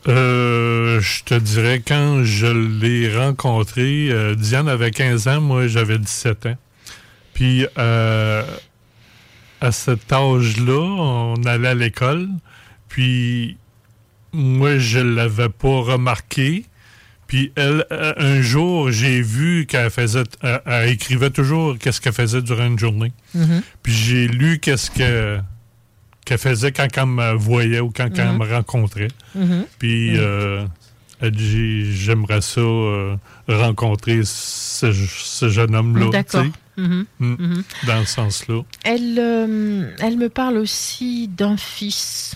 [0.10, 5.98] Euh, je te dirais, quand je l'ai rencontré, euh, Diane avait 15 ans, moi j'avais
[5.98, 6.58] 17 ans.
[7.34, 7.66] Puis
[9.64, 12.28] à cet âge-là, on allait à l'école.
[12.90, 13.58] Puis
[14.34, 16.66] moi, je l'avais pas remarqué.
[17.28, 22.14] Puis elle, euh, un jour, j'ai vu qu'elle faisait, elle, elle écrivait toujours qu'est-ce qu'elle
[22.14, 23.12] faisait durant une journée.
[23.34, 23.62] Mhm.
[23.82, 25.40] Puis j'ai lu qu'est-ce que
[26.26, 28.38] qu'elle faisait quand elle me voyait ou quand elle Mhm.
[28.38, 29.08] me rencontrait.
[29.36, 29.66] Mhm.
[29.80, 30.66] Puis euh,
[31.22, 33.16] elle dit j'aimerais ça euh,
[33.48, 36.10] rencontrer ce, ce jeune homme-là.
[36.12, 36.46] D'accord.
[36.78, 37.06] Mhm.
[37.20, 37.36] Mm.
[37.40, 37.64] Mhm.
[37.88, 38.62] Dans ce sens-là.
[38.84, 42.36] Elle, euh, elle me parle aussi d'un fils.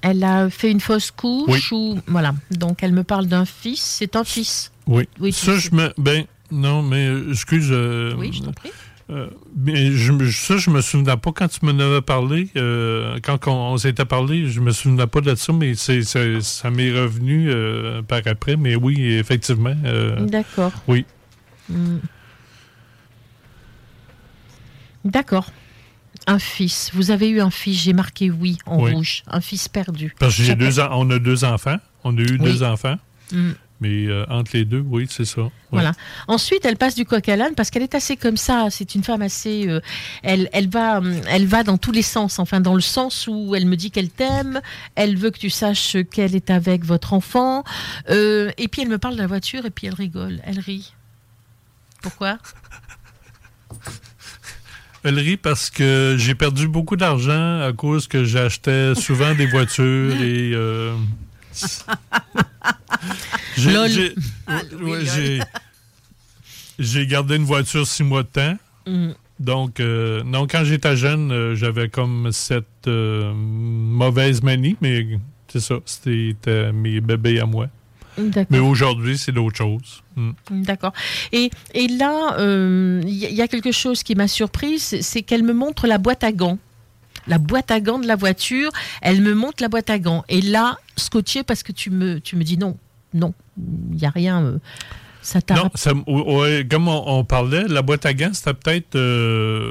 [0.00, 2.32] Elle a fait une fausse couche ou voilà.
[2.52, 3.80] Donc elle me parle d'un fils.
[3.82, 4.70] C'est un fils.
[4.86, 5.06] Oui.
[5.32, 5.92] Ça, je me.
[5.98, 7.68] Ben, non, mais euh, excuse.
[7.70, 8.70] euh, Oui, je t'en prie.
[9.10, 9.26] euh,
[9.56, 12.48] mais je, ça, je me souvenais pas quand tu m'en avais parlé.
[12.54, 16.70] quand on, on s'était parlé, je me souvenais pas de ça, mais c'est, c'est- ça
[16.70, 17.50] m'est revenu
[18.06, 18.56] par après.
[18.56, 19.74] Mais oui, effectivement.
[20.20, 20.72] D'accord.
[20.86, 21.04] Oui.
[21.68, 21.96] Mm.
[25.08, 25.50] D'accord.
[26.26, 26.90] Un fils.
[26.94, 27.80] Vous avez eu un fils.
[27.82, 28.92] J'ai marqué oui en Oui.
[28.92, 29.22] rouge.
[29.28, 30.14] Un fils perdu.
[30.18, 31.76] Parce que j'ai deux, on a deux enfants.
[32.04, 32.38] On a eu Oui.
[32.38, 32.96] deux enfants.
[33.32, 33.50] Mm.
[33.80, 35.42] Mais euh, entre les deux, oui, c'est ça.
[35.70, 35.92] Voilà.
[36.26, 38.66] Ensuite, elle passe du coq à l'âne parce qu'elle est assez comme ça.
[38.70, 39.68] C'est une femme assez.
[39.68, 39.80] euh,
[40.24, 42.40] elle, elle va, hum, elle va dans tous les sens.
[42.40, 44.60] Enfin, dans le sens où elle me dit qu'elle t'aime.
[44.96, 47.62] Elle veut que tu saches qu'elle est avec votre enfant.
[48.10, 50.40] Euh, et puis elle me parle de la voiture et puis elle rigole.
[50.44, 50.92] Elle rit.
[52.02, 52.38] Pourquoi?
[55.04, 60.12] Elle rit parce que j'ai perdu beaucoup d'argent à cause que j'achetais souvent des voitures
[60.20, 60.52] et.
[60.54, 60.94] euh,
[63.56, 64.14] j'ai-
[64.46, 65.04] Ah, ouais,
[66.78, 68.56] j'ai- gardé une voiture six mois de temps.
[68.86, 69.10] Mm.
[69.40, 75.06] Donc, euh, non, quand j'étais jeune, euh, j'avais comme cette euh, mauvaise manie, mais
[75.48, 77.68] c'est ça, c'était mes bébés à moi.
[78.50, 80.02] Mais aujourd'hui, c'est d'autres choses.
[80.16, 80.30] Mm.
[80.62, 80.92] D'accord.
[81.32, 84.96] Et, et là, euh, il y, a- il y a quelque chose qui m'a surprise,
[85.00, 86.58] c'est- qu'elle me montre la boîte à gants.
[87.26, 88.70] La boîte à gants de la voiture,
[89.02, 90.24] elle me montre la boîte à gants.
[90.28, 92.76] Et là, scotché parce que tu me, tu me dis non,
[93.12, 94.42] non, il n'y a rien.
[94.42, 94.58] euh,
[95.20, 98.54] ça t'a Non, ça m- ouais, comme on, on parlait, la boîte à gants, c'était
[98.54, 99.70] peut-être euh,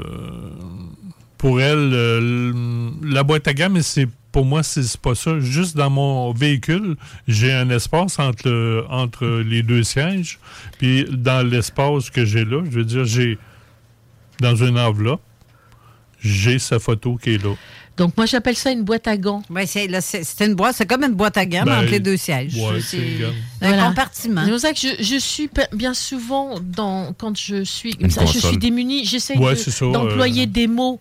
[1.38, 5.40] pour elle, euh, la boîte à gamme, c'est pour moi, c'est pas ça.
[5.40, 6.96] Juste dans mon véhicule,
[7.26, 10.38] j'ai un espace entre, le- entre les deux sièges.
[10.78, 13.38] Puis dans l'espace que j'ai là, je veux dire, j'ai
[14.40, 15.22] dans une enveloppe,
[16.20, 17.54] j'ai sa photo qui est là.
[17.96, 19.42] Donc moi j'appelle ça une boîte à gants.
[19.50, 19.88] Ouais, c'est
[20.40, 22.54] une boîte, c'est comme une boîte à gamme Ben, entre les deux sièges.
[22.54, 23.88] ouais, C'est- un Voilà.
[23.88, 24.42] compartiment.
[24.44, 28.24] C'est pour ça que je, je suis bien souvent dans quand je suis Une ça,
[28.24, 30.46] je suis démunie, j'essaie Ouais, de- ça, d'employer euh.
[30.46, 31.00] des mots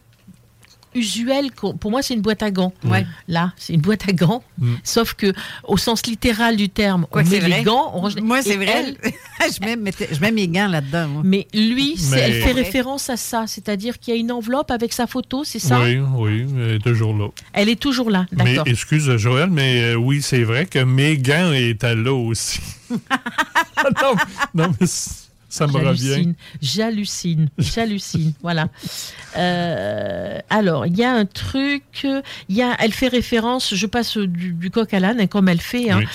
[0.96, 1.52] usuels.
[1.52, 2.74] qu'on- Pour moi, c'est une boîte à gants.
[2.84, 3.06] Ouais.
[3.28, 4.44] Là, c'est une boîte à gants.
[4.60, 4.76] Mm.
[4.84, 5.34] Sauf que
[5.64, 7.92] au sens littéral du terme, Quoi on met c'est les gants.
[7.94, 8.68] on Moi, c'est vrai.
[8.68, 8.98] elle-
[9.54, 11.08] je, mets, mettez- je mets mes gants là-dedans.
[11.08, 11.22] moi.
[11.26, 14.94] mais lui, Mais- elle fait référence à ça, c'est-à-dire qu'il y a une enveloppe avec
[14.94, 15.82] sa photo, c'est ça?
[15.82, 17.28] Oui, oui, elle est toujours là.
[17.54, 18.68] Elle est toujours là, Mais d'accord.
[18.68, 22.60] excuse Joël, mais euh, oui, c'est vrai que mes gants étaient là aussi.
[22.90, 24.16] non,
[24.54, 24.88] non, mais
[25.58, 26.34] ça me revient.
[26.62, 28.70] J'hallucine, j'hallucine, voilà.
[29.36, 32.06] Euh, alors, il y a un truc,
[32.50, 35.62] y a, elle fait référence, je passe du, du coq à l'âne, hein, comme elle
[35.62, 35.90] fait.
[35.92, 36.00] hein.
[36.00, 36.06] Oui.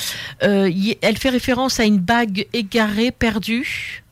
[0.43, 4.03] Euh, y- elle fait référence à une bague égarée, perdue.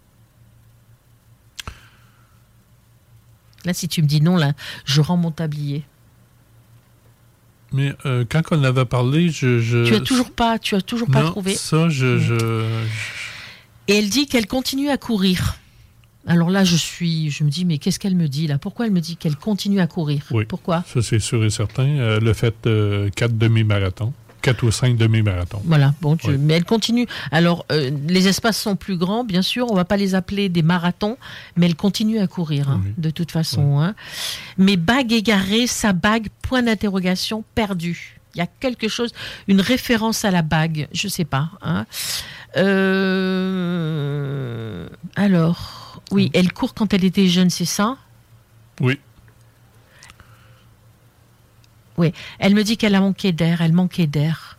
[3.65, 4.53] Là, si tu me dis non, là,
[4.85, 5.85] je rends mon tablier.
[7.73, 9.61] Mais euh, quand on avait parlé, je.
[9.61, 11.55] je- tu as toujours pas, tu as toujours pas non, trouvé.
[11.55, 12.19] Ça, je.
[12.19, 12.85] je-
[13.91, 15.57] Et elle dit qu'elle continue à courir.
[16.25, 18.57] Alors là, je suis, je me dis, mais qu'est-ce qu'elle me dit là?
[18.57, 20.23] Pourquoi elle me dit qu'elle continue à courir?
[20.31, 20.45] Oui.
[20.45, 20.85] Pourquoi?
[20.87, 21.87] Ça, c'est sûr et certain.
[21.89, 24.13] Euh, a fait euh, quatre demi-marathons.
[24.43, 25.61] Quatre ou cinq demi-marathons.
[25.65, 26.37] Voilà, bon, tu- Oui.
[26.39, 27.07] mais elle continue.
[27.33, 30.63] Alors, euh, les espaces sont plus grands, bien sûr, on va pas les appeler des
[30.63, 31.19] marathons,
[31.57, 32.93] mais elle continue à courir, hein, Oui.
[32.97, 33.81] de toute façon.
[33.81, 33.97] hein.
[34.57, 38.19] Mais bague égarée, sa bague, point d'interrogation, perdue.
[38.35, 39.11] Il y a quelque chose,
[39.49, 41.51] une référence à la bague, je sais pas.
[41.63, 41.85] hein.
[43.51, 47.97] Euh, alors, oui, elle court quand elle était jeune, c'est ça?
[48.81, 48.99] Oui.
[51.97, 54.59] Oui, elle me dit qu'elle a manqué d'air, elle manquait d'air.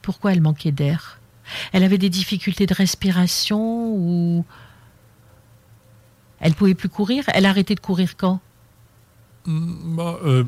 [0.00, 1.20] Pourquoi elle manquait d'air?
[1.72, 4.44] Elle avait des difficultés de respiration ou
[6.40, 7.24] elle pouvait plus courir?
[7.34, 8.40] Elle a arrêté de courir quand?
[9.44, 10.44] Mm, bon, euh,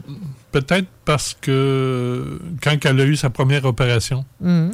[0.50, 4.72] Peut-être parce que quand elle a eu sa première opération, Mhm.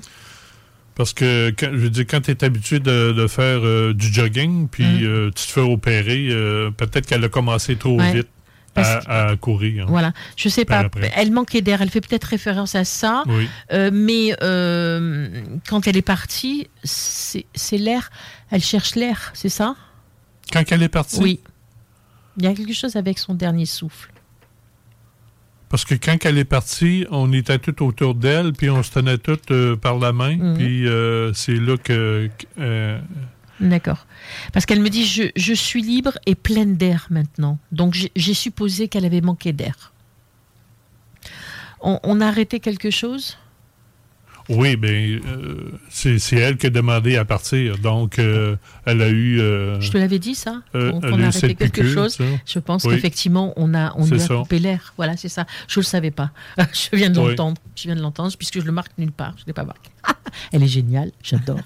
[1.00, 4.12] Parce que quand, je veux dire, quand tu es habitué de, de faire euh, du
[4.12, 5.04] jogging, puis Mhm.
[5.04, 8.12] euh, tu te fais opérer, euh, peut-être qu'elle a commencé trop Ouais.
[8.12, 8.28] vite
[8.76, 9.84] à, à courir.
[9.84, 9.86] hein.
[9.88, 10.80] Voilà, je sais pas.
[10.80, 11.10] après.
[11.16, 11.80] Elle manquait d'air.
[11.80, 13.24] Elle fait peut-être référence à ça.
[13.28, 13.48] Oui.
[13.92, 14.36] Mais
[15.68, 18.10] quand elle est partie, c'est l'air.
[18.50, 19.76] Elle cherche l'air, c'est ça?
[20.52, 21.40] Quand elle est partie, Oui.
[22.36, 24.10] Il y a quelque chose avec son dernier souffle.
[25.70, 29.16] Parce que quand elle est partie, on était tout autour d'elle, puis on se tenait
[29.18, 30.54] toutes euh, par la main, Mhm.
[30.58, 32.28] puis euh, c'est là que...
[32.58, 32.98] euh,
[33.60, 34.06] D'accord.
[34.52, 37.58] Parce qu'elle me dit je, je suis libre et pleine d'air maintenant.
[37.72, 39.92] Donc j'ai j'ai supposé qu'elle avait manqué d'air.
[41.82, 43.36] On, on a arrêté quelque chose?
[44.50, 49.08] Oui, ben euh, c'est c'est elle qui a demandé à partir, donc euh, elle a
[49.08, 49.40] eu...
[49.40, 52.24] euh, Je te l'avais dit ça euh, qu'on a arrêté quelque chose ça.
[52.46, 52.94] Je pense Oui.
[52.94, 54.34] qu'effectivement on a on lui a ça.
[54.34, 54.92] coupé l'air.
[54.96, 55.46] Voilà, c'est ça.
[55.68, 56.30] Je ne le savais pas.
[56.72, 57.28] Je viens de Oui.
[57.30, 57.60] l'entendre.
[57.76, 59.34] Je viens de l'entendre puisque je le marque nulle part.
[59.38, 59.90] Je ne l'ai pas marqué.
[60.52, 61.10] Elle est géniale.
[61.22, 61.60] J'adore.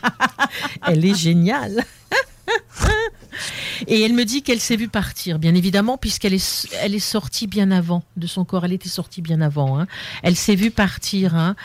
[0.86, 1.82] elle est géniale.
[3.86, 7.46] Et elle me dit qu'elle s'est vue partir, bien évidemment, puisqu'elle est, elle est sortie
[7.46, 8.64] bien avant de son corps.
[8.64, 9.78] Elle était sortie bien avant.
[9.80, 9.86] hein.
[10.22, 11.34] Elle s'est vue partir.
[11.36, 11.56] hein.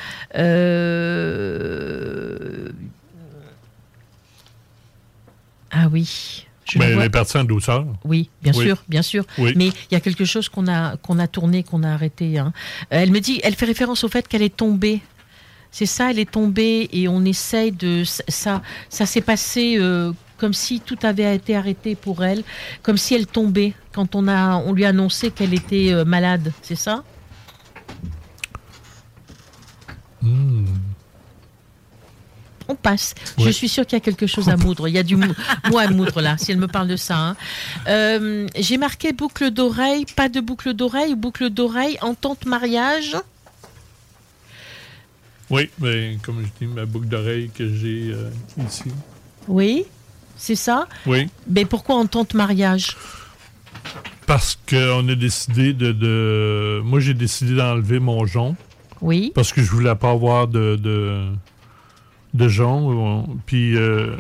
[1.48, 2.70] Euh,
[5.72, 6.46] Ah oui.
[6.66, 7.86] Je la elle est partie en douceur.
[8.04, 8.66] oui, bien Oui.
[8.66, 9.26] sûr, bien sûr.
[9.38, 9.54] Oui.
[9.56, 12.38] Mais il y a quelque chose qu'on a, qu'on a tourné, qu'on a arrêté.
[12.40, 12.52] hein.
[12.90, 15.02] Elle me dit, elle fait référence au fait qu'elle est tombée.
[15.72, 18.04] C'est ça, elle est tombée et on essaye de.
[18.06, 22.44] Ça, ça s'est passé euh, comme si tout avait été arrêté pour elle,
[22.84, 26.52] comme si elle tombait quand on, a, on lui a annoncé qu'elle était euh, malade.
[26.62, 27.04] C'est ça?
[30.22, 30.66] Hmm.
[32.70, 33.16] On passe.
[33.38, 34.90] Je suis sûre qu'il y a quelque chose à moudre.
[34.90, 35.32] Il y a du mou,
[35.70, 37.18] mot à moudre là, si elle me parle de ça.
[37.18, 37.36] hein.
[37.88, 43.16] Euh, J'ai marqué boucle d'oreille, pas de boucle d'oreille, boucle d'oreille, entente mariage.
[45.50, 48.30] Oui, ben, comme je dis, ma boucle d'oreille que j'ai euh,
[48.68, 48.92] ici.
[49.48, 49.86] Oui,
[50.38, 50.88] c'est ça?
[51.06, 52.96] Oui, Mais pourquoi entente mariage?
[54.26, 55.92] Parce qu'on a décidé de...
[55.92, 58.56] de- Moi, j'ai décidé d'enlever mon jonc.
[59.02, 59.32] Oui.
[59.36, 61.26] Parce que je voulais pas avoir de, de,
[62.34, 63.26] de jonc.
[63.46, 64.16] Puis euh,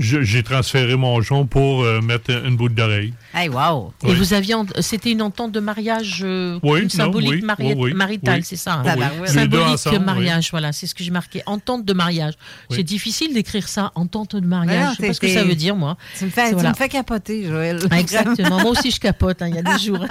[0.00, 3.12] j'ai transféré mon jonc pour euh, mettre une boucle d'oreille.
[3.34, 3.92] Hey, wow!
[4.06, 7.64] Et vous aviez, c'était une entente de mariage, euh, Oui, une non, symbolique oui, mari-
[7.68, 8.44] oui, oui, maritale, oui.
[8.44, 8.74] c'est ça.
[8.74, 8.82] hein?
[8.84, 9.18] Oui, oui.
[9.20, 11.42] Les deux Symbolique ensemble, mariage, voilà, c'est ce que j'ai marqué.
[11.46, 12.34] Entente de mariage.
[12.70, 12.76] Oui.
[12.78, 14.94] C'est difficile d'écrire ça, entente de non, mariage.
[14.98, 15.96] Je sais pas ce que ça veut dire, moi.
[16.18, 16.70] Tu me fais, C'est tu voilà.
[16.70, 17.78] me fais capoter, Joël.
[17.90, 18.60] Ah, Exactement.
[18.60, 19.42] Moi aussi, je capote.
[19.42, 20.04] hein, Il y a des jours.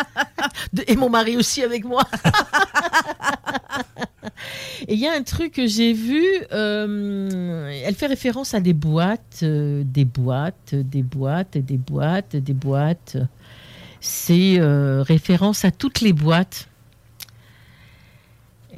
[0.73, 2.03] De- et mon mari aussi avec moi.
[4.87, 8.73] et il y a un truc que j'ai vu, euh, elle fait référence à des
[8.73, 13.17] boîtes, euh, des boîtes, des boîtes, des boîtes, des boîtes.
[14.01, 16.67] C'est euh, référence à toutes les boîtes.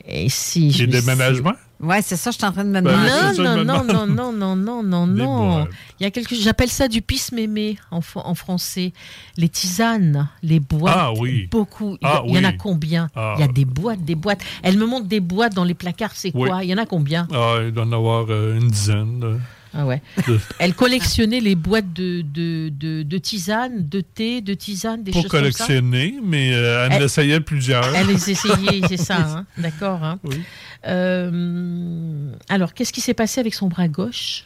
[0.06, 1.54] Et si Les déménagements?
[1.82, 3.66] Ouais, c'est ça, je suis en train de me Ben, demander.
[3.66, 5.68] non, non, non, non, non, non, non, non.
[6.00, 8.94] Il y a quelque j'appelle ça du pisse-mémé en, en français.
[9.38, 10.96] Les tisanes, les boîtes.
[10.98, 11.48] Ah oui.
[11.50, 11.98] Beaucoup.
[12.02, 12.58] Il y, a- Ah il y en a oui.
[12.58, 13.10] combien?
[13.16, 13.34] Ah.
[13.38, 14.42] Il y a des boîtes, des boîtes.
[14.64, 16.48] Elle me montre des boîtes dans les placards, c'est Oui.
[16.50, 16.64] quoi?
[16.64, 17.28] Il y en a combien?
[17.34, 19.40] Ah, il doit en avoir euh, une dizaine.
[19.74, 20.02] Ah ouais.
[20.28, 25.12] De- Elle collectionnait les boîtes de, de, de, de tisanes, de thé, de tisanes, des
[25.12, 25.66] Pour choses comme ça.
[25.66, 27.86] collectionner, mais euh, elle, Elle- essayait plusieurs.
[27.96, 29.46] Elle les essayait, c'est ça, hein.
[29.58, 30.04] d'accord.
[30.04, 30.20] hein.
[30.26, 30.42] Oui.
[30.88, 34.46] Euh, alors, qu'est-ce qui s'est passé avec son bras gauche?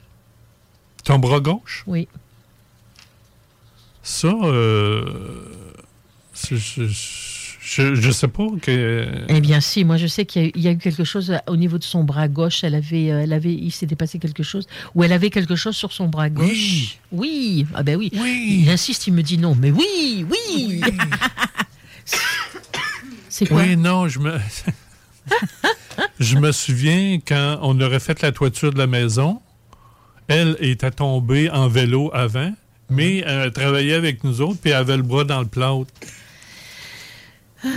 [1.03, 1.83] Ton bras gauche?
[1.87, 2.07] Oui.
[4.03, 5.03] Ça, euh,
[6.51, 6.55] je,
[7.67, 9.07] je, je sais pas que.
[9.27, 11.03] Eh bien, si, moi je sais qu'il y, a eu- il y a eu quelque
[11.03, 12.63] chose euh, au niveau de son bras gauche.
[12.63, 15.75] Elle avait, euh, elle avait, il s'était passé quelque chose, ou elle avait quelque chose
[15.75, 16.99] sur son bras gauche.
[17.11, 18.11] Oui, ah ben oui.
[18.13, 20.81] Il insiste, il me dit non, mais oui, oui.
[23.29, 23.63] C'est quoi?
[23.63, 24.37] Oui, non, je me.
[26.19, 29.41] je me souviens quand on aurait fait la toiture de la maison,
[30.27, 32.53] elle était tombée en vélo avant,
[32.89, 35.87] mais elle travaillait avec nous autres, puis elle avait le bras dans le plâtre.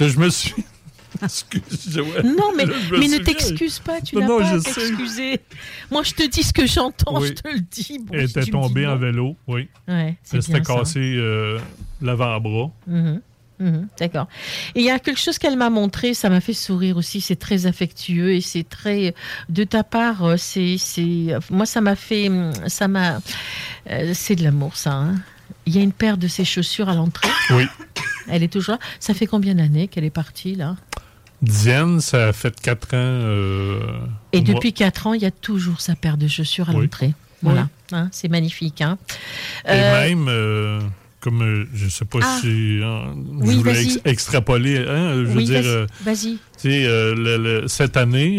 [0.00, 0.54] Là, je me suis.
[1.22, 2.26] Excuse, Joël.
[2.26, 5.40] Non, mais, Là, mais ne t'excuse pas, tu n'as pas à t'excuser.
[5.90, 7.28] Moi, je te dis ce que j'entends, Oui.
[7.28, 7.98] je te le dis.
[8.00, 9.68] Bon, Elle était tombée en vélo, oui.
[9.86, 10.74] Ouais, Elle s'était bien ça.
[10.80, 11.60] cassé euh,
[12.02, 12.72] l'avant-bras.
[12.88, 13.20] Mhm,
[13.60, 14.26] mhm, D'accord.
[14.74, 17.20] Et il y a quelque chose qu'elle m'a montré, ça m'a fait sourire aussi.
[17.20, 19.14] C'est très affectueux et c'est très
[19.48, 20.24] de ta part.
[20.24, 20.76] euh, C'est,
[21.48, 23.20] moi, ça m'a fait, hum, ça m'a,
[23.88, 24.94] euh, c'est de l'amour, ça.
[24.94, 25.14] hein.
[25.66, 27.28] Il y a une paire de ses chaussures à l'entrée.
[27.50, 27.64] Oui.
[28.28, 28.78] Elle est toujours là.
[29.00, 30.76] Ça fait combien d'années qu'elle est partie là?
[31.42, 32.96] Diane, ça a fait quatre ans.
[32.96, 33.80] euh,
[34.32, 36.82] Et depuis 4 ans, il y a toujours sa paire de chaussures à Oui.
[36.84, 37.12] l'entrée.
[37.42, 38.80] Voilà, Hein, c'est magnifique.
[38.80, 38.96] hein.
[39.66, 40.80] Et Euh, même, euh,
[41.20, 42.38] comme je sais pas Ah.
[42.40, 43.84] si hein, Oui, je voulais vas-y.
[43.84, 46.38] ex- extrapoler, hein, je veux dire, vas-y.
[47.68, 48.38] cette année,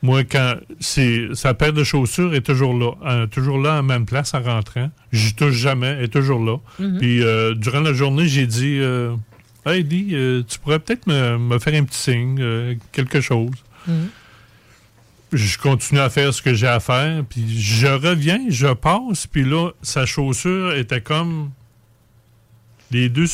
[0.00, 3.82] moi, quand c'est sa paire de chaussures est toujours là, euh, toujours là à la
[3.82, 4.90] même place en rentrant.
[5.10, 6.58] Je touche jamais, elle est toujours là.
[6.78, 6.98] Mhm.
[6.98, 9.16] Puis euh, durant la journée, j'ai dit, euh,
[9.66, 13.50] hey, tu pourrais peut-être me, me faire un petit signe, quelque chose.
[13.86, 14.08] Mhm.
[15.32, 19.44] Je continue à faire ce que j'ai à faire, puis je reviens, je passe, puis
[19.44, 21.50] là, sa chaussure était comme.
[22.90, 23.26] Les deux,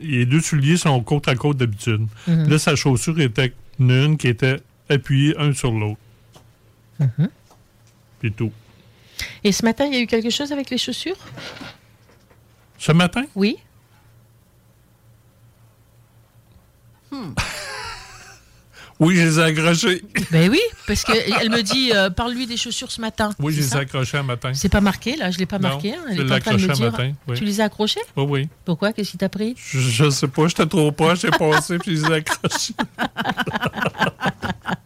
[0.00, 2.04] les deux souliers sont côte à côte d'habitude.
[2.26, 2.48] Mhm.
[2.48, 4.58] Là, sa chaussure était une qui était
[4.92, 6.00] appuyée un sur l'autre.
[6.98, 7.28] Mhm.
[8.20, 8.52] Puis tout.
[9.44, 11.16] Et ce matin, il y a eu quelque chose avec les chaussures?
[12.78, 13.24] Ce matin?
[13.34, 13.56] Oui.
[19.00, 20.04] Oui, je les ai accrochés.
[20.30, 23.30] Ben oui, parce qu'elle me dit, euh, parle-lui des chaussures ce matin.
[23.40, 24.54] Oui, je C'est les ai accrochés un matin.
[24.54, 25.94] C'est pas marqué, là, je l'ai pas Non, marqué.
[25.94, 27.36] hein, Elle je l'ai accroché un matin, oui.
[27.36, 27.98] Tu les as accrochés?
[28.16, 28.48] Oui, oui.
[28.64, 28.92] Pourquoi?
[28.92, 29.54] Qu'est-ce qui t'a pris?
[29.56, 32.74] Je, je sais pas, j'étais trop proche, j'ai passé, puis je les ai accrochés.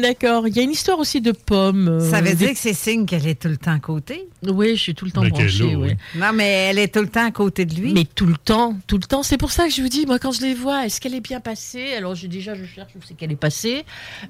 [0.00, 0.46] D'accord.
[0.48, 1.88] Il y a une histoire aussi de pommes.
[1.88, 4.28] euh, Ça veut des- dire que c'est signe qu'elle est tout le temps à côté?
[4.46, 5.58] Oui, je suis tout le temps Mais branchée.
[5.64, 5.74] là, oui.
[5.76, 5.90] oui.
[6.20, 7.92] Non, mais elle est tout le temps à côté de lui.
[7.92, 9.22] Mais tout le temps, tout le temps.
[9.22, 11.20] C'est pour ça que je vous dis, moi, quand je les vois, est-ce qu'elle est
[11.20, 11.94] bien passée?
[11.96, 13.84] Alors, je, déjà, je cherche où c'est qu'elle est passée.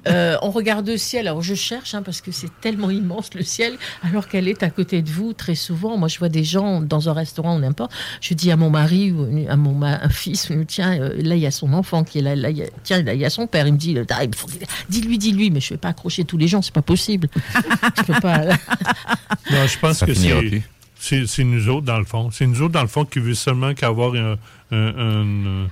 [0.07, 1.27] Euh, on regarde le ciel.
[1.27, 4.69] Alors, je cherche, hein, parce que c'est tellement immense, le ciel, alors qu'elle est à
[4.69, 5.97] côté de vous très souvent.
[5.97, 7.91] Moi, je vois des gens dans un restaurant ou n'importe.
[8.21, 11.41] Je dis à mon mari ou à mon ma- un fils, tiens, euh, là, il
[11.41, 12.35] y a son enfant qui est là.
[12.49, 13.67] y a- tiens, là, il y a son père.
[13.67, 13.95] Il me dit,
[14.89, 15.51] dis-lui, dis-lui.
[15.57, 17.27] Mais je ne vais pas accrocher tous les gens, c'est pas possible.
[17.97, 18.41] je peux pas.
[19.51, 20.61] Non, je pense Ça que c'est,
[20.99, 22.29] c'est, c'est nous autres, dans le fond.
[22.31, 24.35] C'est nous autres, dans le fond, qui veut seulement qu'avoir un,
[24.71, 25.67] un- un-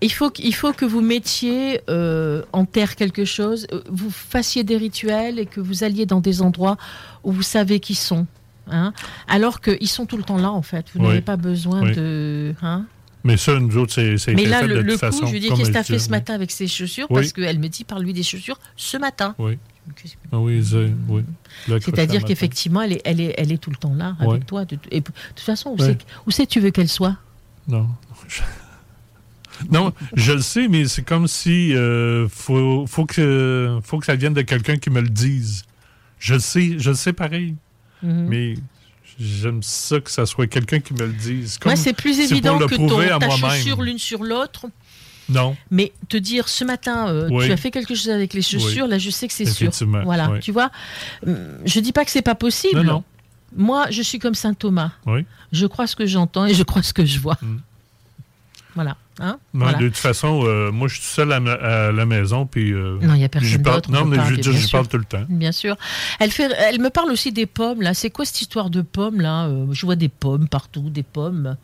[0.00, 4.62] Il faut, il faut que vous mettiez euh, en terre quelque chose, euh, vous fassiez
[4.64, 6.76] des rituels et que vous alliez dans des endroits
[7.24, 8.26] où vous savez qui sont.
[8.70, 8.92] Hein,
[9.28, 10.86] alors qu'ils sont tout le temps là, en fait.
[10.94, 11.06] Vous Oui.
[11.08, 11.92] n'avez pas besoin Oui.
[11.94, 12.54] de.
[12.62, 12.84] Hein.
[13.26, 15.26] Mais ça, nous autres, c'est, c'est Mais là, fait le, de le toute coup, façon.
[15.26, 16.66] je lui dis comme Qu'est-ce que tu as elle fait dit, ce matin avec ses
[16.68, 17.06] chaussures?
[17.10, 17.20] Oui.
[17.20, 19.34] Parce qu'elle me dit Parle-lui des chaussures ce matin.
[19.38, 19.58] Oui.
[20.32, 21.22] Ah oui, c'est- oui.
[21.68, 22.26] Le accroché C'est-à-dire le matin.
[22.28, 24.30] qu'effectivement, elle est, elle, est, elle est tout le temps là Ouais.
[24.30, 24.64] avec toi.
[24.64, 25.86] De- et de toute façon, où Ouais.
[25.86, 27.16] c'est que- où c'est que tu veux qu'elle soit?
[27.68, 27.88] Non.
[28.28, 28.42] Je-
[29.70, 34.14] Non, je le sais, mais c'est comme si euh, faut, faut, que, faut que ça
[34.14, 35.64] vienne de quelqu'un qui me le dise.
[36.18, 37.54] Je le sais, je le sais pareil.
[38.02, 38.26] Mhm.
[38.28, 38.54] Mais
[39.18, 41.58] j'aime ça que ça soit quelqu'un qui me le dise.
[41.64, 44.66] Moi, c'est plus évident que ton, ta chaussure l'une sur l'autre.
[45.28, 45.56] Non.
[45.70, 47.46] Mais te dire ce matin, euh, Oui.
[47.46, 48.90] tu as fait quelque chose avec les chaussures, Oui.
[48.90, 49.70] là je sais que c'est sûr.
[50.04, 50.40] Voilà, oui.
[50.40, 50.70] tu vois.
[51.26, 52.82] Hum, Je dis pas que c'est pas possible.
[52.82, 53.04] Non, non.
[53.56, 54.92] Moi, je suis comme saint Thomas.
[55.52, 57.38] Je crois ce que j'entends et je crois ce que je vois.
[57.42, 57.56] Mm.
[58.74, 58.96] Voilà.
[59.18, 59.38] Hein?
[59.54, 59.78] Non, Voilà.
[59.78, 61.40] De toute façon, euh, moi, je suis seul à,
[61.92, 62.72] la maison, puis...
[62.72, 63.90] euh, Non, il n'y a personne d'autre.
[63.90, 65.24] Non, mais je parle tout le temps.
[65.28, 65.76] Bien sûr.
[66.20, 67.94] Elle, fait, elle me parle aussi des pommes, là.
[67.94, 69.46] C'est quoi cette histoire de pommes, là?
[69.46, 71.56] Euh, Je vois des pommes partout, des pommes.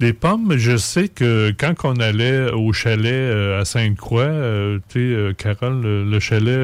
[0.00, 4.32] Les pommes, je sais que quand on allait au chalet à Sainte-Croix,
[4.88, 6.58] tu sais, Carole, le, le chalet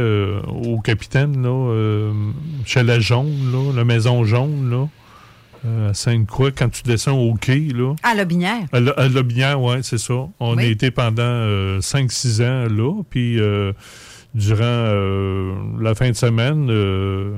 [0.48, 2.12] au capitaine, là,
[2.64, 4.88] chalet jaune, là, la maison jaune, là,
[5.66, 7.94] euh, à Sainte-Croix, quand tu descends au quai, là.
[8.02, 8.66] À la binière.
[8.72, 10.14] À, la- à Lobinière, oui, c'est ça.
[10.40, 10.62] On Oui.
[10.62, 13.72] a été pendant 5-6 ans là, puis euh,
[14.34, 17.34] durant euh, la fin de semaine, euh,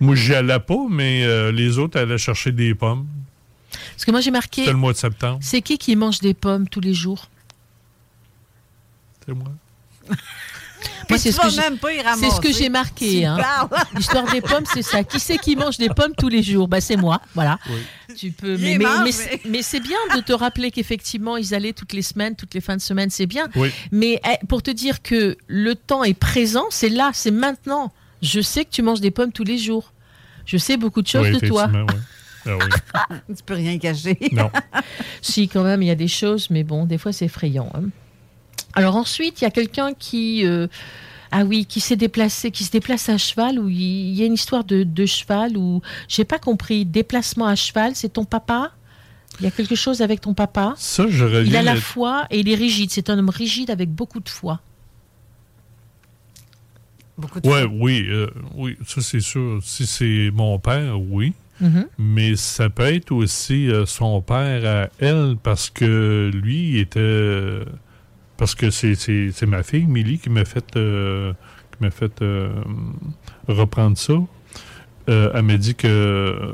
[0.00, 3.06] moi, j'y allais pas, mais euh, les autres allaient chercher des pommes.
[3.92, 4.62] Parce que moi, j'ai marqué.
[4.62, 5.38] C'était le mois de septembre.
[5.42, 7.28] C'est qui qui mange des pommes tous les jours?
[9.26, 9.52] C'est moi.
[11.10, 13.26] Moi, tu ce que j'ai- même pas y C'est ce que j'ai marqué.
[13.26, 13.38] Hein.
[13.96, 15.04] L'histoire des pommes, c'est ça.
[15.04, 16.68] Qui c'est qui mange des pommes tous les jours?
[16.68, 17.20] Bah, C'est moi.
[17.34, 17.58] Voilà.
[18.16, 18.56] Tu peux.
[18.56, 19.12] Mais, mais, mange, mais-
[19.44, 22.60] mais- mais c'est bien de te rappeler qu'effectivement, ils allaient toutes les semaines, toutes les
[22.60, 23.48] fins de semaine, c'est bien.
[23.56, 23.70] Oui.
[23.92, 27.92] Mais eh, pour te dire que le temps est présent, c'est là, c'est maintenant.
[28.22, 29.92] Je sais que tu manges des pommes tous les jours.
[30.46, 31.70] Je sais beaucoup de choses Oui, de toi.
[31.72, 31.94] oui.
[32.46, 33.16] Ah oui.
[33.36, 34.18] tu peux rien cacher.
[34.32, 34.50] Non.
[35.22, 37.70] si, quand même, il y a des choses, mais bon, des fois, c'est effrayant.
[37.74, 37.82] hein.
[38.74, 40.66] Alors ensuite, il y a quelqu'un qui, euh,
[41.32, 44.34] ah oui, qui s'est déplacé, qui se déplace à cheval, où il y a une
[44.34, 46.84] histoire de, de cheval, où j'ai pas compris.
[46.84, 48.72] Déplacement à cheval, c'est ton papa?
[49.40, 50.74] Il y a quelque chose avec ton papa?
[50.76, 52.90] Ça, je reviens Il a la foi et il est rigide.
[52.90, 54.60] C'est un homme rigide avec beaucoup de foi.
[57.16, 57.70] Beaucoup de Ouais, fois.
[57.72, 59.60] oui, euh, oui, ça c'est sûr.
[59.62, 61.32] Si c'est mon père, oui.
[61.60, 61.86] Mhm.
[61.98, 67.60] Mais ça peut être aussi euh, son père à elle parce que lui il était.
[68.40, 68.96] Parce que c'est,
[69.46, 71.32] ma fille, Millie, qui m'a fait, euh,
[71.76, 72.48] qui m'a fait euh,
[73.46, 74.14] reprendre ça.
[75.10, 76.52] Euh, elle m'a dit que.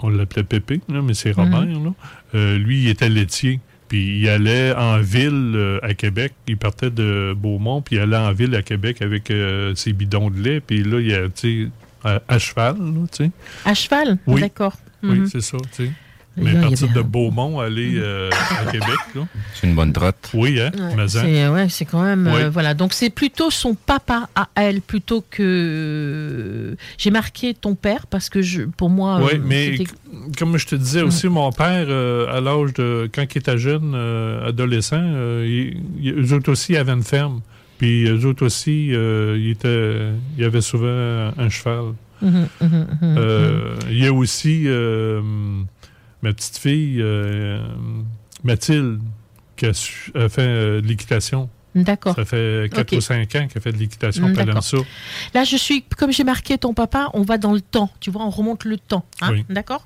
[0.00, 1.64] on l'appelait Pépé, là, mais c'est Robert.
[1.64, 1.92] là.
[2.34, 3.60] Euh, lui, il était laitier.
[3.88, 6.32] Puis il allait en ville euh, à Québec.
[6.48, 10.30] Il partait de Beaumont, puis il allait en ville à Québec avec euh, ses bidons
[10.30, 10.60] de lait.
[10.60, 11.70] Puis là, il a, tu sais,
[12.04, 13.30] à, à cheval, là, tu sais.
[13.64, 14.18] À cheval?
[14.26, 14.40] Oui.
[14.40, 14.76] D'accord.
[15.04, 15.26] Oui, Mhm.
[15.28, 15.92] c'est ça, tu sais.
[16.40, 18.88] Mais partir de Beaumont, aller euh, à Québec.
[19.54, 20.30] C'est une bonne trotte.
[20.34, 21.06] Oui, hein, Ouais, hein.
[21.08, 22.42] c'est ouais, c'est quand même Oui.
[22.42, 22.74] euh, voilà.
[22.74, 28.42] Donc c'est plutôt son papa à elle plutôt que j'ai marqué ton père parce que
[28.42, 29.78] je pour moi Oui, euh, mais
[30.38, 33.08] comme je te disais aussi, mon père, euh, à l'âge de.
[33.14, 37.40] Quand il était jeune, euh, adolescent, euh, il- il- eux autres aussi avaient une ferme.
[37.78, 41.94] Puis eux autres aussi, euh, il, était, il avait souvent un cheval.
[42.20, 42.68] Mhm, mhm,
[43.00, 45.20] mhm, Euh, Il y a aussi euh,
[46.22, 47.60] ma petite fille, euh,
[48.44, 49.00] Mathilde,
[49.56, 51.48] qui a, su- a fait euh, l'équitation.
[51.74, 52.14] D'accord.
[52.16, 52.98] Ça fait 4 Ok.
[52.98, 54.78] ou 5 ans qu'elle fait de l'équitation, Mm, ça.
[55.34, 57.90] Là, je suis, comme j'ai marqué ton papa, on va dans le temps.
[58.00, 59.04] Tu vois, on remonte le temps.
[59.20, 59.44] hein, Oui.
[59.48, 59.84] D'accord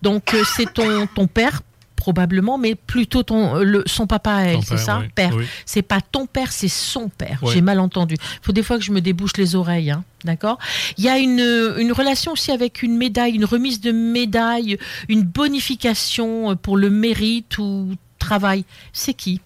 [0.00, 1.60] Donc, euh, c'est ton, ton père,
[2.04, 4.98] probablement, mais plutôt ton, euh, le, son papa à elle, c'est ça?
[5.00, 5.34] oui, Père.
[5.34, 5.46] oui.
[5.64, 7.38] C'est pas ton père, c'est son père.
[7.40, 7.52] Oui.
[7.54, 8.16] J'ai mal entendu.
[8.20, 9.90] Il faut des fois que je me débouche les oreilles.
[9.90, 10.58] hein, D'accord?
[10.98, 11.40] Il y a une,
[11.78, 14.76] une relation aussi avec une médaille, une remise de médaille,
[15.08, 18.66] une bonification euh, pour le mérite ou travail.
[18.92, 19.40] C'est qui?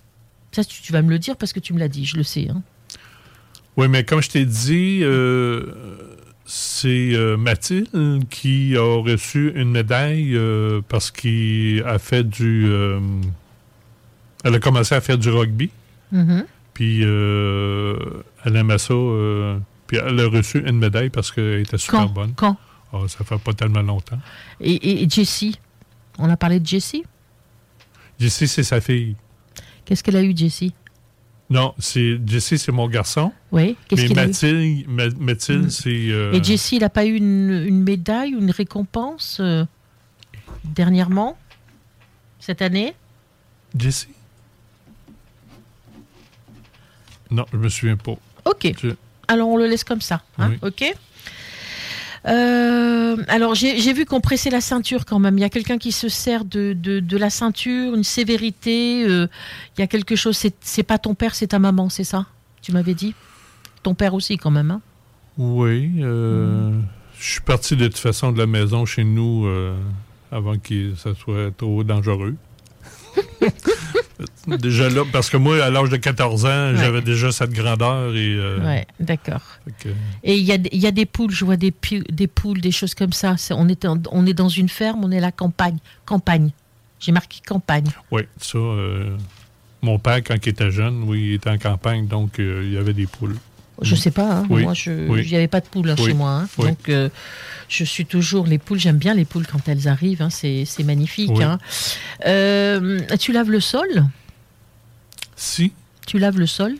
[0.51, 2.25] Ça, tu, tu vas me le dire parce que tu me l'as dit, je le
[2.25, 2.49] sais.
[2.51, 2.61] hein.
[3.77, 6.08] Oui, mais comme je t'ai dit, euh,
[6.51, 12.65] c'est euh, Mathilde qui a reçu une médaille euh, parce qu'elle a fait du.
[12.69, 12.99] euh,
[14.45, 15.69] elle a commencé à faire du rugby.
[16.11, 16.47] Mhm.
[16.73, 18.95] Puis elle aimait ça.
[19.87, 22.07] puis elle a reçu une médaille parce qu'elle était super Quand?
[22.07, 22.33] bonne.
[22.35, 22.57] Quand?
[22.93, 24.19] Ah, ça fait pas tellement longtemps.
[24.61, 25.59] Et, et- et Jessie?
[26.19, 27.05] On a parlé de Jessie?
[28.19, 29.17] Jessie, c'est sa fille.
[29.85, 30.73] Qu'est-ce qu'elle a eu, Jessie?
[31.51, 33.33] Non, c'est Jessie, c'est mon garçon.
[33.53, 34.27] Oui, qu'est-ce Mais qu'il a eu?
[34.27, 35.71] Mathilde, Ma- Mathilde, Mm.
[35.71, 36.09] c'est.
[36.11, 39.65] euh, Et Jessie, il n'a pas eu une, une médaille, une récompense euh,
[40.65, 41.39] dernièrement
[42.41, 42.95] Cette année?
[43.79, 44.09] Jessie?
[47.31, 48.15] Non, je me souviens pas.
[48.45, 48.73] Ok.
[48.83, 48.89] Je-
[49.27, 50.23] Alors on le laisse comme ça.
[50.39, 50.59] hein, Oui.
[50.63, 50.95] Ok
[52.27, 55.39] Euh, alors j'ai vu qu'on pressait la ceinture quand même.
[55.39, 59.05] Il y a quelqu'un qui se sert de, de, de la ceinture, une sévérité.
[59.07, 59.27] euh,
[59.77, 60.41] il y a quelque chose.
[60.61, 62.27] C'est pas ton père, c'est ta maman, c'est ça?
[62.63, 63.15] Tu m'avais dit?
[63.83, 64.71] Ton père aussi quand même.
[64.71, 64.81] Hein?
[65.39, 65.91] Oui.
[66.01, 66.73] euh,
[67.19, 69.47] Je suis parti de toute façon de la maison chez nous
[70.33, 72.35] avant que ça soit trop dangereux.
[74.57, 78.35] Déjà là, parce que moi, à l'âge de 14 ans, j'avais déjà cette grandeur et.
[78.35, 79.43] euh, Ouais, d'accord.
[80.25, 81.73] Et il y, y a des poules, je vois des,
[82.11, 83.37] des poules, des choses comme ça.
[83.51, 85.79] On, est en- on est dans une ferme, on est à la campagne.
[86.07, 86.51] Campagne.
[87.01, 87.87] J'ai marqué campagne.
[88.11, 88.59] Oui, ça.
[88.59, 89.17] euh,
[89.83, 92.77] mon père, quand il était jeune, oui, il était en campagne, donc euh, il y
[92.77, 93.37] avait des poules.
[93.81, 94.47] Je sais pas, hein.
[94.51, 95.25] Oui, moi, je, oui.
[95.25, 96.31] n'y avait pas de poules hein, Oui, chez moi.
[96.31, 96.49] hein.
[96.59, 97.09] Donc, euh,
[97.69, 98.81] je suis toujours les poules.
[98.81, 100.27] J'aime bien les poules quand elles arrivent.
[100.31, 101.31] C'est magnifique.
[102.27, 103.87] Euh, tu laves le sol?
[105.39, 105.73] Si.
[106.07, 106.75] Tu laves le sol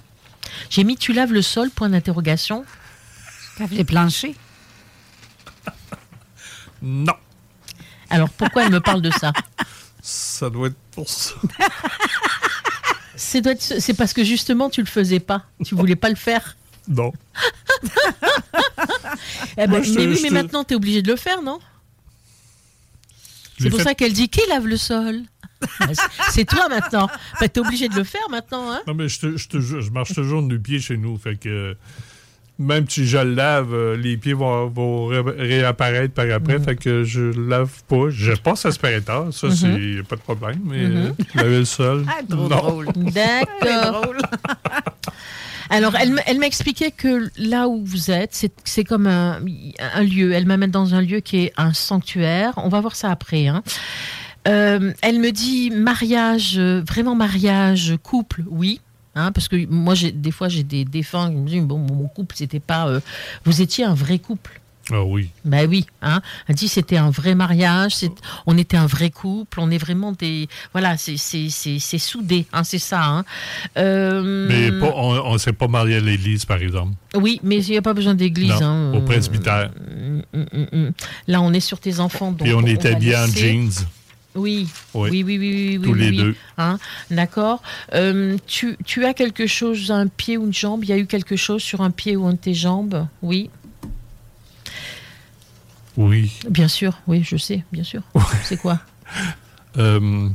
[0.69, 2.65] J'ai mis tu laves le sol, point d'interrogation.
[3.61, 4.35] Lave les planchers
[6.83, 7.15] Non.
[8.11, 9.33] Alors, pourquoi elle me parle de ça?
[10.03, 11.35] Ça doit être pour ça.
[13.17, 15.45] C'est parce que justement, tu le faisais pas.
[15.65, 16.57] Tu voulais pas le faire.
[16.89, 17.13] Non.
[19.57, 21.59] Eh ben, Moi, mais oui, maintenant, tu es obligé de le faire, non?
[23.61, 25.23] C'est pour fait- ça qu'elle dit qui lave le sol?
[25.93, 27.09] C'est- C'est toi maintenant.
[27.41, 28.71] Ben, tu es obligé de le faire maintenant.
[28.71, 31.17] Hein Non, mais je, te, je, te jure, je marche toujours nu pied chez nous.
[31.19, 31.77] Fait que
[32.61, 36.59] même si je le lave, euh, les pieds vont, vont ré- réapparaître par après.
[36.59, 38.11] Fait que je le lave pas.
[38.11, 39.33] Je passe aspirateur.
[39.33, 39.55] Ça, Mhm.
[39.55, 40.61] c'est y a pas de problème.
[40.65, 40.97] Mais Mhm.
[40.97, 42.05] euh, laver le sol.
[42.09, 42.49] Ah, trop non.
[42.49, 42.87] drôle.
[42.97, 44.13] D'accord.
[45.71, 49.39] Alors, elle, elle m'a expliqué que là où vous êtes, c'est c'est comme un,
[49.95, 50.33] un lieu.
[50.33, 52.55] Elle m'amène dans un lieu qui est un sanctuaire.
[52.57, 53.49] On va voir ça après.
[53.49, 53.63] hein.
[54.49, 58.81] Euh, elle me dit mariage, euh, vraiment mariage, couple, oui.
[59.15, 62.35] hein, parce que moi, des fois, j'ai des défunts qui me disent bon, mon couple,
[62.37, 62.89] c'était pas.
[62.89, 63.01] euh,
[63.45, 64.61] vous étiez un vrai couple.
[64.91, 65.29] Ah oui.
[65.45, 66.23] Ben oui, hein.
[66.47, 67.95] Elle dit c'était un vrai mariage,
[68.47, 71.19] on était un vrai couple, on est vraiment des, voilà, c'est
[71.99, 73.05] soudé, hein, c'est ça.
[73.05, 73.25] Hein.
[73.77, 76.95] Euh, Mais pas, on ne s'est pas marié à l'église, par exemple.
[77.15, 78.63] Oui, mais il n'y a pas besoin d'église.
[78.63, 79.71] Hein, au presbytère.
[80.33, 80.91] mm, mm, mm.
[81.27, 83.71] Là, on est sur tes enfants, Puis on est va habillés en jeans.
[84.39, 84.67] Oui.
[84.95, 85.11] Oui.
[85.11, 86.35] Oui, oui, oui, oui, oui, Tous les deux.
[86.57, 86.79] Hein,
[87.11, 87.63] D'accord.
[87.95, 90.85] Euh, tu, tu as quelque chose, un pied ou une jambe?
[90.85, 93.07] Il y a eu quelque chose sur un pied ou une de tes jambes?
[93.23, 93.51] Oui.
[95.97, 96.33] Oui.
[96.49, 98.03] Bien sûr, oui, je sais, bien sûr.
[98.45, 98.81] C'est quoi?
[99.77, 100.29] Euh,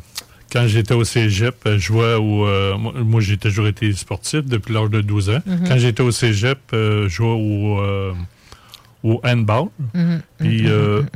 [0.51, 2.45] quand j'étais au cégep, je jouais au.
[2.47, 5.39] euh, moi, j'ai toujours été sportif depuis l'âge de 12 ans.
[5.45, 5.67] Mhm.
[5.67, 7.79] Quand j'étais au cégep, je jouais au,
[9.03, 9.65] au handball.
[9.93, 11.07] Mhm, Puis, mhm.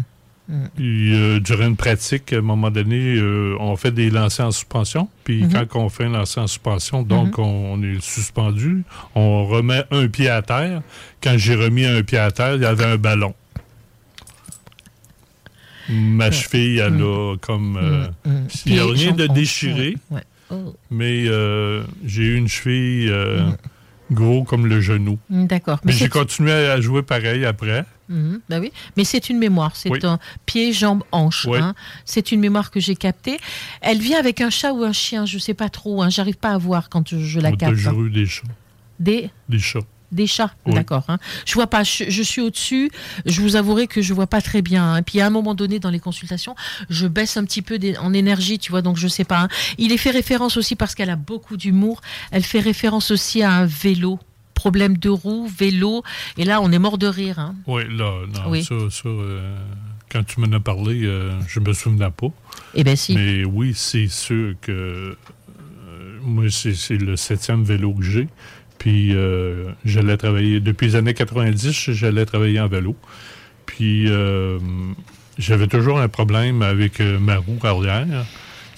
[0.76, 4.52] Puis, euh, durant une pratique, à un moment donné, euh, on fait des lancers en
[4.52, 5.10] suspension.
[5.26, 5.66] Puis Mhm.
[5.68, 7.44] quand on fait un lancer en suspension, donc Mhm.
[7.44, 8.84] on est suspendu,
[9.16, 10.82] on remet un pied à terre.
[11.22, 13.34] Quand j'ai remis un pied à terre, il y avait un ballon.
[15.90, 17.78] Ma cheville, elle a comme.
[17.78, 18.48] euh, Mhm, mhm.
[18.66, 20.22] Il n'y a rien de déchiré, Ouais.
[20.50, 20.76] Oh.
[20.92, 23.52] mais euh, j'ai eu une cheville euh,
[24.12, 25.18] gros comme le genou.
[25.30, 25.80] D'accord.
[25.86, 27.86] Mais Mais j'ai continué à jouer pareil après.
[28.10, 30.00] Bah oui, mais c'est une mémoire, c'est Oui.
[30.04, 31.46] un pied, jambe, hanche.
[31.50, 31.60] Oui.
[31.60, 31.76] hein.
[32.06, 33.38] C'est une mémoire que j'ai captée.
[33.82, 36.02] Elle vit avec un chat ou un chien, je sais pas trop.
[36.02, 36.10] Hein.
[36.10, 37.64] J'arrive pas à voir quand je, je la capte.
[37.64, 37.76] hein.
[37.76, 38.44] toujours eu des chats.
[39.00, 39.80] Des, Des chats.
[40.12, 40.74] des chats, Oui.
[40.74, 41.04] d'accord.
[41.10, 41.18] hein.
[41.46, 42.90] Je vois pas, je, je suis au-dessus.
[43.26, 44.94] Je vous avouerai que je vois pas très bien.
[44.96, 45.04] hein.
[45.04, 46.56] Puis à un moment donné, dans les consultations,
[46.90, 48.82] je baisse un petit peu des- en énergie, tu vois.
[48.82, 49.42] Donc je sais pas.
[49.42, 49.48] hein.
[49.78, 52.00] Il est fait référence aussi parce qu'elle a beaucoup d'humour.
[52.32, 54.18] Elle fait référence aussi à un vélo.
[54.58, 56.04] Problème de roue, vélo.
[56.38, 57.38] Et là, on est mort de rire.
[57.40, 57.56] hein.
[57.68, 58.64] Oui, là, non, Oui.
[58.64, 59.56] ça, ça euh,
[60.12, 62.32] quand tu m'en as parlé, euh, je me souvenais pas.
[62.74, 63.14] Eh ben si.
[63.16, 65.16] Mais oui, c'est sûr que euh,
[66.24, 68.28] moi, c'est c'est le septième vélo que j'ai.
[68.80, 72.96] Puis euh, j'allais travailler, depuis les années 90, j'allais travailler en vélo.
[73.68, 74.58] Puis euh,
[75.38, 78.26] j'avais toujours un problème avec euh, ma roue arrière.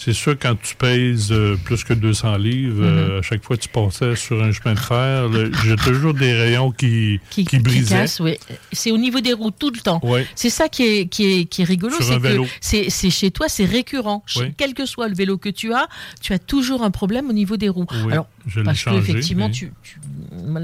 [0.01, 3.19] C'est sûr, quand tu pèses euh, plus que 200 livres, euh, Mhm.
[3.19, 5.29] à chaque fois que tu passais sur un chemin de fer,
[5.65, 8.05] j'ai toujours des rayons qui, qui, qui brisaient.
[8.21, 8.37] oui.
[8.71, 9.99] C'est au niveau des roues tout le temps.
[10.03, 10.21] Oui.
[10.35, 13.65] C'est ça qui est, qui est, qui est rigolo, c'est que c'est chez toi, c'est
[13.65, 14.23] récurrent.
[14.37, 14.53] Oui.
[14.55, 15.89] Quel que soit le vélo que tu as,
[16.21, 17.85] tu as toujours un problème au niveau des roues.
[18.09, 19.99] Alors, je parce changé, que effectivement, mais- tu, tu-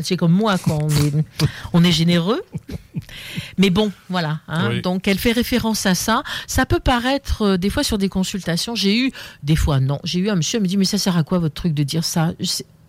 [0.04, 1.26] c'est comme moi quand on est,
[1.74, 2.42] on est généreux.
[3.58, 4.40] Mais bon, voilà.
[4.48, 4.80] hein.
[4.82, 6.24] Donc, elle fait référence à ça.
[6.48, 8.76] Ça peut paraître euh, des fois sur des consultations.
[8.76, 9.12] J'ai eu,
[9.44, 11.40] des fois non, j'ai eu un monsieur qui me dit mais ça sert à quoi
[11.40, 12.34] votre truc de dire ça?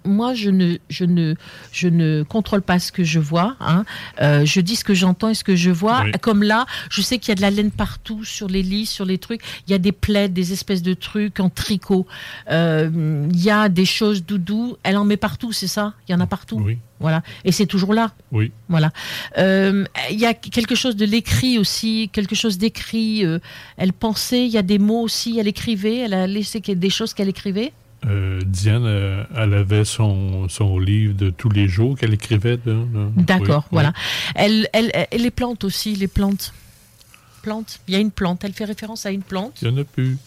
[0.06, 1.34] Moi, je ne, je, ne,
[1.72, 3.56] je ne contrôle pas ce que je vois.
[3.60, 3.84] hein.
[4.22, 6.02] Euh, je dis ce que j'entends et ce que je vois.
[6.04, 6.12] Oui.
[6.20, 9.04] Comme là, je sais qu'il y a de la laine partout, sur les lits, sur
[9.04, 9.42] les trucs.
[9.66, 12.06] Il y a des plaids, des espèces de trucs en tricot.
[12.50, 14.76] Euh, il y a des choses doudou.
[14.82, 15.94] Elle en met partout, c'est ça?
[16.08, 16.60] Il y en a partout?
[16.64, 16.78] Oui.
[16.98, 17.22] Voilà.
[17.44, 18.12] Et c'est toujours là?
[18.32, 18.52] Oui.
[18.68, 18.90] Voilà.
[19.36, 23.24] Euh, Il y a quelque chose de l'écrit aussi, quelque chose d'écrit.
[23.76, 27.12] elle pensait, il y a des mots aussi, elle écrivait, elle a laissé des choses
[27.14, 27.72] qu'elle écrivait?
[28.06, 32.58] Euh, Diane, euh, elle avait son, son livre de tous les jours qu'elle écrivait.
[33.16, 33.92] D'accord, oui, voilà.
[33.96, 34.32] oui.
[34.34, 36.52] Elle, elle, elle- les plantes aussi, les plantes.
[37.42, 37.80] Plantes?
[37.88, 38.44] Il y a une plante.
[38.44, 39.54] Elle fait référence à une plante?
[39.62, 40.18] Il n'y en a plus.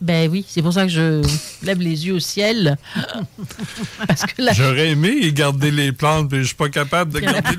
[0.00, 1.22] Ben oui, c'est pour ça que je
[1.64, 2.76] lève les yeux au ciel.
[4.08, 7.24] Parce que là, J'aurais aimé garder les plantes, mais je suis pas capable de Il
[7.26, 7.56] garder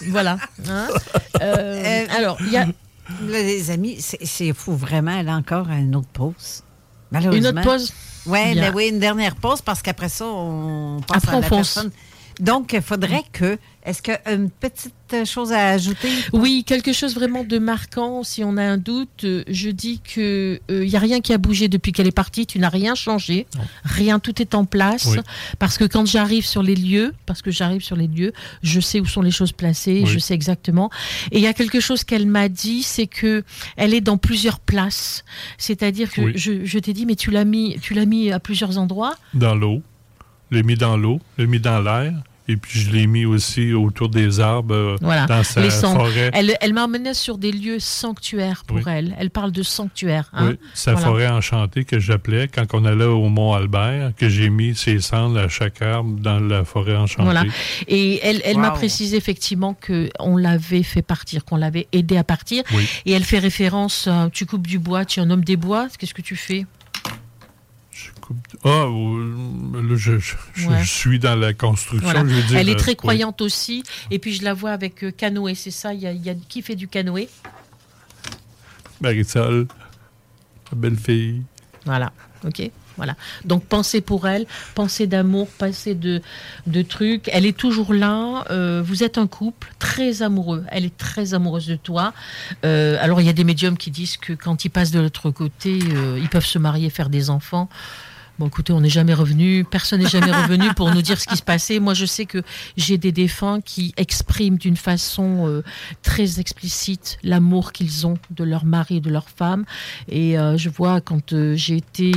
[0.00, 0.38] les voilà.
[0.68, 0.88] hein?
[1.42, 5.18] Euh, alors, il y a Là, les amis, c'est c'est fou vraiment.
[5.18, 6.62] Elle a encore une autre pause.
[7.10, 7.50] Malheureusement.
[7.50, 7.92] Une autre pause?
[8.26, 11.90] Ouais, ben oui, une dernière pause parce qu'après ça, on passe Après, à la personne.
[12.38, 13.58] Donc, il faudrait que.
[13.82, 16.10] Est-ce qu'une petite chose à ajouter?
[16.34, 18.22] Oui, quelque chose vraiment de marquant.
[18.22, 21.38] Si on a un doute, euh, je dis que il n'y a rien qui a
[21.38, 22.46] bougé depuis qu'elle est partie.
[22.46, 23.46] Tu n'as rien changé.
[23.84, 25.06] Rien, tout est en place.
[25.06, 25.18] Oui.
[25.58, 28.32] Parce que quand j'arrive sur les lieux, parce que j'arrive sur les lieux,
[28.62, 30.10] je sais où sont les choses placées, Oui.
[30.10, 30.90] je sais exactement.
[31.32, 33.44] Et il y a quelque chose qu'elle m'a dit, c'est que
[33.76, 35.24] elle est dans plusieurs places.
[35.56, 36.32] C'est-à-dire que Oui.
[36.36, 39.14] je, je t'ai dit, mais tu l'as mis, tu l'as mis à plusieurs endroits.
[39.32, 39.82] Dans l'eau.
[40.50, 42.12] Je l'ai mis dans l'eau, je l'ai mis dans l'air.
[42.50, 46.30] Et puis, je l'ai mis aussi autour des arbres, euh, Voilà, dans sa les forêt.
[46.34, 48.82] Elle, elle m'emmenait sur des lieux sanctuaires pour Oui.
[48.86, 49.14] elle.
[49.18, 50.28] Elle parle de sanctuaire.
[50.32, 50.48] hein.
[50.50, 51.06] Oui, sa Voilà.
[51.06, 55.48] forêt enchantée que j'appelais quand on allait au Mont-Albert, que j'ai mis ses cendres à
[55.48, 57.22] chaque arbre dans la forêt enchantée.
[57.24, 57.44] Voilà.
[57.86, 62.64] Et elle, elle m'a précisé effectivement qu'on l'avait fait partir, qu'on l'avait aidé à partir.
[62.74, 62.84] Oui.
[63.06, 65.88] Et elle fait référence à tu coupes du bois, tu es un homme des bois.
[65.98, 66.66] Qu'est-ce que tu fais?
[68.62, 70.84] Ah, là, je, je- je Ouais.
[70.84, 72.20] suis dans la construction, Voilà.
[72.20, 72.58] je veux dire.
[72.58, 72.96] Elle est euh, très oui.
[72.96, 73.82] croyante aussi.
[74.10, 76.28] Et puis je la vois avec euh, canoë, c'est ça il y, a, il y
[76.28, 77.28] a qui fait du canoë?
[79.00, 79.66] Marisol,
[80.72, 81.42] la belle fille.
[81.86, 82.12] Voilà,
[82.44, 83.16] ok voilà.
[83.46, 86.20] Donc pensez pour elle, pensez d'amour, pensez de,
[86.66, 87.30] de trucs.
[87.32, 88.44] Elle est toujours là.
[88.50, 90.64] euh, vous êtes un couple très amoureux.
[90.68, 92.12] Elle est très amoureuse de toi.
[92.66, 95.30] Euh, alors il y a des médiums qui disent que quand ils passent de l'autre
[95.30, 97.70] côté, euh, ils peuvent se marier, faire des enfants.
[98.40, 101.36] Bon, écoutez, on n'est jamais revenu, personne n'est jamais revenu pour nous dire ce qui
[101.36, 101.78] se passait.
[101.78, 102.42] Moi, je sais que
[102.74, 105.62] j'ai des défunts qui expriment d'une façon euh,
[106.00, 109.66] très explicite l'amour qu'ils ont de leur mari et de leur femme.
[110.08, 112.14] Et euh, je vois, quand euh, j'ai été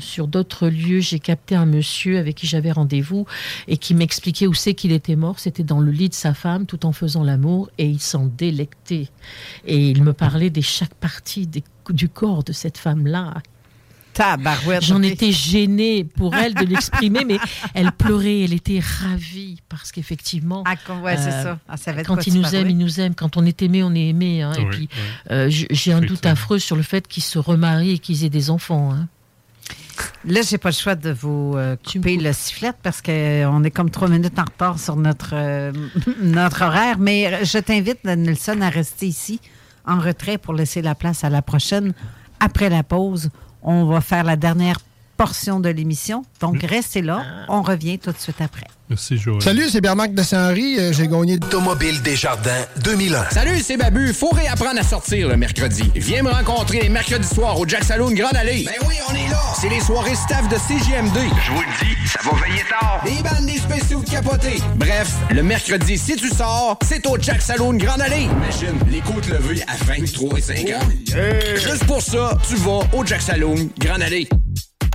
[0.00, 3.24] sur d'autres lieux, j'ai capté un monsieur avec qui j'avais rendez-vous
[3.68, 5.38] et qui m'expliquait où c'est qu'il était mort.
[5.38, 9.06] C'était dans le lit de sa femme, tout en faisant l'amour, et il s'en délectait.
[9.64, 13.34] Et il me parlait de chaque partie du corps de cette femme-là.
[14.18, 14.82] Tabarouette.
[14.82, 17.38] J'en étais gênée pour elle de l'exprimer, mais
[17.74, 20.64] elle pleurait, elle était ravie parce qu'effectivement.
[20.66, 21.58] Ah, ouais, c'est ça.
[21.94, 22.58] De quand quoi il tu nous parlais.
[22.58, 23.14] aime, il nous aime.
[23.14, 24.42] Quand on est aimé, on est aimé.
[24.42, 24.52] hein.
[24.58, 24.98] Et puis, oui.
[25.30, 28.50] euh, j'ai un doute affreux sur le fait qu'ils se remarient et qu'ils aient des
[28.50, 28.92] enfants.
[28.92, 29.06] hein.
[30.24, 33.90] Là, j'ai pas le choix de vous euh, couper le sifflet parce qu'on est comme
[33.90, 35.72] trois minutes en retard sur notre, euh,
[36.22, 36.98] notre horaire.
[36.98, 39.40] Mais je t'invite, Nelson, à rester ici
[39.86, 41.94] en retrait pour laisser la place à la prochaine.
[42.40, 43.30] Après la pause,
[43.68, 44.78] on va faire la dernière
[45.16, 46.24] portion de l'émission.
[46.40, 47.24] Donc, restez là.
[47.48, 48.66] On revient tout de suite après.
[48.90, 49.42] Merci, Joël.
[49.42, 50.78] Salut, c'est Bernard de Saint-Henri.
[50.78, 53.24] Euh, J'ai gagné Automobile Desjardins 2001.
[53.30, 54.14] Salut, c'est Babu.
[54.14, 55.90] Faut réapprendre à sortir le mercredi.
[55.94, 58.64] Viens me rencontrer les mercredis soirs au Jack Saloon Grande Allée.
[58.64, 59.40] Ben oui, on est là.
[59.60, 61.18] C'est les soirées staff de CGMD.
[61.46, 63.02] Je vous le dis, ça va veiller tard.
[63.04, 64.62] Des bandes, des spéciaux de capotés.
[64.76, 68.22] Bref, le mercredi, si tu sors, c'est au Jack Saloon Grande Allée.
[68.22, 70.66] Imagine, les côtes levées à 23 et 50.
[71.56, 74.28] Juste pour ça, tu vas au Jack Saloon Grande Allée.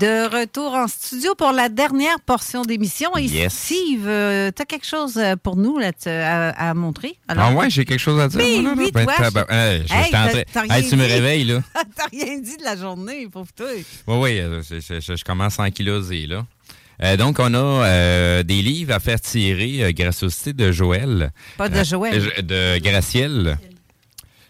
[0.00, 3.14] De retour en studio pour la dernière portion d'émission.
[3.18, 3.52] Et Yes.
[3.52, 7.16] Steve, tu as quelque chose euh, pour nous là, à, à montrer?
[7.28, 8.40] ah ouais, j'ai quelque chose à dire.
[8.40, 8.82] Oui, moi, là, là?
[8.84, 10.88] oui, Ben, toi, tabar- je- Hey, je- Hey, j'étais en t'as- train- t'as Hey, rien
[10.90, 11.62] tu me réveilles, là.
[11.96, 13.66] T'as rien dit de la journée, pauvre toi.
[13.74, 13.84] Oui,
[14.18, 16.46] oui, euh, je, je- je- je commence à ankyloser, là.
[17.02, 20.72] Euh, donc, on a euh, des livres à faire tirer euh, grâce au site de
[20.72, 21.30] Joël.
[21.58, 22.32] Pas de Euh, Joël.
[22.38, 23.58] euh, de Graciel.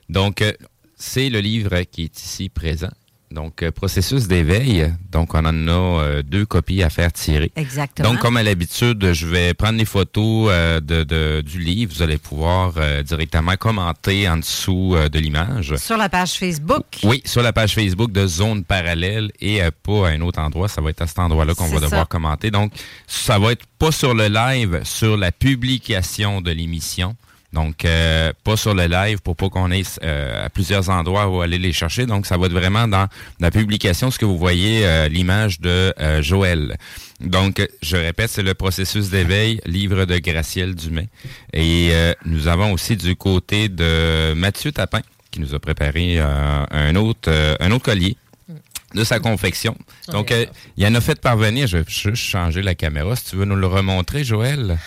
[0.09, 0.53] Donc, euh,
[0.97, 2.91] c'est le livre qui est ici présent.
[3.33, 4.93] Donc, euh, processus d'éveil.
[5.13, 5.71] Donc, on en a
[6.03, 7.53] euh, deux copies à faire tirer.
[7.55, 8.11] Exactement.
[8.11, 11.93] Donc, comme à l'habitude, je vais prendre les photos euh, de, de- du livre.
[11.95, 15.77] Vous allez pouvoir euh, directement commenter en dessous de l'image.
[15.77, 16.85] Sur la page Facebook?
[17.05, 20.69] Oui, sur la page Facebook de Zone Parallèle et pas à un autre endroit.
[20.69, 21.85] Ça va être à cet endroit-là qu'on va ça.
[21.87, 22.51] devoir commenter.
[22.51, 22.73] Donc,
[23.07, 27.15] ça va être pas sur le live, sur la publication de l'émission.
[27.53, 31.41] Donc, euh, pas sur le live pour pas qu'on ait euh, à plusieurs endroits où
[31.41, 32.07] aller les chercher.
[32.07, 33.09] Donc, ça va être vraiment dans
[33.41, 36.77] la publication, ce que vous voyez, euh, l'image de euh, Joël.
[37.21, 41.09] Donc, je répète, c'est le processus d'éveil, livre de Graciel Dumais.
[41.53, 45.01] Et euh, nous avons aussi du côté de Mathieu Tapin,
[45.33, 48.17] qui nous a préparé euh, un, autre, euh, un autre collier.
[48.95, 49.77] de sa confection.
[50.09, 50.35] Donc,
[50.77, 51.69] il en a fait parvenir.
[51.69, 53.15] Je vais juste changer la caméra.
[53.15, 54.79] Si tu veux nous le remontrer, Joël?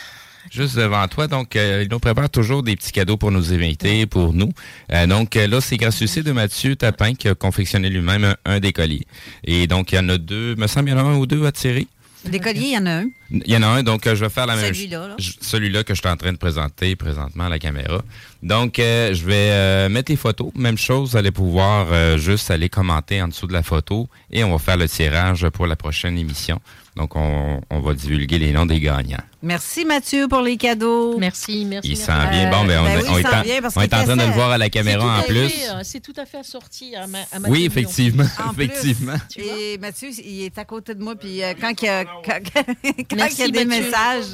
[0.53, 1.27] Juste devant toi.
[1.27, 4.51] Donc, euh, il nous prépare toujours des petits cadeaux pour nos invités, pour nous.
[4.91, 8.35] Euh, donc, euh, là, c'est grâce au de Mathieu Tapin qui a confectionné lui-même un,
[8.45, 9.07] un des colliers.
[9.43, 10.55] Et donc, il y en a deux.
[10.55, 11.87] me semble qu'il y en a un ou deux à tirer.
[12.25, 13.05] Des colliers, il y en a un.
[13.31, 15.93] Il y en a un, donc euh, je vais faire la même Celui-là, Celui-là que
[15.93, 18.01] je suis en train de présenter présentement à la caméra.
[18.43, 20.51] Donc, euh, je vais euh, mettre les photos.
[20.55, 24.43] Même chose, vous allez pouvoir euh, juste aller commenter en dessous de la photo et
[24.43, 26.61] on va faire le tirage pour la prochaine émission.
[26.95, 29.17] Donc, on, on va divulguer les noms des gagnants.
[29.41, 31.17] Merci Mathieu pour les cadeaux.
[31.17, 31.89] Merci, merci.
[31.89, 32.51] Il s'en vient.
[32.51, 33.87] Bon, ben, on, ben est- oui, on il est, s'en en, vient parce on est
[33.87, 35.35] qu'il en train de le voir à la caméra en plus.
[35.39, 38.25] euh, C'est tout à fait assorti à ma, à ma Oui, effectivement.
[38.47, 39.15] En plus, effectivement.
[39.37, 42.39] et Mathieu, il est à côté de moi, puis euh, quand il y a, quand,
[42.53, 42.63] quand
[43.15, 43.83] Merci, il y a des Mathieu.
[43.85, 44.25] messages,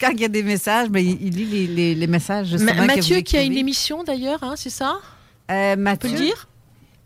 [0.00, 2.80] quand il y a des messages, ben, il, lit les, les- les messages justement Ma-
[2.82, 4.98] que Mathieu vous qui a une émission d'ailleurs, hein, c'est ça?
[5.50, 6.48] Euh, On peut Mathieu, le dire?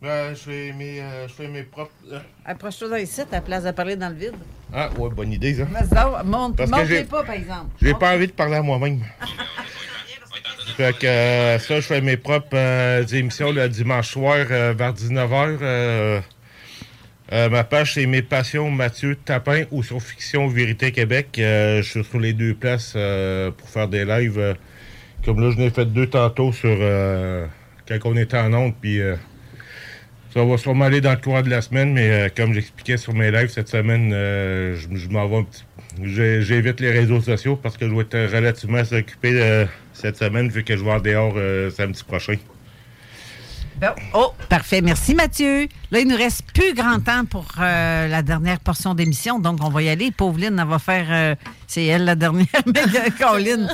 [0.04, 1.90] Je fais mes, euh, je fais mes propres.
[2.12, 4.34] euh, approche-toi ici, à la place de parler dans le vide.
[4.72, 5.64] Ah, ouais, bonne idée, ça.
[5.64, 7.70] Vas-y donc, monte, Parce que monte j'ai- les pas, par exemple.
[7.80, 9.00] J'ai pas envie de parler à moi-même.
[10.76, 14.92] fait que euh, ça, je fais mes propres euh, émissions le dimanche soir euh, vers
[14.92, 15.58] 19h.
[15.62, 16.20] euh,
[17.32, 21.28] euh, ma page, c'est Mes Passions Mathieu Tapin ou sur Fiction Vérité Québec.
[21.38, 24.38] Euh, je suis sur les deux places euh, pour faire des lives.
[24.38, 24.54] euh,
[25.24, 27.46] comme là, je n'ai fait deux tantôt sur euh,
[27.88, 28.74] quand on était en onde.
[28.78, 29.16] Puis euh,
[30.34, 33.14] ça va sûrement aller dans le courant de la semaine, mais euh, comme j'expliquais sur
[33.14, 35.64] mes lives cette semaine, euh, je, m'en vais un petit
[36.02, 40.64] J'évite les réseaux sociaux parce que je vais être relativement occupé euh, cette semaine vu
[40.64, 42.34] que je vais en dehors euh, samedi prochain.
[43.80, 43.88] Bon.
[44.14, 44.80] Oh, parfait.
[44.80, 45.68] Merci, Mathieu.
[45.90, 49.68] Là, il nous reste plus grand temps pour euh, la dernière portion d'émission, donc on
[49.68, 50.10] va y aller.
[50.10, 51.06] Pauline, elle va faire.
[51.10, 51.34] euh,
[51.66, 53.68] c'est elle la dernière, mais euh, Colin.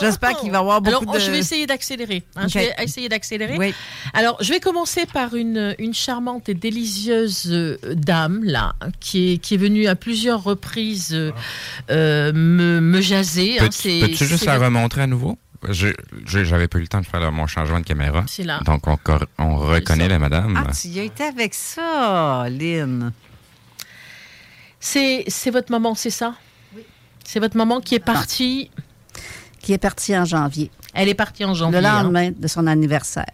[0.00, 1.18] J'espère qu'il va y avoir beaucoup Alors, de.
[1.18, 2.22] je vais essayer d'accélérer.
[2.36, 2.50] hein, Ok.
[2.52, 3.56] Je vais essayer d'accélérer.
[3.58, 3.74] Oui.
[4.14, 9.54] Alors, je vais commencer par une, une charmante et délicieuse dame, là, qui est, qui
[9.54, 11.12] est venue à plusieurs reprises
[11.90, 13.58] euh, me, me jaser.
[13.58, 13.64] hein.
[13.66, 15.36] Peux- C'est- Peux-tu juste la remontrer à nouveau?
[15.68, 18.24] J'avais pas eu le temps de faire mon changement de caméra.
[18.26, 18.60] C'est là.
[18.64, 20.54] Donc, on, cor- on reconnaît la madame.
[20.56, 23.12] Ah, tu y as été avec ça, Lynn.
[24.78, 26.34] C'est c'est votre maman, c'est ça?
[26.74, 26.82] Oui.
[27.24, 28.70] C'est votre maman qui est partie?
[29.60, 30.70] Qui est partie en janvier.
[30.94, 31.80] Elle est partie en janvier.
[31.80, 32.02] Le hein?
[32.02, 33.26] lendemain de son anniversaire.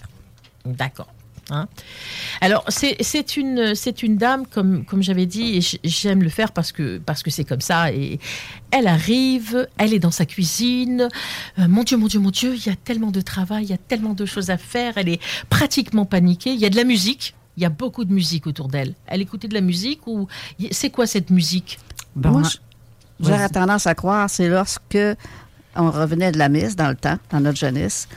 [0.64, 1.06] D'accord.
[1.50, 1.68] Hein.
[2.40, 6.50] Alors, c'est c'est une, c'est une dame, comme, comme j'avais dit, et j'aime le faire
[6.52, 7.92] parce que parce que c'est comme ça.
[7.92, 8.18] Et
[8.72, 11.08] elle arrive, elle est dans sa cuisine.
[11.58, 13.74] Euh, mon Dieu, mon Dieu, mon Dieu, il y a tellement de travail, il y
[13.74, 14.94] a tellement de choses à faire.
[14.96, 16.52] Elle est pratiquement paniquée.
[16.52, 17.34] Il y a de la musique.
[17.56, 18.94] Il y a beaucoup de musique autour d'elle.
[19.06, 20.28] Elle écoutait de la musique ou
[20.72, 21.78] c'est quoi cette musique?
[22.16, 22.58] Moi, j-
[23.20, 24.98] j'aurais tendance à croire c'est lorsque
[25.74, 28.08] on revenait de la messe dans le temps, dans notre jeunesse.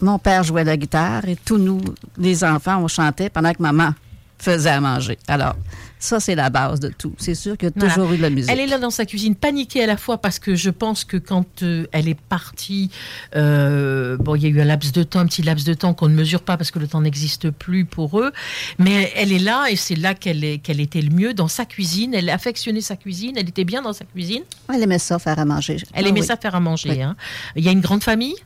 [0.00, 1.80] Mon père jouait la guitare et tous nous,
[2.18, 3.90] les enfants, on chantait pendant que maman
[4.38, 5.18] faisait à manger.
[5.28, 5.54] Alors,
[5.98, 7.12] ça, c'est la base de tout.
[7.18, 7.92] C'est sûr qu'il y a Voilà.
[7.92, 8.50] toujours eu de la musique.
[8.50, 11.18] Elle est là dans sa cuisine, paniquée à la fois parce que je pense que
[11.18, 12.90] quand euh, elle est partie,
[13.36, 15.92] euh, bon, il y a eu un laps de temps, un petit laps de temps
[15.92, 18.32] qu'on ne mesure pas parce que le temps n'existe plus pour eux,
[18.78, 22.14] mais elle est là et c'est là qu'elle était le mieux dans sa cuisine.
[22.14, 24.44] Elle affectionnait sa cuisine, elle était bien dans sa cuisine.
[24.72, 25.76] Elle aimait ça, faire à manger.
[25.92, 26.26] Elle Ah aimait oui.
[26.26, 26.88] ça faire à manger.
[26.88, 27.02] Oui.
[27.02, 27.14] hein.
[27.56, 28.36] Il y a une grande famille?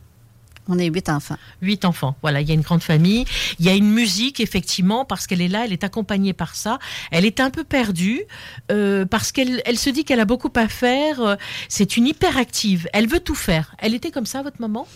[0.68, 1.36] On est huit enfants.
[1.60, 3.26] Huit enfants, voilà, il y a une grande famille.
[3.58, 6.78] Il y a une musique, effectivement, parce qu'elle est là, elle est accompagnée par ça.
[7.10, 8.22] Elle est un peu perdue,
[8.72, 11.20] euh, parce qu'elle elle se dit qu'elle a beaucoup à faire.
[11.20, 11.36] Euh,
[11.68, 13.74] C'est une hyperactive, elle veut tout faire.
[13.78, 14.86] Elle était comme ça, votre maman?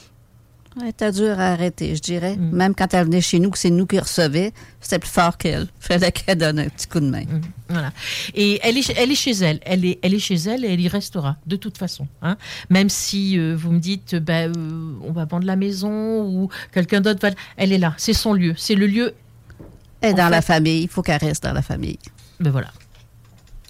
[0.81, 2.37] Elle était dure à arrêter, je dirais.
[2.37, 2.51] Mm.
[2.57, 4.51] Même quand elle venait chez nous, que c'est nous qui recevions,
[4.81, 5.67] c'était plus fort qu'elle.
[5.81, 7.25] Fallait qu'elle donne un petit coup de main.
[7.69, 7.93] Voilà.
[8.35, 9.61] Et elle est, elle est chez elle.
[9.65, 12.07] Elle est, elle est chez elle et elle y restera, de toute façon.
[12.23, 12.37] hein.
[12.71, 17.01] Même si euh, vous me dites, ben, euh, on va vendre la maison ou quelqu'un
[17.01, 17.35] d'autre va.
[17.57, 18.55] Elle est là, c'est son lieu.
[18.57, 19.15] C'est le lieu.
[20.01, 21.99] Elle est dans la fait- famille, il faut qu'elle reste dans la famille.
[22.41, 22.69] Ben voilà.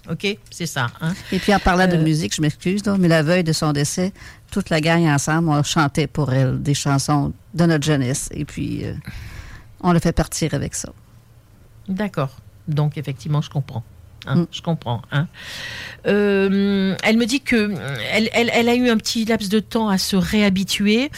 [0.09, 0.37] OK?
[0.49, 0.87] C'est ça.
[1.01, 1.13] hein?
[1.31, 4.11] Et puis en parlant de Euh, musique, je m'excuse, mais la veille de son décès,
[4.51, 8.29] toute la gang ensemble, on chantait pour elle des chansons de notre jeunesse.
[8.33, 8.93] Et puis, euh,
[9.81, 10.89] on l'a fait partir avec ça.
[11.87, 12.35] D'accord.
[12.67, 13.83] Donc, effectivement, je comprends.
[14.27, 15.01] Hein, Je comprends.
[15.11, 15.27] hein.
[16.07, 19.59] Euh, elle me dit que euh, elle, elle- elle a eu un petit laps de
[19.59, 21.11] temps à se réhabituer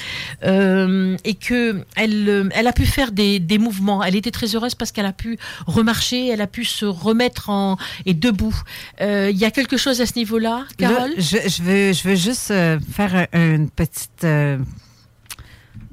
[0.43, 4.03] euh, et que elle, euh, elle a pu faire des, des mouvements.
[4.03, 5.37] Elle était très heureuse parce qu'elle a pu
[5.67, 8.55] remarcher, elle a pu se remettre en et debout.
[9.01, 11.11] Euh, Il y a quelque chose à ce niveau-là, Là, Carole?
[11.17, 14.57] je, je veux, je veux juste euh, faire un- une petite euh,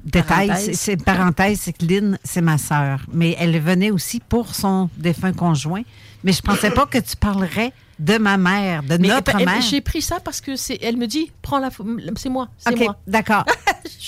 [0.03, 0.51] détail.
[0.73, 3.01] C'est- parenthèse, c'est que Lynn, c'est ma sœur.
[3.13, 5.83] Mais elle venait aussi pour son défunt conjoint.
[6.23, 9.61] Mais je pensais pas que tu parlerais de ma mère, de Mais, notre mère.
[9.61, 10.79] J'ai pris ça parce que c'est.
[10.81, 11.69] Elle me dit, prends la.
[12.15, 12.49] C'est moi.
[12.57, 12.97] C'est moi.
[13.07, 13.45] d'accord.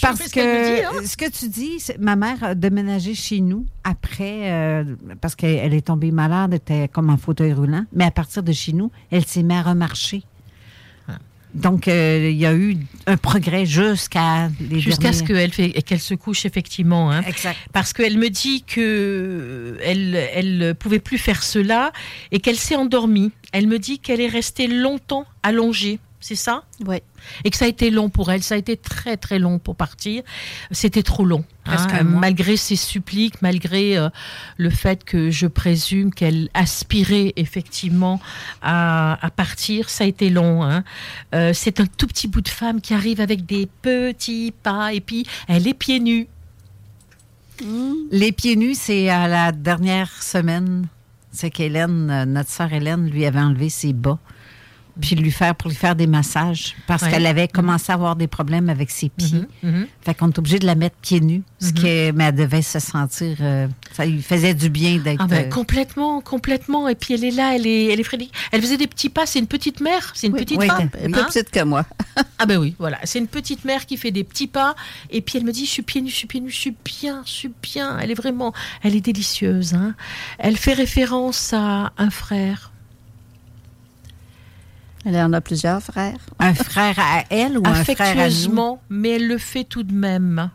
[0.02, 1.06] Parce dit, que hein.
[1.06, 5.58] ce que tu dis, c'est- ma mère a déménagé chez nous après, euh, parce qu'elle
[5.58, 8.74] elle est tombée malade, elle était comme en fauteuil roulant, mais à partir de chez
[8.74, 10.24] nous, elle s'est mise à remarcher.
[11.54, 16.14] Donc, euh, il y a eu un progrès jusqu'à les Jusqu'à ce qu'elle qu'elle se
[16.14, 17.12] couche effectivement.
[17.12, 17.22] hein.
[17.28, 17.58] Exact.
[17.74, 21.92] Parce qu'elle me dit que elle elle pouvait plus faire cela
[22.32, 23.32] et qu'elle s'est endormie.
[23.52, 26.00] Elle me dit qu'elle est restée longtemps allongée.
[26.22, 26.98] C'est ça Oui.
[27.44, 28.44] Et que ça a été long pour elle.
[28.44, 30.22] Ça a été très très long pour partir.
[30.70, 31.44] C'était trop long.
[31.66, 32.22] Hein, mois.
[32.22, 34.10] malgré ses suppliques, malgré euh,
[34.58, 38.20] le fait que je présume qu'elle aspirait effectivement
[38.62, 40.64] à, à partir, ça a été long.
[40.64, 40.84] hein.
[41.36, 45.02] Euh, c'est un tout petit bout de femme qui arrive avec des petits pas et
[45.02, 46.28] puis elle est pieds nus.
[48.12, 50.88] Les pieds nus, c'est à la dernière semaine.
[51.32, 54.20] C'est qu'Hélène, euh, notre sœur Hélène, lui avait enlevé ses bas.
[55.02, 57.10] Puis lui faire pour lui faire des massages parce Ouais.
[57.12, 59.44] qu'elle avait commencé à avoir des problèmes avec ses pieds.
[59.64, 59.88] Mhm.
[60.02, 61.42] Fait qu'on est obligé de la mettre pieds nus.
[61.60, 61.74] Ce Mhm.
[61.74, 63.38] qui est- mais elle devait se sentir.
[63.42, 65.22] euh, ça lui faisait du bien d'être.
[65.24, 66.88] Ah ben, euh, complètement, complètement.
[66.88, 68.34] Et puis elle est là, elle est, elle est frénétique.
[68.52, 69.26] Elle faisait des petits pas.
[69.26, 70.90] C'est une petite mère, c'est une petite oui, femme.
[70.94, 71.86] elle est plus petite que moi.
[72.40, 73.00] ah ben oui, voilà.
[73.04, 74.76] C'est une petite mère qui fait des petits pas.
[75.10, 76.76] Et puis elle me dit, je suis pieds nus, je suis pieds nus, je suis
[76.86, 77.98] bien, je suis bien.
[78.00, 78.54] Elle est vraiment,
[78.84, 79.74] elle est délicieuse.
[79.74, 79.96] hein.
[80.38, 82.71] Elle fait référence à un frère.
[85.06, 86.18] Elle en a plusieurs frères.
[86.40, 88.78] Un frère à elle ou un frère à nous?
[88.90, 90.50] mais elle le fait tout de même.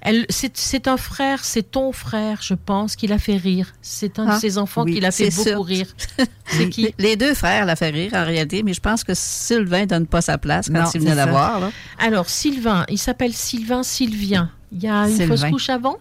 [0.00, 3.72] Elle, c'est, c'est un frère, c'est ton frère, je pense, qui l'a fait rire.
[3.82, 5.64] C'est un Ah, de ses enfants oui, qui l'a fait beaucoup sûr.
[5.64, 5.86] rire.
[6.46, 6.94] C'est qui?
[6.98, 10.20] Les deux frères la fait rire en réalité, mais je pense que Sylvain donne pas
[10.20, 11.58] sa place quand Non, il venait la voir.
[11.58, 11.70] là.
[11.98, 14.50] Alors, Sylvain, il s'appelle Sylvain Sylvien.
[14.70, 15.36] Il y a une Sylvain.
[15.36, 15.96] fausse couche avant?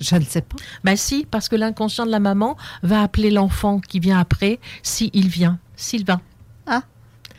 [0.00, 0.56] Je ne sais pas.
[0.82, 5.28] Ben si, parce que l'inconscient de la maman va appeler l'enfant qui vient après, s'il
[5.28, 5.58] vient.
[5.76, 6.20] Sylvain.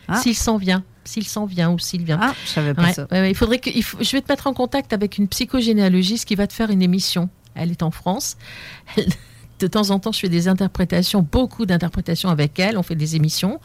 [0.08, 0.20] Ah.
[0.22, 0.84] S'il s'en vient.
[1.04, 2.20] S'il s'en vient ou s'il vient.
[2.22, 3.08] Ah, je savais pas Ouais, ça.
[3.12, 6.26] ouais, il faudrait que, il faut- je vais te mettre en contact avec une psychogénéalogiste
[6.26, 7.30] qui va te faire une émission.
[7.54, 8.38] Elle est en France.
[8.98, 9.08] Elle-
[9.60, 12.78] de temps en temps, je fais des interprétations, beaucoup d'interprétations avec elle.
[12.78, 13.62] On fait des émissions.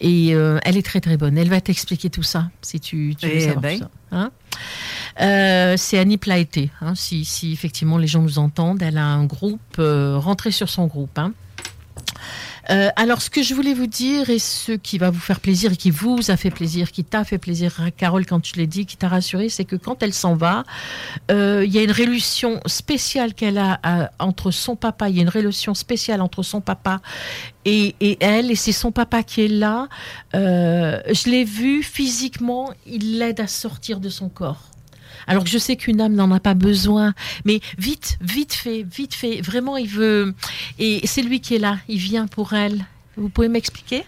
[0.00, 1.36] Et euh, elle est très, très bonne.
[1.36, 3.78] Elle va t'expliquer tout ça, si tu, tu veux Eh savoir ben.
[3.80, 3.90] tout ça.
[4.16, 4.30] Hein
[5.20, 6.70] Euh, c'est Annie Plaeté.
[6.80, 10.68] hein, si, si effectivement les gens nous entendent, elle a un groupe, euh, rentrez sur
[10.68, 11.18] son groupe.
[11.18, 11.32] hein.
[12.72, 15.72] Euh, alors, ce que je voulais vous dire, et ce qui va vous faire plaisir,
[15.72, 18.86] et qui vous a fait plaisir, qui t'a fait plaisir, Carole, quand je l'ai dit,
[18.86, 20.64] qui t'a rassuré, c'est que quand elle s'en va,
[21.30, 25.18] euh, il y a une relation spéciale qu'elle a euh, entre son papa, il y
[25.18, 27.00] a une relation spéciale entre son papa
[27.64, 29.88] et, elle, et c'est son papa qui est là.
[30.32, 34.71] Je l'ai vu physiquement, il l'aide à sortir de son corps.
[35.26, 39.14] Alors que je sais qu'une âme n'en a pas besoin, mais vite, vite fait, vite
[39.14, 39.40] fait.
[39.40, 40.34] Vraiment, il veut.
[40.78, 41.78] Et c'est lui qui est là.
[41.88, 42.84] Il vient pour elle.
[43.16, 44.04] Vous pouvez m'expliquer?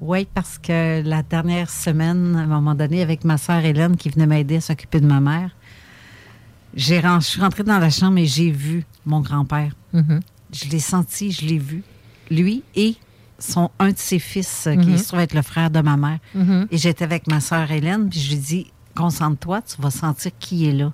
[0.00, 4.08] Oui, parce que la dernière semaine, à un moment donné, avec ma sœur Hélène qui
[4.08, 5.50] venait m'aider à s'occuper de ma mère,
[6.74, 9.72] j'ai je suis rentrée dans la chambre et j'ai vu mon grand-père.
[9.92, 10.20] Mhm.
[10.52, 11.82] Je l'ai senti, je l'ai vu.
[12.30, 12.96] Lui et
[13.38, 16.18] son, un de ses fils, euh, qui se trouve être le frère de ma mère.
[16.34, 16.68] Mhm.
[16.70, 18.66] Et j'étais avec ma sœur Hélène, puis je lui ai dit
[19.00, 20.92] Concentre-toi, tu vas sentir qui est là.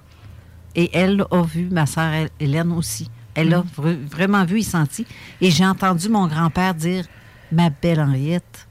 [0.74, 3.08] Et elle a vu, ma sœur Hé- Hélène aussi.
[3.34, 5.06] Elle a vra- vraiment vu et senti.
[5.40, 7.04] Et j'ai entendu mon grand-père dire
[7.52, 8.66] Ma belle Henriette,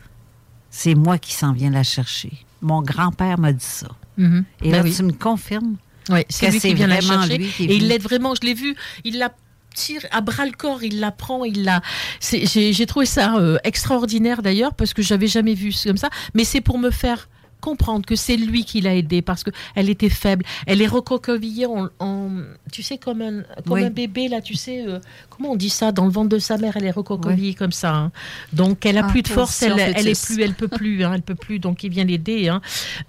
[0.69, 2.31] c'est moi qui s'en viens la chercher.
[2.61, 3.87] Mon grand-père m'a dit ça.
[4.17, 4.45] Mhm.
[4.61, 4.93] Et Ben là, oui.
[4.95, 5.75] tu me confirmes
[6.09, 7.37] Oui, c'est lui qui vient la chercher.
[7.37, 9.31] lui qui est Et il l'aide vraiment, je l'ai vu, il la
[9.73, 11.81] tire à bras le corps, il la prend, il la.
[12.21, 16.61] J'ai trouvé ça euh, extraordinaire d'ailleurs, parce que j'avais jamais vu comme ça, mais c'est
[16.61, 17.27] pour me faire
[17.65, 21.65] comprendre que c'est lui qui l'a aidée parce que elle était faible elle est recroquevillée
[21.65, 22.29] en, en-
[22.71, 23.83] tu sais comme un comme Oui.
[23.83, 24.99] un bébé là tu sais euh,
[25.31, 25.91] comment on dit ça?
[25.91, 28.11] Dans le ventre de sa mère elle est recroquevillée comme ça hein.
[28.53, 31.11] donc elle a Ah, plus de force elle, elle est plus elle peut plus hein,
[31.15, 32.61] elle peut plus donc il vient l'aider hein.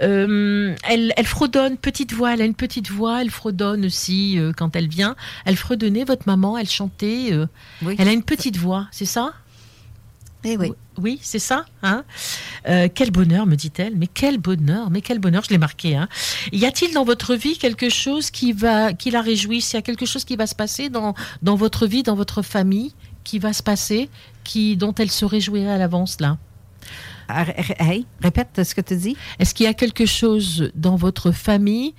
[0.02, 4.52] Euh, elle, elle fredonne petite voix elle a une petite voix elle fredonne aussi euh,
[4.56, 5.14] quand elle vient
[5.44, 7.30] elle fredonnait votre maman elle chantait
[7.98, 9.32] elle a une petite voix c'est ça?
[10.44, 10.72] Eh oui.
[10.98, 11.64] Oui, c'est ça.
[11.82, 12.04] Hein
[12.68, 13.96] Euh, quel bonheur, me dit-elle.
[13.96, 15.96] Mais quel bonheur, mais quel bonheur, je l'ai marqué.
[15.96, 16.08] Hein.
[16.52, 19.72] Y a-t-il dans votre vie quelque chose qui, va, qui la réjouisse?
[19.72, 22.94] Y a quelque chose qui va se passer dans, dans votre vie, dans votre famille,
[23.24, 24.08] qui va se passer,
[24.44, 26.38] qui, dont elle se réjouirait à l'avance, là?
[27.28, 29.16] Hey, répète ce que tu dis.
[29.38, 31.94] Est-ce qu'il y a quelque chose dans votre famille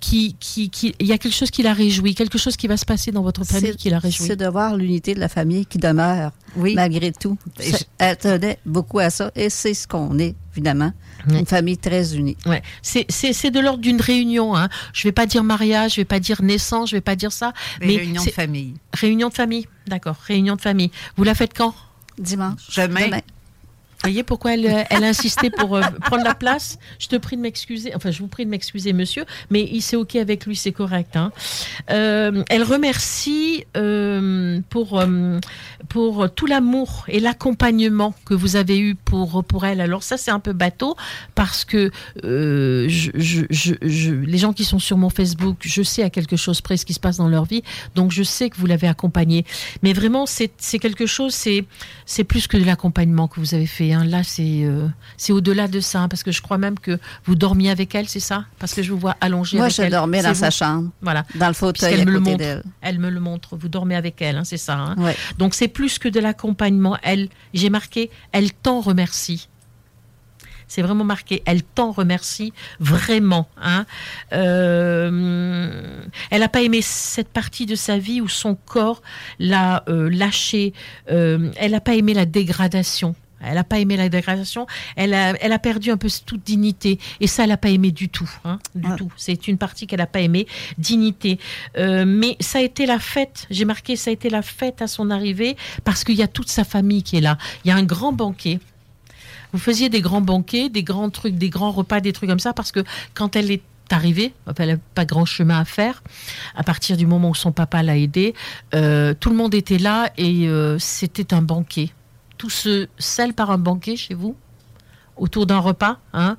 [0.00, 2.76] qui, qui, qui, il y a quelque chose qui la réjouit, quelque chose qui va
[2.76, 4.26] se passer dans votre famille qui la réjouit?
[4.26, 6.32] C'est de voir l'unité de la famille qui demeure,
[6.74, 7.38] malgré tout.
[7.60, 10.92] Ça- Elle tenait beaucoup à ça, et c'est ce qu'on est, évidemment.
[11.30, 12.36] Une famille très unie.
[12.44, 12.62] Ouais.
[12.82, 13.06] C'est,
[13.50, 14.54] de l'ordre d'une réunion.
[14.56, 14.68] Hein.
[14.92, 17.52] Je vais pas dire mariage, je vais pas dire naissance, je vais pas dire ça.
[17.80, 18.74] Mais mais réunion de c'est- famille.
[18.92, 20.16] Réunion de famille, d'accord.
[20.26, 20.90] Réunion de famille.
[21.16, 21.74] Vous la faites quand?
[22.18, 22.76] Dimanche.
[22.76, 23.06] Demain.
[23.06, 23.20] Demain.
[24.04, 26.78] Voyez pourquoi elle, elle a insisté pour euh, prendre la place?
[26.98, 27.94] Je te prie de m'excuser.
[27.94, 31.16] Enfin, je vous prie de m'excuser, monsieur, mais il s'est OK avec lui, c'est correct.
[31.16, 31.32] hein.
[31.90, 35.02] Euh, elle remercie euh, pour,
[35.88, 39.80] pour tout l'amour et l'accompagnement que vous avez eu pour, pour elle.
[39.80, 40.96] Alors, ça, c'est un peu bateau
[41.34, 41.90] parce que
[42.22, 46.94] les gens qui sont sur mon Facebook, je sais à quelque chose près ce qui
[46.94, 47.62] se passe dans leur vie.
[47.94, 49.44] Donc, je sais que vous l'avez accompagnée.
[49.82, 51.64] Mais vraiment, c'est quelque chose, c'est
[52.06, 53.93] c'est plus que de l'accompagnement que vous avez fait.
[53.94, 54.04] Hein.
[54.04, 57.34] Là, c'est euh, c'est au-delà de ça, hein, parce que je crois même que vous
[57.34, 58.44] dormiez avec elle, c'est ça?
[58.58, 59.90] Parce que je vous vois allongée Moi, avec je elle.
[59.92, 60.38] dormais C'est dans vous?
[60.40, 60.90] sa chambre.
[61.00, 61.24] Voilà.
[61.36, 62.62] Dans le fauteuil à me le montre.
[62.82, 63.56] Elle me le montre.
[63.56, 64.94] Vous dormez avec elle, hein, c'est ça.
[64.98, 65.16] Ouais.
[65.38, 66.98] Donc c'est plus que de l'accompagnement.
[67.02, 69.48] Elle, j'ai marqué, elle t'en remercie.
[70.66, 71.42] C'est vraiment marqué.
[71.44, 73.48] Elle t'en remercie vraiment.
[73.62, 73.84] Hein?
[74.32, 76.00] Euh,
[76.30, 79.02] elle n'a pas aimé cette partie de sa vie où son corps
[79.38, 80.72] l'a euh, lâché.
[81.10, 83.14] Euh, elle n'a pas aimé la dégradation.
[83.46, 84.66] Elle n'a pas aimé la dégradation.
[84.96, 86.98] Elle a, elle a perdu un peu toute dignité.
[87.20, 88.30] Et ça, elle n'a pas aimé du tout.
[88.44, 89.10] hein, du tout.
[89.16, 90.46] C'est une partie qu'elle n'a pas aimé.
[90.78, 91.38] Dignité.
[91.76, 93.46] Euh, mais ça a été la fête.
[93.50, 96.48] J'ai marqué, ça a été la fête à son arrivée parce qu'il y a toute
[96.48, 97.38] sa famille qui est là.
[97.64, 98.60] Il y a un grand banquet.
[99.52, 102.52] Vous faisiez des grands banquets, des grands trucs, des grands repas, des trucs comme ça,
[102.52, 102.80] parce que
[103.14, 106.02] quand elle est arrivée, elle n'a pas grand chemin à faire,
[106.56, 108.34] à partir du moment où son papa l'a aidée,
[108.74, 111.90] euh, tout le monde était là et euh, c'était un banquet.
[112.44, 114.36] Tout se scelle par un banquet chez vous
[115.16, 115.96] autour d'un repas.
[116.12, 116.36] Hein.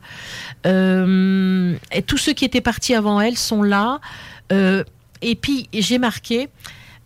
[0.68, 3.99] Euh, et tous ceux qui étaient partis avant elle sont là.
[4.52, 4.84] Euh,
[5.23, 6.49] et puis j'ai marqué,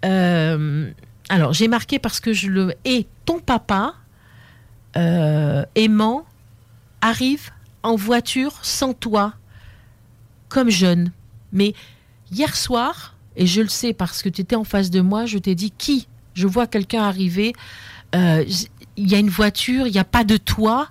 [0.04, 0.92] euh,
[1.30, 3.94] alors j'ai marqué parce que je le et ton papa
[5.76, 6.26] aimant
[7.00, 7.52] arrive
[7.84, 9.34] en voiture sans toi,
[10.50, 11.14] comme jeune.
[11.54, 11.74] Mais
[12.34, 15.38] hier soir, et je le sais parce que tu étais en face de moi, je
[15.38, 16.10] t'ai dit qui?
[16.34, 17.54] Je vois quelqu'un arriver,
[19.00, 20.90] il y a une voiture, il n'y a pas de toi.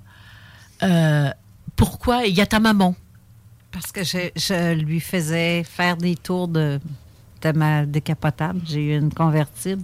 [0.83, 1.31] Euh,
[1.77, 2.97] pourquoi Il y a ta maman?
[3.71, 6.81] Parce que je, je lui faisais faire des tours de,
[7.43, 8.61] de ma décapotable.
[8.65, 9.83] J'ai eu une convertible.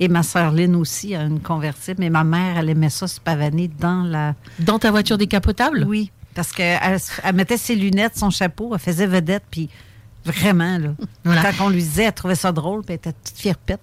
[0.00, 2.00] Et ma sœur Lynn aussi a une convertible.
[2.00, 4.34] Mais ma mère, elle aimait ça se pavaner dans la...
[4.58, 5.84] Dans ta voiture décapotable?
[5.86, 6.10] Oui.
[6.34, 9.44] Parce qu'elle elle mettait ses lunettes, son chapeau, elle faisait vedette.
[9.50, 9.68] Puis
[10.24, 13.58] vraiment, là, quand on lui disait, elle trouvait ça drôle, puis elle était toute fière
[13.58, 13.80] pète.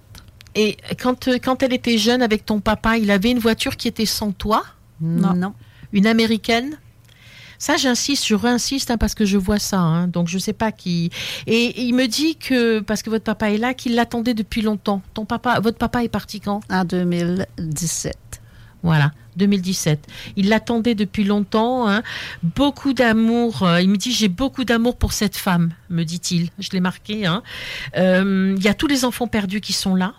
[0.56, 3.88] Et quand, euh, quand elle était jeune avec ton papa, il avait une voiture qui
[3.88, 4.64] était sans toi?
[5.02, 5.54] Non.
[5.94, 6.78] Une américaine?
[7.58, 9.80] Ça, j'insiste, je réinsiste hein, parce que je vois ça.
[9.80, 11.10] hein, donc, je sais pas qui.
[11.48, 15.02] Et il me dit que, parce que votre papa est là, qu'il l'attendait depuis longtemps.
[15.14, 16.62] Ton papa, votre papa est parti quand?
[16.70, 18.18] En 2017.
[18.84, 20.06] Voilà, 2017.
[20.36, 21.88] Il l'attendait depuis longtemps.
[21.90, 22.04] hein.
[22.44, 23.64] Beaucoup d'amour.
[23.64, 26.50] euh, il me dit j'ai beaucoup d'amour pour cette femme, me dit-il.
[26.60, 27.26] Je l'ai marqué.
[27.26, 27.42] hein.
[27.98, 30.14] Euh, Il y a tous les enfants perdus qui sont là.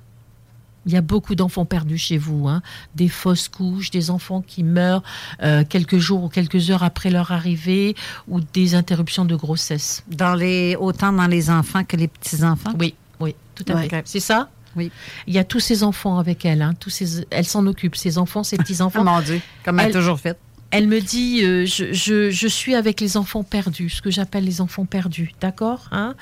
[0.87, 2.63] Il y a beaucoup d'enfants perdus chez vous, hein.
[2.95, 5.03] des fausses couches, des enfants qui meurent
[5.43, 7.95] euh, quelques jours ou quelques heures après leur arrivée,
[8.29, 10.05] ou des interruptions de grossesse.
[10.09, 12.73] Dans les, autant dans les enfants que les petits-enfants?
[12.79, 13.89] Oui, oui, tout à Ouais.
[13.89, 14.03] fait.
[14.07, 14.49] C'est ça?
[14.77, 14.91] Oui.
[15.27, 18.19] Il y a tous ces enfants avec elle, hein, tous ces, elle s'en occupe, ces
[18.19, 19.03] enfants, ces petits-enfants.
[19.13, 20.39] Mon Dieu, comme elle a toujours fait.
[20.73, 24.45] Elle me dit, euh, je, je- je suis avec les enfants perdus, ce que j'appelle
[24.45, 26.15] les enfants perdus, d'accord hein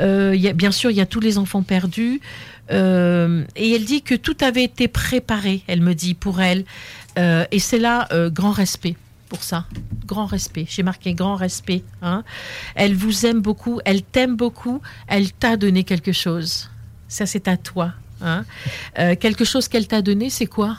[0.00, 2.20] Euh, il y a- Bien sûr, il y a tous les enfants perdus.
[2.70, 6.64] Euh, et elle dit que tout avait été préparé, elle me dit, pour elle.
[7.18, 8.96] Euh, et c'est là, euh, grand respect
[9.28, 9.66] pour ça.
[10.06, 10.66] Grand respect.
[10.68, 11.82] J'ai marqué grand respect.
[12.02, 12.24] hein.
[12.74, 16.70] Elle vous aime beaucoup, elle t'aime beaucoup, elle t'a donné quelque chose.
[17.08, 17.92] Ça, c'est à toi.
[18.20, 18.44] hein.
[18.96, 20.78] Quelque chose qu'elle t'a donné, c'est quoi?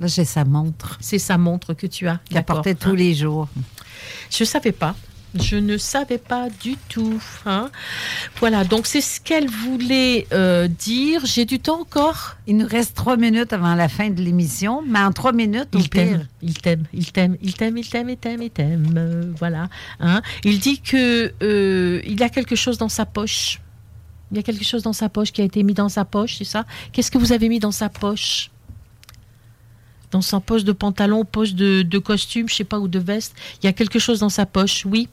[0.00, 0.98] J'ai sa montre.
[1.00, 2.20] C'est sa montre que tu as.
[2.28, 2.96] Qu'elle portait tous hein.
[2.96, 3.48] les jours.
[4.30, 4.94] Je ne savais pas.
[5.42, 7.22] Je ne savais pas du tout.
[7.44, 7.70] hein.
[8.38, 11.24] Voilà, donc c'est ce qu'elle voulait euh, dire.
[11.26, 12.36] J'ai du temps encore?
[12.46, 15.88] Il nous reste trois minutes avant la fin de l'émission, mais en trois minutes, Il
[15.88, 18.94] t'aime, il t'aime, il t'aime, il t'aime, il t'aime, il t'aime, il t'aime.
[18.96, 19.68] euh, voilà.
[20.00, 20.22] hein.
[20.44, 23.60] Il dit que euh, il a quelque chose dans sa poche.
[24.32, 26.36] Il y a quelque chose dans sa poche qui a été mis dans sa poche,
[26.38, 26.64] c'est ça?
[26.92, 28.50] Qu'est-ce que vous avez mis dans sa poche?
[30.10, 33.34] Dans sa poche de pantalon, poche de, de costume, je sais pas, ou de veste.
[33.62, 35.08] Il y a quelque chose dans sa poche, oui.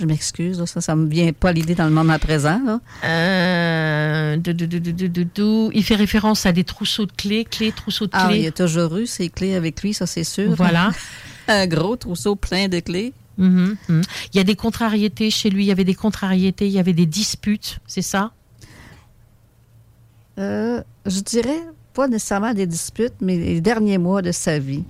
[0.00, 2.60] Je m'excuse, ça, ça me vient pas l'idée dans le moment présent.
[2.64, 2.80] Là.
[3.04, 8.10] Euh, de- de- de- il fait référence à des trousseaux de clés, clés, trousseaux de
[8.12, 8.46] Ah, il clés.
[8.48, 10.52] a toujours eu ses clés avec lui, ça c'est sûr.
[10.56, 10.90] Voilà.
[11.48, 13.12] Un gros trousseau plein de clés.
[13.38, 14.02] Mhm, mhm.
[14.32, 16.92] Il y a des contrariétés chez lui, il y avait des contrariétés, il y avait
[16.92, 18.32] des disputes, c'est ça?
[20.38, 21.60] Euh, je dirais
[21.92, 24.82] pas nécessairement des disputes, mais les derniers mois de sa vie.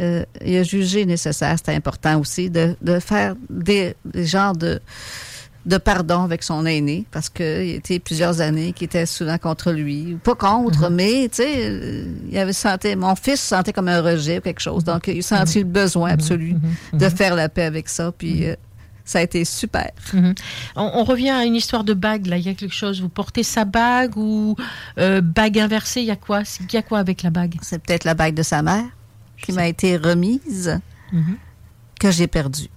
[0.00, 4.80] Euh, il a jugé nécessaire, c'était important aussi, de, de faire des, des genres de,
[5.64, 10.16] de pardon avec son aîné parce qu'il était plusieurs années qui était souvent contre lui.
[10.22, 14.00] Pas contre, mais tu sais, euh, il avait senti, mon fils se sentait comme un
[14.00, 14.84] rejet ou quelque chose.
[14.84, 16.54] Donc, il a senti le besoin absolu
[16.92, 18.12] de faire la paix avec ça.
[18.16, 18.54] Puis, euh,
[19.04, 19.90] ça a été super.
[20.12, 20.34] Mhm.
[20.74, 22.26] On, on revient à une histoire de bague.
[22.26, 23.00] Là, il y a quelque chose.
[23.00, 24.56] Vous portez sa bague ou
[24.98, 26.00] euh, bague inversée?
[26.00, 26.42] Il y a quoi?
[26.60, 27.54] Il y a quoi avec la bague?
[27.62, 28.84] C'est peut-être la bague de sa mère
[29.46, 30.80] qui m'a été remise,
[31.12, 31.36] Mhm.
[32.00, 32.68] que j'ai perdue.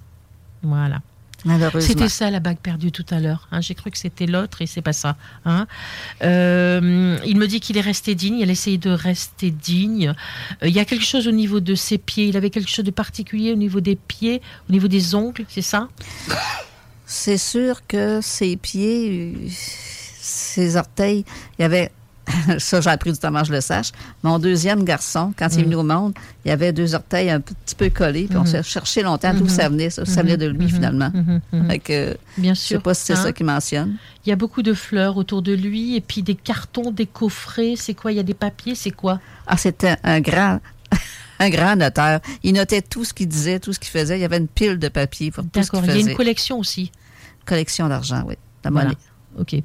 [0.62, 1.02] Voilà.
[1.46, 1.80] Malheureusement.
[1.80, 3.48] C'était ça la bague perdue tout à l'heure.
[3.52, 3.62] hein.
[3.62, 5.16] J'ai cru que c'était l'autre et c'est pas ça.
[5.46, 5.68] hein.
[6.22, 8.40] Euh, il me dit qu'il est resté digne.
[8.40, 10.14] Il a essayé de rester digne.
[10.62, 12.28] Euh, il y a quelque chose au niveau de ses pieds.
[12.28, 15.62] Il avait quelque chose de particulier au niveau des pieds, au niveau des ongles, c'est
[15.62, 15.88] ça?
[17.06, 19.34] C'est sûr que ses pieds,
[20.20, 21.24] ses orteils,
[21.58, 21.90] il y avait.
[22.60, 23.92] Ça, j'ai appris du temps je le sache.
[24.24, 25.64] Mon deuxième garçon, quand il est Mhm.
[25.66, 26.14] venu au monde,
[26.46, 28.48] il avait deux orteils un petit peu collés, puis on Mhm.
[28.48, 29.50] s'est cherché longtemps d'où Mhm.
[29.50, 29.90] ça venait.
[29.90, 30.70] Ça, ça venait de lui, Mhm.
[30.70, 31.12] finalement.
[31.68, 32.82] Fait que, Bien Je sais sûr.
[32.82, 33.24] pas si c'est Hein?
[33.24, 33.98] ça qu'il mentionne.
[34.26, 37.74] Il y a beaucoup de fleurs autour de lui et puis des cartons, des coffrets.
[37.78, 38.12] C'est quoi?
[38.12, 38.76] Il y a des papiers.
[38.76, 39.20] C'est quoi?
[39.48, 40.60] Ah, c'était un grand.
[41.42, 42.20] Un grand notaire.
[42.44, 44.18] Il notait tout ce qu'il disait, tout ce qu'il faisait.
[44.18, 46.08] Il y avait une pile de papier pour tout ce qu'il Il y faisait.
[46.08, 46.92] a une collection aussi.
[47.46, 48.36] collection d'argent, oui.
[48.66, 48.90] La Voilà.
[48.90, 48.98] monnaie.
[49.40, 49.64] Ok.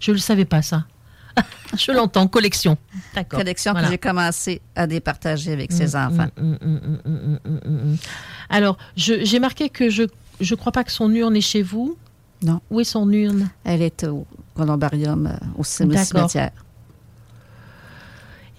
[0.00, 0.84] Je ne le savais pas ça.
[1.76, 2.26] Je l'entends.
[2.28, 2.76] Collection.
[3.14, 3.38] D'accord.
[3.38, 3.86] Collection Voilà.
[3.88, 6.28] que j'ai commencé à départager avec ses enfants.
[8.50, 10.04] Alors, j'ai marqué que je
[10.40, 11.96] je crois pas que son urne est chez vous.
[12.42, 12.60] Non.
[12.70, 13.48] Où est son urne?
[13.64, 16.50] Elle est au columbarium, euh, au cimetière.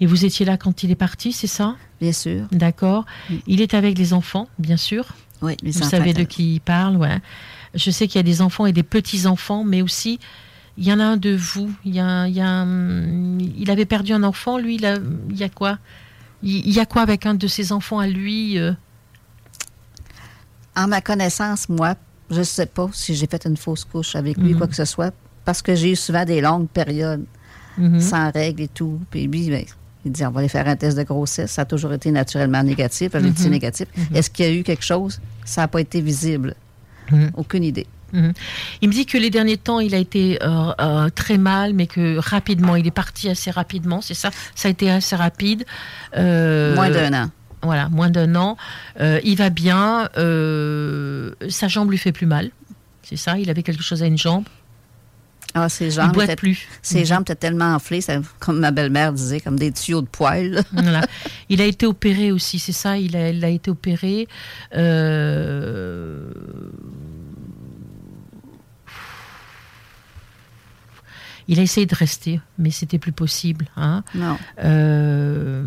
[0.00, 1.76] Et vous étiez là quand il est parti, c'est ça?
[2.00, 2.46] Bien sûr.
[2.52, 3.04] D'accord.
[3.46, 5.08] Il est avec les enfants, bien sûr.
[5.42, 7.18] Oui, les Vous enfants savez de qui il parle, ouais.
[7.74, 10.18] Je sais qu'il y a des enfants et des petits-enfants, mais aussi,
[10.76, 11.70] il y en a un de vous.
[11.84, 14.98] Il, y a, il, y a un- il avait perdu un enfant, lui, il, a-
[15.30, 15.78] il y a quoi?
[16.42, 18.72] Il, y a quoi avec un de ses enfants à lui euh?
[20.76, 21.94] En ma connaissance, moi,
[22.30, 24.58] je ne sais pas si j'ai fait une fausse couche avec lui, Mhm.
[24.58, 25.14] quoi que ce soit,
[25.44, 27.24] parce que j'ai eu souvent des longues périodes
[27.78, 28.00] Mhm.
[28.00, 29.00] sans règles et tout.
[29.10, 29.64] Puis lui, ben,
[30.04, 31.52] il dit on va aller faire un test de grossesse.
[31.52, 33.14] Ça a toujours été naturellement négatif.
[33.14, 33.50] Dit Mhm.
[33.50, 33.86] négatif.
[33.96, 34.16] Mhm.
[34.16, 35.20] Est-ce qu'il y a eu quelque chose?
[35.44, 36.54] Ça n'a pas été visible.
[37.12, 37.30] Mhm.
[37.36, 37.86] Aucune idée.
[38.14, 38.32] Mhm.
[38.80, 41.86] Il me dit que les derniers temps, il a été euh, euh, très mal, mais
[41.86, 44.30] que rapidement, il est parti assez rapidement, c'est ça?
[44.54, 45.64] Ça a été assez rapide.
[46.16, 47.30] Euh, Moins d'un an.
[47.62, 48.56] Voilà, moins d'un an.
[49.00, 50.08] Il va bien.
[50.14, 52.50] sa jambe lui fait plus mal.
[53.02, 53.36] C'est ça?
[53.38, 54.44] Il avait quelque chose à une jambe?
[55.56, 56.66] Ah, ses jambes, étaient, plus.
[56.82, 57.06] ses Mhm.
[57.06, 60.64] jambes étaient tellement enflées, ça- comme ma belle-mère disait, comme des tuyaux de poêle.
[60.72, 61.02] Voilà.
[61.48, 62.98] Il a été opéré aussi, c'est ça?
[62.98, 64.26] Il a, il a été opéré.
[64.74, 66.24] Euh,
[71.48, 73.66] Il a essayé de rester, mais c'était plus possible.
[73.76, 74.02] hein.
[74.64, 75.62] Euh,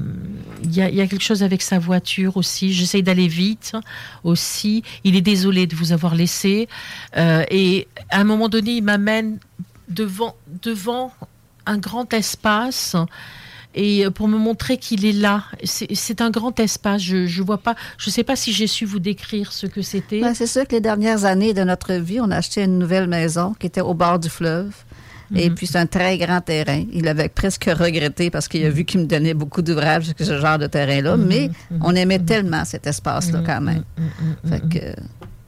[0.63, 2.73] Il y, a, il y a quelque chose avec sa voiture aussi.
[2.73, 3.73] J'essaye d'aller vite
[4.23, 4.83] aussi.
[5.03, 6.67] Il est désolé de vous avoir laissé.
[7.15, 9.39] Euh, et à un moment donné, il m'amène
[9.89, 11.11] devant, devant
[11.65, 12.95] un grand espace.
[13.75, 16.99] Et pour me montrer qu'il est là, c'est c'est un grand espace.
[17.03, 17.75] Je je vois pas.
[17.99, 20.21] Je sais pas si j'ai su vous décrire ce que c'était.
[20.21, 23.05] Ben, c'est sûr que les dernières années de notre vie, on a acheté une nouvelle
[23.07, 24.73] maison qui était au bord du fleuve.
[25.35, 25.55] Et Mhm.
[25.55, 26.83] puis, c'est un très grand terrain.
[26.93, 30.39] Il avait presque regretté parce qu'il a vu qu'il me donnait beaucoup d'ouvrages sur ce
[30.39, 31.17] genre de terrain-là.
[31.17, 33.83] Mhm, Mais mhm, on aimait tellement cet espace-là quand même.
[34.47, 34.95] Fait que,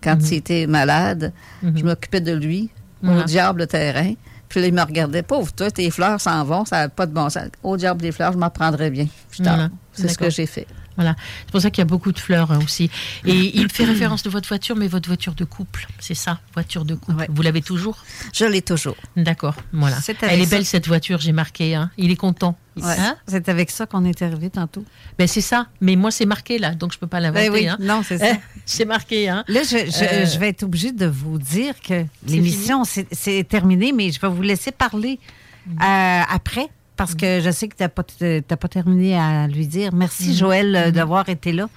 [0.04, 1.32] quand il était malade,
[1.64, 2.70] je m'occupais de lui,
[3.04, 4.14] au diable le terrain.
[4.50, 7.14] Puis là, il me regardait, pauvre, toi, tes fleurs s'en vont, ça n'a pas de
[7.14, 7.46] bon sens.
[7.62, 9.06] Au diable des fleurs, je m'en prendrais bien.
[9.30, 9.70] Plus tard.
[9.94, 10.66] C'est ce que j'ai fait.
[11.00, 11.16] Voilà.
[11.46, 12.92] C'est pour ça qu'il y a beaucoup de fleurs hein, aussi.
[13.26, 16.84] Et il fait référence de votre voiture, mais votre voiture de couple, c'est ça, voiture
[16.84, 17.26] de couple.
[17.30, 17.98] Vous l'avez toujours?
[18.34, 18.98] Je l'ai toujours.
[19.16, 19.96] D'accord, voilà.
[20.24, 20.50] Elle est ça.
[20.58, 21.74] belle cette voiture, j'ai marqué.
[21.76, 21.90] hein.
[21.98, 22.58] Il est content.
[22.76, 22.84] Ouais.
[23.00, 23.16] Hein?
[23.28, 24.84] C'est avec ça qu'on est arrivé tantôt.
[25.18, 27.50] ben c'est ça, mais moi c'est marqué là, donc je peux pas l'inventer.
[27.50, 27.78] Ben oui, hein.
[27.80, 28.34] non, c'est ça.
[28.66, 29.30] c'est marqué.
[29.30, 29.44] Hein.
[29.48, 33.44] Là, je, je- Euh, je vais être obligée de vous dire que l'émission, c'est c'est
[33.48, 35.20] terminé, mais je vais vous laisser parler
[35.68, 35.72] Mm.
[35.84, 36.68] euh, après.
[37.00, 39.92] Parce que je sais que tu n'as pas, t'as pas terminé à lui dire.
[39.94, 40.34] Merci, Mhm.
[40.36, 40.92] Joël, euh, Mhm.
[40.92, 41.70] d'avoir été là.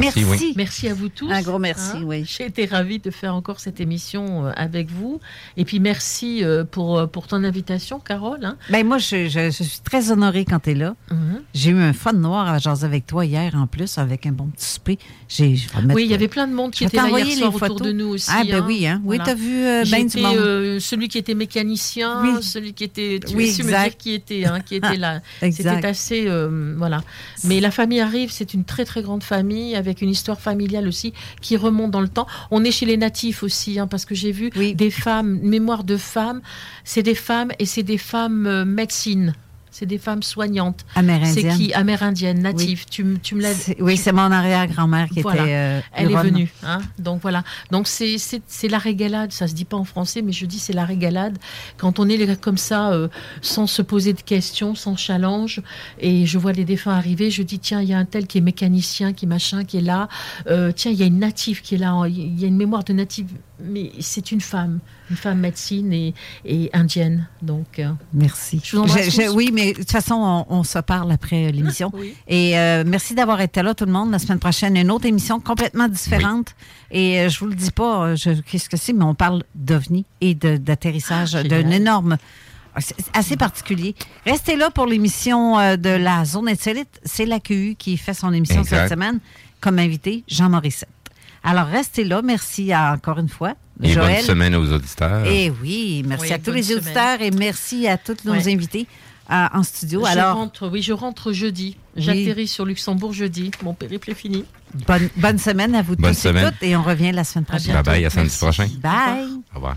[0.00, 0.44] Merci, Merci.
[0.46, 0.52] oui.
[0.56, 1.30] Merci à vous tous.
[1.30, 2.02] Un gros merci, hein.
[2.04, 2.24] oui.
[2.26, 5.20] J'ai été ravie de faire encore cette émission euh, avec vous.
[5.56, 8.44] Et puis merci euh, pour, euh, pour ton invitation, Carole.
[8.44, 8.56] hein.
[8.70, 10.94] Ben moi, je, je- je suis très honorée quand tu es là.
[11.10, 11.40] Mhm.
[11.54, 14.46] J'ai eu un fun noir à jaser avec toi hier en plus, avec un bon
[14.46, 14.98] petit souper.
[15.28, 15.56] J'ai,
[15.94, 17.82] Oui, il y avait plein de monde qui était là hier soir autour photos.
[17.86, 18.30] de nous aussi.
[18.32, 19.00] Ah, ben oui, hein.
[19.04, 19.24] Oui, Voilà.
[19.24, 20.36] t'as vu euh, ben du J'étais, monde.
[20.36, 22.42] euh, celui qui était mécanicien, Oui.
[22.42, 23.20] celui qui était.
[23.26, 25.20] Tu Oui, veux me dire qui était, hein, qui était là.
[25.42, 25.74] Exact.
[25.76, 26.24] C'était assez.
[26.28, 27.02] euh, voilà.
[27.44, 31.12] Mais la famille arrive, c'est une très très grande famille avec une histoire familiale aussi
[31.40, 32.26] qui remonte dans le temps.
[32.50, 35.96] On est chez les natifs aussi, hein, parce que j'ai vu des femmes, mémoire de
[35.96, 36.40] femmes,
[36.84, 39.34] c'est des femmes et c'est des femmes euh, médecines.
[39.78, 40.86] C'est des femmes soignantes.
[40.94, 41.50] Amérindiennes.
[41.52, 42.86] C'est qui Amérindiennes, natives.
[42.86, 45.42] Tu, me l'as Oui, c'est mon arrière-grand-mère qui Voilà.
[45.42, 45.54] était.
[45.54, 46.50] euh, Elle est venue.
[46.64, 46.80] hein.
[46.98, 47.44] Donc voilà.
[47.70, 48.16] Donc c'est
[48.70, 49.32] la régalade.
[49.32, 51.36] Ça se dit pas en français, mais je dis c'est la régalade.
[51.76, 53.08] Quand on est comme ça, euh,
[53.42, 55.60] sans se poser de questions, sans challenge,
[56.00, 58.38] et je vois les défunts arriver, je dis tiens, il y a un tel qui
[58.38, 60.08] est mécanicien, qui est machin, qui est là.
[60.48, 62.02] Euh, tiens, il y a une native qui est là.
[62.08, 63.26] Il y a une mémoire de native,
[63.62, 64.78] mais c'est une femme,
[65.10, 66.14] une femme médecine et,
[66.44, 67.26] et indienne.
[67.42, 68.60] Donc euh, Merci.
[68.64, 71.46] Je vous embrasse Je- je- oui, mais de toute façon, on, on se parle après
[71.46, 71.90] euh, l'émission.
[71.94, 72.14] Oui.
[72.28, 74.10] Et euh, merci d'avoir été là, tout le monde.
[74.10, 76.54] La semaine prochaine, une autre émission complètement différente.
[76.90, 78.14] Et euh, je vous le dis pas,
[78.50, 82.16] qu'est-ce que c'est, mais on parle d'OVNI et d'atterrissage Ah, d'un énorme.
[82.78, 83.94] C'est assez particulier.
[84.26, 87.00] Restez là pour l'émission de la Zone Insolite.
[87.04, 88.88] C'est l'AQU qui fait son émission Exact.
[88.88, 89.18] cette semaine.
[89.62, 90.88] Comme invité, Jean Morissette.
[91.42, 92.20] Alors, restez là.
[92.22, 93.54] Merci à- encore une fois.
[93.82, 94.16] Et Joël.
[94.16, 95.26] bonne semaine aux auditeurs.
[95.26, 96.78] Et oui, merci Oui, à tous les semaine.
[96.78, 98.52] auditeurs et merci à tous nos Ouais.
[98.52, 98.86] invités
[99.30, 100.02] euh, en studio.
[100.04, 101.76] je Alors, rentre, oui, je rentre jeudi.
[101.96, 102.02] Oui.
[102.02, 103.50] J'atterris sur Luxembourg jeudi.
[103.62, 104.44] Mon périple est fini.
[104.86, 106.50] bonne, bonne semaine à vous Bonne tous et semaine.
[106.50, 107.74] toutes et on revient la semaine prochaine.
[107.74, 108.68] Bye bye, à samedi prochain.
[108.82, 109.26] Bye.
[109.52, 109.76] Au revoir.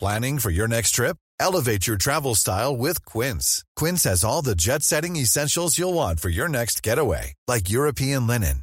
[0.00, 1.16] Planning for your next trip?
[1.40, 3.64] Elevate your travel style with Quince.
[3.76, 8.26] Quince has all the jet setting essentials you'll want for your next getaway, like European
[8.26, 8.62] linen,